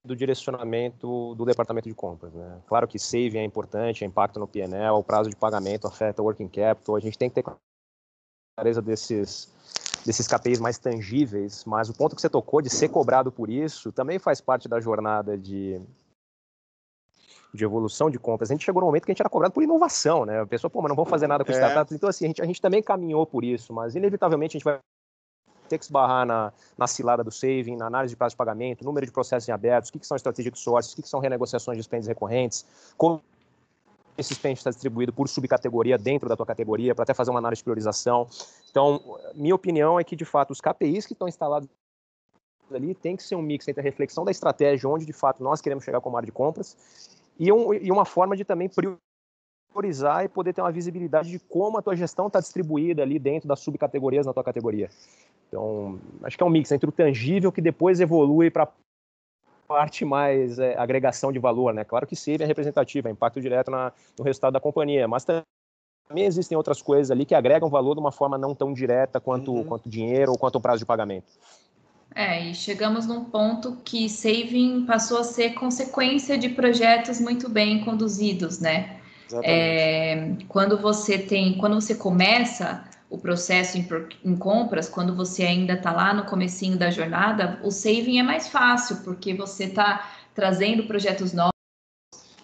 do 0.07 0.15
direcionamento 0.15 1.35
do 1.35 1.45
departamento 1.45 1.87
de 1.87 1.93
compras. 1.93 2.33
Né? 2.33 2.61
Claro 2.67 2.87
que 2.87 2.97
saving 2.97 3.37
é 3.37 3.43
importante, 3.43 4.03
é 4.03 4.07
impacto 4.07 4.39
no 4.39 4.47
PNL, 4.47 4.97
o 4.97 5.03
prazo 5.03 5.29
de 5.29 5.35
pagamento 5.35 5.87
afeta 5.87 6.21
o 6.21 6.25
working 6.25 6.47
capital, 6.47 6.95
a 6.95 6.99
gente 6.99 7.17
tem 7.17 7.29
que 7.29 7.35
ter 7.35 7.43
clareza 8.57 8.81
desses, 8.81 9.53
desses 10.05 10.27
KPIs 10.27 10.59
mais 10.59 10.77
tangíveis, 10.77 11.63
mas 11.65 11.89
o 11.89 11.93
ponto 11.93 12.15
que 12.15 12.21
você 12.21 12.29
tocou 12.29 12.61
de 12.61 12.69
ser 12.69 12.89
cobrado 12.89 13.31
por 13.31 13.49
isso 13.49 13.91
também 13.91 14.17
faz 14.17 14.41
parte 14.41 14.67
da 14.67 14.79
jornada 14.79 15.37
de, 15.37 15.79
de 17.53 17.63
evolução 17.63 18.09
de 18.09 18.17
compras. 18.17 18.49
A 18.49 18.53
gente 18.53 18.65
chegou 18.65 18.81
no 18.81 18.87
momento 18.87 19.05
que 19.05 19.11
a 19.11 19.13
gente 19.13 19.21
era 19.21 19.29
cobrado 19.29 19.53
por 19.53 19.61
inovação, 19.61 20.25
né? 20.25 20.41
A 20.41 20.47
pessoa, 20.47 20.71
pô, 20.71 20.81
mas 20.81 20.89
não 20.89 20.95
vamos 20.95 21.09
fazer 21.09 21.27
nada 21.27 21.45
com 21.45 21.51
é. 21.51 21.55
startups. 21.55 21.93
Então, 21.93 22.09
assim, 22.09 22.25
a 22.25 22.27
gente, 22.27 22.41
a 22.41 22.45
gente 22.45 22.61
também 22.61 22.81
caminhou 22.81 23.25
por 23.25 23.43
isso, 23.43 23.73
mas 23.73 23.95
inevitavelmente 23.95 24.55
a 24.55 24.59
gente 24.59 24.65
vai 24.65 24.79
ter 25.67 25.77
que 25.77 25.85
esbarrar 25.85 26.25
na, 26.25 26.51
na 26.77 26.87
cilada 26.87 27.23
do 27.23 27.31
saving, 27.31 27.75
na 27.75 27.87
análise 27.87 28.13
de 28.13 28.17
prazo 28.17 28.33
de 28.33 28.37
pagamento, 28.37 28.83
número 28.83 29.05
de 29.05 29.11
processos 29.11 29.47
em 29.47 29.51
abertos, 29.51 29.89
o 29.89 29.93
que, 29.93 29.99
que 29.99 30.07
são 30.07 30.15
strategic 30.17 30.57
sources, 30.57 30.93
o 30.93 30.95
que, 30.95 31.01
que 31.01 31.09
são 31.09 31.19
renegociações 31.19 31.77
de 31.77 31.83
spends 31.83 32.07
recorrentes, 32.07 32.65
como 32.97 33.21
esse 34.17 34.33
spend 34.33 34.57
está 34.57 34.71
distribuído 34.71 35.13
por 35.13 35.29
subcategoria 35.29 35.97
dentro 35.97 36.27
da 36.27 36.35
tua 36.35 36.45
categoria, 36.45 36.95
para 36.95 37.03
até 37.03 37.13
fazer 37.13 37.29
uma 37.29 37.39
análise 37.39 37.59
de 37.59 37.63
priorização. 37.63 38.27
Então, 38.69 39.19
minha 39.35 39.53
opinião 39.53 39.99
é 39.99 40.03
que, 40.03 40.15
de 40.15 40.25
fato, 40.25 40.51
os 40.51 40.59
KPIs 40.59 41.05
que 41.05 41.13
estão 41.13 41.27
instalados 41.27 41.69
ali 42.73 42.95
tem 42.95 43.15
que 43.15 43.23
ser 43.23 43.35
um 43.35 43.41
mix 43.41 43.67
entre 43.67 43.79
a 43.79 43.83
reflexão 43.83 44.25
da 44.25 44.31
estratégia, 44.31 44.89
onde, 44.89 45.05
de 45.05 45.13
fato, 45.13 45.43
nós 45.43 45.61
queremos 45.61 45.83
chegar 45.83 46.01
com 46.01 46.13
a 46.15 46.17
área 46.17 46.25
de 46.25 46.31
compras, 46.31 46.75
e, 47.39 47.51
um, 47.51 47.73
e 47.73 47.91
uma 47.91 48.05
forma 48.05 48.35
de 48.35 48.43
também 48.43 48.67
priorizar 48.67 49.06
e 50.23 50.27
poder 50.27 50.53
ter 50.53 50.61
uma 50.61 50.71
visibilidade 50.71 51.29
de 51.29 51.39
como 51.39 51.77
a 51.77 51.81
tua 51.81 51.95
gestão 51.95 52.27
está 52.27 52.39
distribuída 52.39 53.03
ali 53.03 53.19
dentro 53.19 53.47
das 53.47 53.59
subcategorias 53.59 54.25
na 54.25 54.33
tua 54.33 54.43
categoria. 54.43 54.89
Então, 55.47 55.99
acho 56.23 56.35
que 56.35 56.43
é 56.43 56.45
um 56.45 56.49
mix 56.49 56.71
entre 56.71 56.89
o 56.89 56.91
tangível 56.91 57.51
que 57.51 57.61
depois 57.61 57.99
evolui 57.99 58.49
para 58.49 58.67
parte 59.67 60.05
mais 60.05 60.57
é, 60.59 60.77
agregação 60.77 61.31
de 61.31 61.39
valor, 61.39 61.73
né? 61.73 61.83
Claro 61.83 62.07
que 62.07 62.15
SAVE 62.15 62.43
é 62.43 62.45
representativa, 62.45 63.09
é 63.09 63.11
impacto 63.11 63.41
direto 63.41 63.69
na, 63.69 63.91
no 64.17 64.23
resultado 64.23 64.53
da 64.53 64.59
companhia, 64.59 65.07
mas 65.07 65.25
também 65.25 65.45
existem 66.25 66.57
outras 66.57 66.81
coisas 66.81 67.11
ali 67.11 67.25
que 67.25 67.35
agregam 67.35 67.69
valor 67.69 67.93
de 67.93 67.99
uma 67.99 68.11
forma 68.11 68.37
não 68.37 68.55
tão 68.55 68.73
direta 68.73 69.19
quanto, 69.19 69.53
uhum. 69.53 69.63
quanto 69.65 69.89
dinheiro 69.89 70.31
ou 70.31 70.37
quanto 70.37 70.55
o 70.55 70.61
prazo 70.61 70.79
de 70.79 70.85
pagamento. 70.85 71.27
É, 72.15 72.49
e 72.49 72.55
chegamos 72.55 73.05
num 73.05 73.25
ponto 73.25 73.77
que 73.83 74.09
saving 74.09 74.85
passou 74.85 75.19
a 75.19 75.23
ser 75.23 75.51
consequência 75.51 76.37
de 76.37 76.49
projetos 76.49 77.19
muito 77.19 77.49
bem 77.49 77.83
conduzidos, 77.83 78.59
né? 78.59 78.96
É, 79.43 80.33
quando 80.47 80.77
você 80.77 81.17
tem, 81.17 81.57
quando 81.57 81.75
você 81.75 81.95
começa 81.95 82.83
o 83.09 83.17
processo 83.17 83.77
em, 83.77 83.87
em 84.23 84.35
compras, 84.35 84.89
quando 84.89 85.15
você 85.15 85.43
ainda 85.43 85.73
está 85.73 85.91
lá 85.91 86.13
no 86.13 86.25
comecinho 86.25 86.77
da 86.77 86.89
jornada, 86.89 87.59
o 87.63 87.71
saving 87.71 88.19
é 88.19 88.23
mais 88.23 88.47
fácil, 88.47 88.97
porque 88.97 89.33
você 89.33 89.65
está 89.65 90.11
trazendo 90.35 90.83
projetos 90.83 91.33
novos 91.33 91.51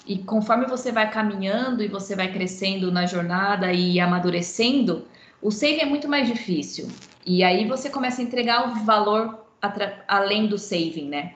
e 0.05 0.17
conforme 0.19 0.65
você 0.65 0.91
vai 0.91 1.09
caminhando 1.09 1.81
e 1.81 1.87
você 1.87 2.15
vai 2.15 2.31
crescendo 2.31 2.91
na 2.91 3.05
jornada 3.05 3.71
e 3.71 3.99
amadurecendo, 3.99 5.07
o 5.41 5.51
saving 5.51 5.79
é 5.79 5.85
muito 5.85 6.07
mais 6.09 6.27
difícil. 6.27 6.89
E 7.25 7.43
aí 7.43 7.65
você 7.67 7.89
começa 7.89 8.21
a 8.21 8.23
entregar 8.23 8.69
o 8.69 8.85
valor 8.85 9.45
além 10.07 10.47
do 10.47 10.57
saving, 10.57 11.07
né? 11.07 11.35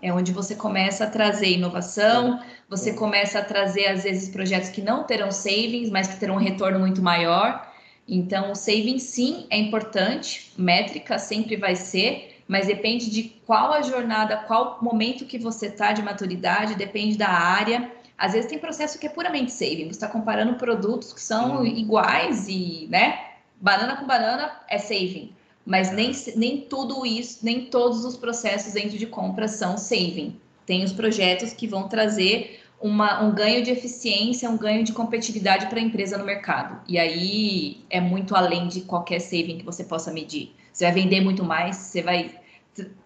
É 0.00 0.12
onde 0.12 0.32
você 0.32 0.54
começa 0.54 1.04
a 1.04 1.10
trazer 1.10 1.50
inovação, 1.50 2.40
você 2.68 2.92
começa 2.92 3.38
a 3.38 3.44
trazer, 3.44 3.86
às 3.86 4.04
vezes, 4.04 4.28
projetos 4.28 4.70
que 4.70 4.80
não 4.80 5.04
terão 5.04 5.32
savings, 5.32 5.90
mas 5.90 6.06
que 6.06 6.16
terão 6.16 6.36
um 6.36 6.38
retorno 6.38 6.78
muito 6.78 7.02
maior. 7.02 7.66
Então, 8.06 8.52
o 8.52 8.54
saving 8.54 8.98
sim 8.98 9.46
é 9.50 9.58
importante, 9.58 10.52
métrica 10.56 11.18
sempre 11.18 11.56
vai 11.56 11.76
ser, 11.76 12.42
mas 12.48 12.66
depende 12.66 13.10
de 13.10 13.24
qual 13.44 13.72
a 13.72 13.82
jornada, 13.82 14.38
qual 14.38 14.78
momento 14.80 15.26
que 15.26 15.38
você 15.38 15.66
está 15.66 15.92
de 15.92 16.02
maturidade, 16.02 16.74
depende 16.74 17.18
da 17.18 17.28
área. 17.28 17.92
Às 18.16 18.32
vezes 18.32 18.48
tem 18.48 18.58
processo 18.58 18.98
que 18.98 19.06
é 19.06 19.10
puramente 19.10 19.52
saving, 19.52 19.84
você 19.84 19.90
está 19.90 20.08
comparando 20.08 20.54
produtos 20.54 21.12
que 21.12 21.20
são 21.20 21.64
iguais 21.66 22.48
e, 22.48 22.88
né? 22.90 23.26
Banana 23.60 23.96
com 23.96 24.06
banana 24.06 24.52
é 24.68 24.78
saving, 24.78 25.34
mas 25.68 25.92
nem, 25.92 26.12
nem 26.34 26.62
tudo 26.62 27.04
isso, 27.04 27.44
nem 27.44 27.66
todos 27.66 28.02
os 28.02 28.16
processos 28.16 28.72
dentro 28.72 28.96
de 28.96 29.04
compra 29.04 29.46
são 29.46 29.76
saving. 29.76 30.34
Tem 30.64 30.82
os 30.82 30.94
projetos 30.94 31.52
que 31.52 31.66
vão 31.66 31.88
trazer 31.88 32.60
uma, 32.80 33.22
um 33.22 33.34
ganho 33.34 33.62
de 33.62 33.70
eficiência, 33.70 34.48
um 34.48 34.56
ganho 34.56 34.82
de 34.82 34.94
competitividade 34.94 35.66
para 35.66 35.78
a 35.78 35.82
empresa 35.82 36.16
no 36.16 36.24
mercado. 36.24 36.80
E 36.88 36.98
aí 36.98 37.84
é 37.90 38.00
muito 38.00 38.34
além 38.34 38.66
de 38.66 38.80
qualquer 38.80 39.20
saving 39.20 39.58
que 39.58 39.64
você 39.64 39.84
possa 39.84 40.10
medir. 40.10 40.54
Você 40.72 40.84
vai 40.84 40.94
vender 40.94 41.20
muito 41.20 41.44
mais, 41.44 41.76
você 41.76 42.00
vai 42.00 42.34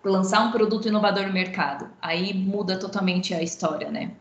lançar 0.05 0.47
um 0.47 0.53
produto 0.53 0.87
inovador 0.87 1.27
no 1.27 1.33
mercado. 1.33 1.91
Aí 2.01 2.33
muda 2.33 2.79
totalmente 2.79 3.35
a 3.35 3.43
história, 3.43 3.91
né? 3.91 4.13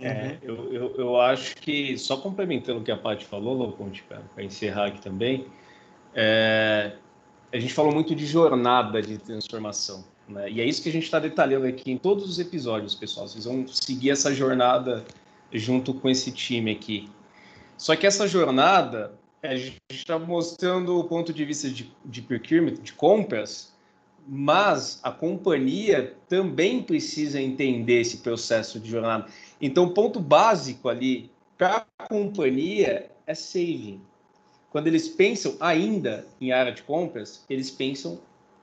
É, 0.00 0.36
eu, 0.42 0.72
eu, 0.72 0.96
eu 0.96 1.20
acho 1.20 1.54
que, 1.54 1.96
só 1.96 2.16
complementando 2.16 2.80
o 2.80 2.82
que 2.82 2.90
a 2.90 2.96
Paty 2.96 3.24
falou, 3.24 3.54
Loponte, 3.54 4.02
para 4.02 4.42
encerrar 4.42 4.86
aqui 4.86 5.00
também, 5.00 5.46
é, 6.12 6.96
a 7.52 7.58
gente 7.58 7.72
falou 7.72 7.92
muito 7.92 8.14
de 8.14 8.26
jornada 8.26 9.00
de 9.00 9.18
transformação. 9.18 10.04
Né? 10.28 10.50
E 10.50 10.60
é 10.60 10.64
isso 10.64 10.82
que 10.82 10.88
a 10.88 10.92
gente 10.92 11.04
está 11.04 11.18
detalhando 11.18 11.66
aqui 11.66 11.90
em 11.90 11.96
todos 11.96 12.28
os 12.28 12.38
episódios, 12.38 12.94
pessoal. 12.94 13.26
Vocês 13.26 13.44
vão 13.44 13.66
seguir 13.66 14.10
essa 14.10 14.34
jornada 14.34 15.04
junto 15.52 15.94
com 15.94 16.08
esse 16.08 16.30
time 16.30 16.70
aqui. 16.70 17.08
Só 17.76 17.96
que 17.96 18.06
essa 18.06 18.28
jornada, 18.28 19.12
a 19.42 19.56
gente 19.56 19.80
está 19.90 20.18
mostrando 20.18 20.98
o 20.98 21.04
ponto 21.04 21.32
de 21.32 21.44
vista 21.44 21.70
de, 21.70 21.90
de 22.04 22.20
procurement, 22.20 22.74
de 22.74 22.92
compras, 22.92 23.72
mas 24.26 25.00
a 25.02 25.10
companhia 25.10 26.14
também 26.28 26.82
precisa 26.82 27.40
entender 27.40 28.00
esse 28.00 28.18
processo 28.18 28.78
de 28.78 28.90
jornada. 28.90 29.26
Então, 29.60 29.84
o 29.84 29.94
ponto 29.94 30.20
básico 30.20 30.88
ali 30.88 31.30
para 31.56 31.86
a 31.98 32.06
companhia 32.06 33.10
é 33.26 33.34
saving. 33.34 34.02
Quando 34.70 34.86
eles 34.86 35.08
pensam 35.08 35.56
ainda 35.60 36.26
em 36.40 36.52
área 36.52 36.72
de 36.72 36.82
compras, 36.82 37.44
eles 37.48 37.70
pensam 37.70 38.18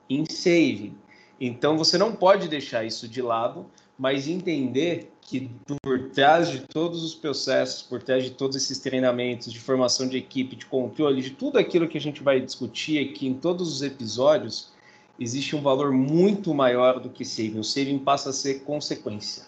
em 0.08 0.24
saving. 0.24 0.94
Então, 1.40 1.76
você 1.76 1.98
não 1.98 2.12
pode 2.12 2.48
deixar 2.48 2.84
isso 2.84 3.08
de 3.08 3.20
lado, 3.20 3.66
mas 3.98 4.28
entender 4.28 5.10
que 5.20 5.50
por 5.82 6.10
trás 6.10 6.48
de 6.48 6.60
todos 6.60 7.02
os 7.02 7.14
processos, 7.14 7.82
por 7.82 8.02
trás 8.02 8.24
de 8.24 8.30
todos 8.30 8.56
esses 8.56 8.78
treinamentos 8.78 9.52
de 9.52 9.58
formação 9.58 10.08
de 10.08 10.16
equipe, 10.16 10.54
de 10.54 10.66
controle, 10.66 11.20
de 11.20 11.30
tudo 11.30 11.58
aquilo 11.58 11.88
que 11.88 11.98
a 11.98 12.00
gente 12.00 12.22
vai 12.22 12.40
discutir 12.40 13.10
aqui 13.10 13.26
em 13.26 13.34
todos 13.34 13.72
os 13.72 13.82
episódios, 13.82 14.70
existe 15.18 15.56
um 15.56 15.62
valor 15.62 15.92
muito 15.92 16.54
maior 16.54 17.00
do 17.00 17.10
que 17.10 17.24
saving. 17.24 17.58
O 17.58 17.64
saving 17.64 17.98
passa 17.98 18.30
a 18.30 18.32
ser 18.32 18.60
consequência. 18.60 19.44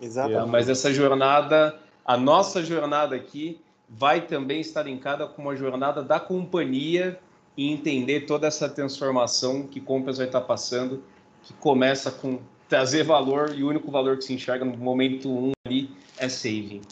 Exatamente. 0.00 0.48
É, 0.48 0.50
mas 0.50 0.68
essa 0.68 0.92
jornada, 0.92 1.78
a 2.04 2.16
nossa 2.16 2.64
jornada 2.64 3.14
aqui, 3.14 3.60
vai 3.88 4.26
também 4.26 4.60
estar 4.60 4.82
linkada 4.82 5.26
com 5.26 5.42
uma 5.42 5.56
jornada 5.56 6.02
da 6.02 6.20
companhia 6.20 7.18
e 7.56 7.72
entender 7.72 8.20
toda 8.20 8.46
essa 8.46 8.68
transformação 8.68 9.66
que 9.66 9.80
compras 9.80 10.18
vai 10.18 10.26
estar 10.26 10.42
passando, 10.42 11.02
que 11.42 11.52
começa 11.54 12.10
com 12.10 12.38
trazer 12.68 13.02
valor 13.02 13.54
e 13.54 13.64
o 13.64 13.68
único 13.68 13.90
valor 13.90 14.18
que 14.18 14.24
se 14.24 14.34
enxerga 14.34 14.64
no 14.64 14.76
momento 14.76 15.28
um 15.30 15.52
ali 15.64 15.90
é 16.18 16.28
saving. 16.28 16.82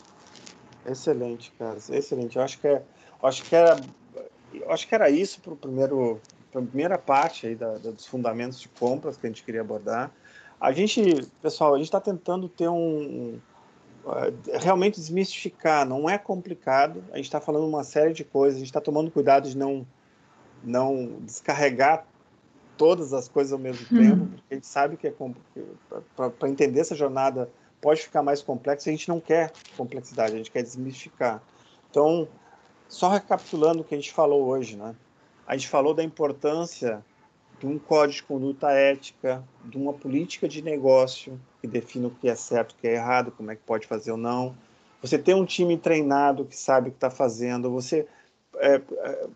Excelente, 0.86 1.52
cara, 1.58 1.76
excelente. 1.90 2.36
Eu 2.36 2.42
acho 2.42 2.58
que 2.58 2.66
é, 2.66 2.82
acho 3.22 3.44
que 3.44 3.54
era, 3.54 3.78
acho 4.68 4.88
que 4.88 4.94
era 4.94 5.10
isso 5.10 5.40
para 5.40 5.52
o 5.52 5.56
primeiro, 5.56 6.20
pra 6.50 6.62
primeira 6.62 6.96
parte 6.96 7.46
aí 7.46 7.54
da, 7.54 7.72
da, 7.74 7.90
dos 7.90 8.06
fundamentos 8.06 8.58
de 8.58 8.68
compras 8.68 9.16
que 9.16 9.26
a 9.26 9.28
gente 9.28 9.44
queria 9.44 9.60
abordar. 9.60 10.10
A 10.58 10.72
gente, 10.72 11.28
pessoal, 11.42 11.74
a 11.74 11.76
gente 11.76 11.86
está 11.86 12.00
tentando 12.00 12.48
ter 12.48 12.68
um, 12.68 13.38
realmente 14.60 15.00
desmistificar. 15.00 15.86
Não 15.86 16.08
é 16.08 16.16
complicado. 16.16 17.02
A 17.12 17.16
gente 17.16 17.26
está 17.26 17.40
falando 17.40 17.66
uma 17.66 17.84
série 17.84 18.12
de 18.12 18.24
coisas. 18.24 18.56
A 18.56 18.58
gente 18.60 18.68
está 18.68 18.80
tomando 18.80 19.10
cuidado 19.10 19.48
de 19.48 19.56
não 19.56 19.86
não 20.62 21.18
descarregar 21.20 22.06
todas 22.76 23.12
as 23.12 23.28
coisas 23.28 23.52
ao 23.52 23.58
mesmo 23.58 23.86
uhum. 23.90 24.02
tempo, 24.02 24.26
porque 24.26 24.42
a 24.50 24.54
gente 24.54 24.66
sabe 24.66 24.96
que 24.96 25.06
é 25.06 25.14
para 26.16 26.48
entender 26.48 26.80
essa 26.80 26.94
jornada 26.94 27.48
pode 27.80 28.02
ficar 28.02 28.22
mais 28.22 28.42
complexo. 28.42 28.88
A 28.88 28.92
gente 28.92 29.08
não 29.08 29.20
quer 29.20 29.52
complexidade, 29.76 30.34
a 30.34 30.38
gente 30.38 30.50
quer 30.50 30.62
desmistificar. 30.62 31.42
Então, 31.90 32.28
só 32.88 33.08
recapitulando 33.08 33.80
o 33.80 33.84
que 33.84 33.94
a 33.94 33.98
gente 33.98 34.12
falou 34.12 34.44
hoje, 34.46 34.76
né? 34.76 34.94
A 35.46 35.56
gente 35.56 35.68
falou 35.68 35.94
da 35.94 36.02
importância 36.02 37.04
de 37.58 37.66
um 37.66 37.78
código 37.78 38.16
de 38.16 38.22
conduta 38.22 38.70
ética, 38.70 39.42
de 39.64 39.76
uma 39.76 39.92
política 39.92 40.48
de 40.48 40.62
negócio 40.62 41.40
que 41.60 41.66
define 41.66 42.06
o 42.06 42.10
que 42.10 42.28
é 42.28 42.34
certo, 42.34 42.72
o 42.72 42.76
que 42.76 42.86
é 42.86 42.94
errado, 42.94 43.32
como 43.32 43.50
é 43.50 43.56
que 43.56 43.62
pode 43.62 43.86
fazer 43.86 44.12
ou 44.12 44.16
não. 44.16 44.54
Você 45.00 45.18
ter 45.18 45.34
um 45.34 45.44
time 45.44 45.76
treinado 45.76 46.44
que 46.44 46.56
sabe 46.56 46.88
o 46.88 46.90
que 46.90 46.96
está 46.96 47.10
fazendo, 47.10 47.70
você 47.70 48.06
é, 48.56 48.80
é, 48.98 49.28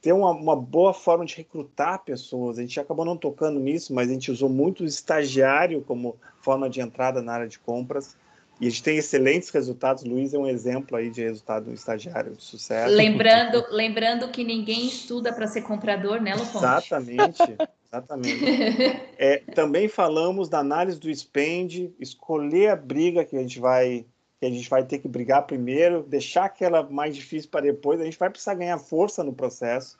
ter 0.00 0.12
uma, 0.12 0.30
uma, 0.32 0.56
boa 0.56 0.92
forma 0.92 1.24
de 1.24 1.36
recrutar 1.36 2.04
pessoas. 2.04 2.58
A 2.58 2.62
gente 2.62 2.78
acabou 2.78 3.04
não 3.04 3.16
tocando 3.16 3.58
nisso, 3.58 3.94
mas 3.94 4.08
a 4.08 4.12
gente 4.12 4.30
usou 4.30 4.48
muito 4.48 4.82
o 4.82 4.86
estagiário 4.86 5.82
como 5.82 6.16
forma 6.40 6.68
de 6.68 6.80
entrada 6.80 7.22
na 7.22 7.32
área 7.32 7.48
de 7.48 7.58
compras. 7.58 8.16
E 8.60 8.66
a 8.66 8.70
gente 8.70 8.82
tem 8.82 8.96
excelentes 8.96 9.50
resultados. 9.50 10.04
Luiz 10.04 10.32
é 10.32 10.38
um 10.38 10.46
exemplo 10.46 10.96
aí 10.96 11.10
de 11.10 11.22
resultado 11.22 11.72
estagiário 11.72 12.34
de 12.34 12.42
sucesso. 12.42 12.94
Lembrando, 12.94 13.64
lembrando 13.70 14.28
que 14.28 14.44
ninguém 14.44 14.86
estuda 14.86 15.32
para 15.32 15.46
ser 15.46 15.62
comprador, 15.62 16.20
né, 16.20 16.34
Loponte? 16.34 16.56
Exatamente. 16.58 17.42
Exatamente. 17.94 18.44
É, 19.16 19.38
também 19.54 19.86
falamos 19.86 20.48
da 20.48 20.58
análise 20.58 20.98
do 20.98 21.14
spend, 21.14 21.94
escolher 22.00 22.70
a 22.70 22.76
briga 22.76 23.24
que 23.24 23.36
a 23.36 23.40
gente 23.40 23.60
vai 23.60 24.04
que 24.40 24.46
a 24.46 24.50
gente 24.50 24.68
vai 24.68 24.84
ter 24.84 24.98
que 24.98 25.08
brigar 25.08 25.46
primeiro, 25.46 26.02
deixar 26.02 26.46
aquela 26.46 26.82
mais 26.82 27.14
difícil 27.14 27.48
para 27.48 27.62
depois. 27.62 28.00
A 28.00 28.04
gente 28.04 28.18
vai 28.18 28.28
precisar 28.28 28.54
ganhar 28.54 28.76
força 28.78 29.22
no 29.22 29.32
processo, 29.32 29.96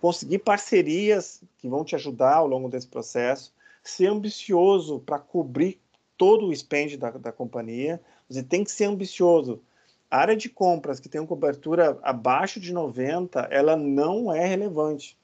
conseguir 0.00 0.38
parcerias 0.38 1.42
que 1.58 1.68
vão 1.68 1.84
te 1.84 1.96
ajudar 1.96 2.36
ao 2.36 2.46
longo 2.46 2.68
desse 2.68 2.86
processo, 2.86 3.52
ser 3.82 4.06
ambicioso 4.06 5.00
para 5.00 5.18
cobrir 5.18 5.81
todo 6.16 6.46
o 6.46 6.54
spend 6.54 6.96
da, 6.96 7.10
da 7.10 7.32
companhia. 7.32 8.00
Você 8.28 8.42
tem 8.42 8.64
que 8.64 8.70
ser 8.70 8.84
ambicioso. 8.84 9.60
A 10.10 10.18
área 10.18 10.36
de 10.36 10.48
compras 10.48 11.00
que 11.00 11.08
tem 11.08 11.20
uma 11.20 11.26
cobertura 11.26 11.98
abaixo 12.02 12.60
de 12.60 12.72
90, 12.72 13.48
ela 13.50 13.76
não 13.76 14.32
é 14.32 14.44
relevante. 14.44 15.16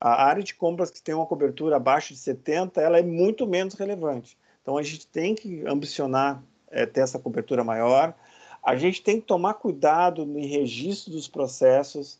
A 0.00 0.24
área 0.24 0.42
de 0.42 0.54
compras 0.54 0.90
que 0.90 1.02
tem 1.02 1.14
uma 1.14 1.26
cobertura 1.26 1.76
abaixo 1.76 2.12
de 2.12 2.18
70, 2.18 2.80
ela 2.80 2.98
é 2.98 3.02
muito 3.02 3.46
menos 3.46 3.74
relevante. 3.74 4.36
Então 4.62 4.78
a 4.78 4.82
gente 4.82 5.06
tem 5.06 5.34
que 5.34 5.62
ambicionar 5.66 6.42
é, 6.70 6.86
ter 6.86 7.00
essa 7.00 7.18
cobertura 7.18 7.62
maior. 7.62 8.14
A 8.62 8.76
gente 8.76 9.02
tem 9.02 9.20
que 9.20 9.26
tomar 9.26 9.54
cuidado 9.54 10.24
no 10.24 10.40
registro 10.40 11.12
dos 11.12 11.28
processos, 11.28 12.18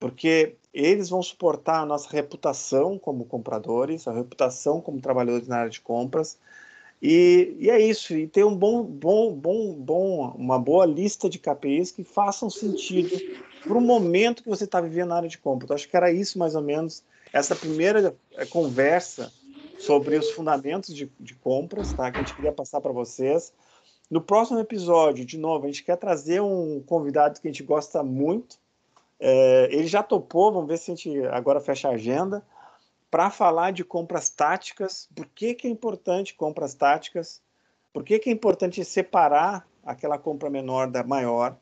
porque 0.00 0.56
eles 0.72 1.10
vão 1.10 1.22
suportar 1.22 1.80
a 1.80 1.86
nossa 1.86 2.08
reputação 2.10 2.98
como 2.98 3.26
compradores, 3.26 4.08
a 4.08 4.12
reputação 4.12 4.80
como 4.80 5.00
trabalhadores 5.00 5.46
na 5.46 5.58
área 5.58 5.70
de 5.70 5.82
compras. 5.82 6.38
E, 7.02 7.56
e 7.58 7.68
é 7.68 7.80
isso, 7.80 8.14
e 8.16 8.28
ter 8.28 8.44
um 8.44 8.54
bom, 8.54 8.84
bom, 8.84 9.34
bom, 9.34 9.72
bom, 9.74 10.28
uma 10.36 10.56
boa 10.56 10.86
lista 10.86 11.28
de 11.28 11.36
KPIs 11.36 11.90
que 11.90 12.04
façam 12.04 12.48
sentido 12.48 13.10
para 13.60 13.76
o 13.76 13.80
momento 13.80 14.44
que 14.44 14.48
você 14.48 14.62
está 14.62 14.80
vivendo 14.80 15.08
na 15.08 15.16
área 15.16 15.28
de 15.28 15.36
compras. 15.36 15.64
Então, 15.64 15.74
acho 15.74 15.88
que 15.88 15.96
era 15.96 16.12
isso 16.12 16.38
mais 16.38 16.54
ou 16.54 16.62
menos, 16.62 17.02
essa 17.32 17.56
primeira 17.56 18.14
é, 18.36 18.46
conversa 18.46 19.32
sobre 19.80 20.16
os 20.16 20.30
fundamentos 20.30 20.94
de, 20.94 21.10
de 21.18 21.34
compras, 21.34 21.92
tá? 21.92 22.08
que 22.12 22.20
a 22.20 22.22
gente 22.22 22.36
queria 22.36 22.52
passar 22.52 22.80
para 22.80 22.92
vocês. 22.92 23.52
No 24.08 24.20
próximo 24.20 24.60
episódio, 24.60 25.24
de 25.24 25.36
novo, 25.36 25.64
a 25.64 25.66
gente 25.66 25.82
quer 25.82 25.96
trazer 25.96 26.40
um 26.40 26.80
convidado 26.86 27.40
que 27.40 27.48
a 27.48 27.50
gente 27.50 27.64
gosta 27.64 28.00
muito. 28.04 28.58
É, 29.18 29.68
ele 29.72 29.88
já 29.88 30.04
topou, 30.04 30.52
vamos 30.52 30.68
ver 30.68 30.78
se 30.78 30.92
a 30.92 30.94
gente 30.94 31.26
agora 31.26 31.60
fecha 31.60 31.88
a 31.88 31.92
agenda, 31.92 32.44
para 33.12 33.28
falar 33.28 33.72
de 33.72 33.84
compras 33.84 34.30
táticas. 34.30 35.06
Por 35.14 35.26
que, 35.26 35.52
que 35.52 35.66
é 35.66 35.70
importante 35.70 36.32
compras 36.32 36.72
táticas? 36.72 37.42
Por 37.92 38.02
que, 38.02 38.18
que 38.18 38.30
é 38.30 38.32
importante 38.32 38.82
separar 38.86 39.68
aquela 39.84 40.16
compra 40.16 40.48
menor 40.48 40.90
da 40.90 41.04
maior? 41.04 41.54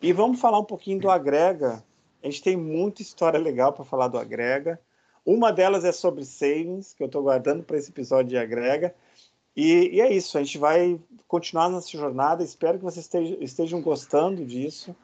E 0.00 0.14
vamos 0.14 0.40
falar 0.40 0.58
um 0.58 0.64
pouquinho 0.64 0.98
do 0.98 1.10
agrega. 1.10 1.84
A 2.22 2.26
gente 2.26 2.42
tem 2.42 2.56
muita 2.56 3.02
história 3.02 3.38
legal 3.38 3.74
para 3.74 3.84
falar 3.84 4.08
do 4.08 4.16
agrega. 4.16 4.80
Uma 5.26 5.52
delas 5.52 5.84
é 5.84 5.92
sobre 5.92 6.24
savings, 6.24 6.94
que 6.94 7.02
eu 7.02 7.06
estou 7.06 7.22
guardando 7.22 7.62
para 7.62 7.76
esse 7.76 7.90
episódio 7.90 8.30
de 8.30 8.38
agrega. 8.38 8.94
E, 9.54 9.96
e, 9.96 10.00
é 10.00 10.10
isso, 10.10 10.38
a 10.38 10.42
gente 10.42 10.56
vai 10.56 10.98
continuar 11.26 11.68
nessa 11.68 11.90
jornada. 11.90 12.42
Espero 12.42 12.78
que 12.78 12.84
vocês 12.84 13.06
estejam 13.42 13.82
gostando 13.82 14.42
disso. 14.42 14.96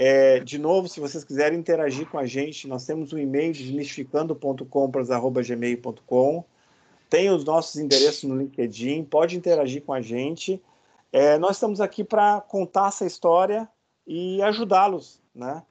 É, 0.00 0.38
de 0.38 0.58
novo, 0.58 0.88
se 0.88 1.00
vocês 1.00 1.24
quiserem 1.24 1.58
interagir 1.58 2.08
com 2.08 2.20
a 2.20 2.24
gente, 2.24 2.68
nós 2.68 2.86
temos 2.86 3.12
um 3.12 3.18
e-mail 3.18 3.52
desmistificando.compras.gmail.com. 3.52 6.44
Tem 7.10 7.28
os 7.30 7.44
nossos 7.44 7.80
endereços 7.80 8.22
no 8.22 8.36
LinkedIn, 8.36 9.02
pode 9.02 9.36
interagir 9.36 9.82
com 9.82 9.92
a 9.92 10.00
gente. 10.00 10.62
É, 11.12 11.36
nós 11.36 11.56
estamos 11.56 11.80
aqui 11.80 12.04
para 12.04 12.40
contar 12.42 12.86
essa 12.88 13.04
história 13.04 13.68
e 14.06 14.40
ajudá-los, 14.42 15.20
né? 15.34 15.64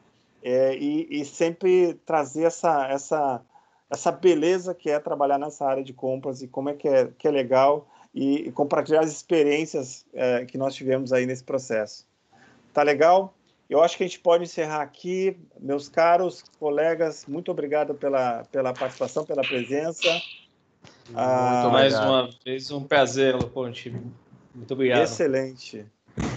É, 0.43 0.75
e, 0.75 1.21
e, 1.21 1.23
sempre 1.23 1.93
trazer 2.05 2.43
essa, 2.43 2.85
essa, 2.89 3.41
essa 3.89 4.11
beleza 4.11 4.75
que 4.75 4.89
é 4.89 4.99
trabalhar 4.99 5.37
nessa 5.37 5.65
área 5.65 5.85
de 5.85 5.93
compras 5.93 6.41
e 6.41 6.49
como 6.49 6.67
é 6.67 6.73
que 6.73 6.89
é, 6.89 7.07
que 7.17 7.29
é 7.29 7.31
legal 7.31 7.87
e, 8.13 8.51
compartilhar 8.51 8.99
as 8.99 9.11
experiências 9.11 10.05
é, 10.13 10.43
que 10.45 10.57
nós 10.57 10.75
tivemos 10.75 11.13
aí 11.13 11.25
nesse 11.25 11.45
processo. 11.45 12.05
Tá 12.73 12.83
legal? 12.83 13.33
Eu 13.69 13.83
acho 13.83 13.97
que 13.97 14.03
a 14.03 14.07
gente 14.07 14.19
pode 14.19 14.43
encerrar 14.43 14.81
aqui. 14.81 15.37
Meus 15.59 15.89
caros 15.89 16.43
colegas, 16.59 17.25
muito 17.27 17.51
obrigado 17.51 17.93
pela, 17.93 18.43
pela 18.51 18.73
participação, 18.73 19.25
pela 19.25 19.41
presença. 19.41 20.09
Muito 21.07 21.19
ah, 21.19 21.69
mais 21.71 21.93
uma 21.93 22.29
vez 22.45 22.71
um 22.71 22.83
prazer, 22.83 23.37
Ponte. 23.49 23.93
Muito 24.55 24.73
obrigado. 24.73 25.03
Excelente. 25.03 25.85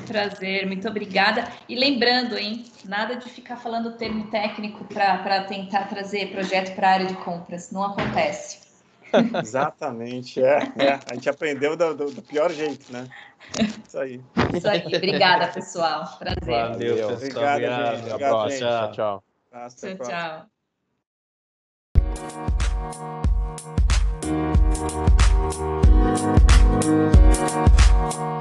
Prazer, 0.07 0.67
muito 0.67 0.89
obrigada. 0.89 1.51
E 1.69 1.75
lembrando, 1.75 2.37
hein, 2.37 2.65
nada 2.85 3.15
de 3.15 3.29
ficar 3.31 3.57
falando 3.57 3.97
termo 3.97 4.31
técnico 4.31 4.85
para 4.85 5.45
tentar 5.45 5.85
trazer 5.85 6.33
projeto 6.33 6.75
para 6.75 6.89
a 6.89 6.93
área 6.93 7.07
de 7.07 7.15
compras. 7.15 7.71
Não 7.71 7.85
acontece. 7.85 8.70
Exatamente, 9.43 10.43
é, 10.43 10.59
é, 10.77 11.01
A 11.11 11.15
gente 11.15 11.29
aprendeu 11.29 11.77
do, 11.77 11.95
do, 11.95 12.11
do, 12.11 12.23
pior 12.23 12.51
jeito, 12.51 12.93
né? 12.93 13.09
Isso 13.87 13.99
aí. 13.99 14.21
Isso 14.55 14.69
aí. 14.69 14.83
Obrigada, 14.87 15.49
pessoal. 15.49 16.05
Prazer. 16.19 16.71
Valeu, 16.71 16.95
pessoal. 16.95 17.15
Obrigado, 17.15 17.55
Obrigado, 17.55 17.97
gente. 17.97 18.13
Obrigado, 18.13 18.51
gente. 18.51 18.61
Tchau, 18.61 18.93
tchau. 18.93 19.25
Até 19.53 19.95
tchau, 19.95 20.07
tchau. 20.07 20.47
tchau. 28.11 28.40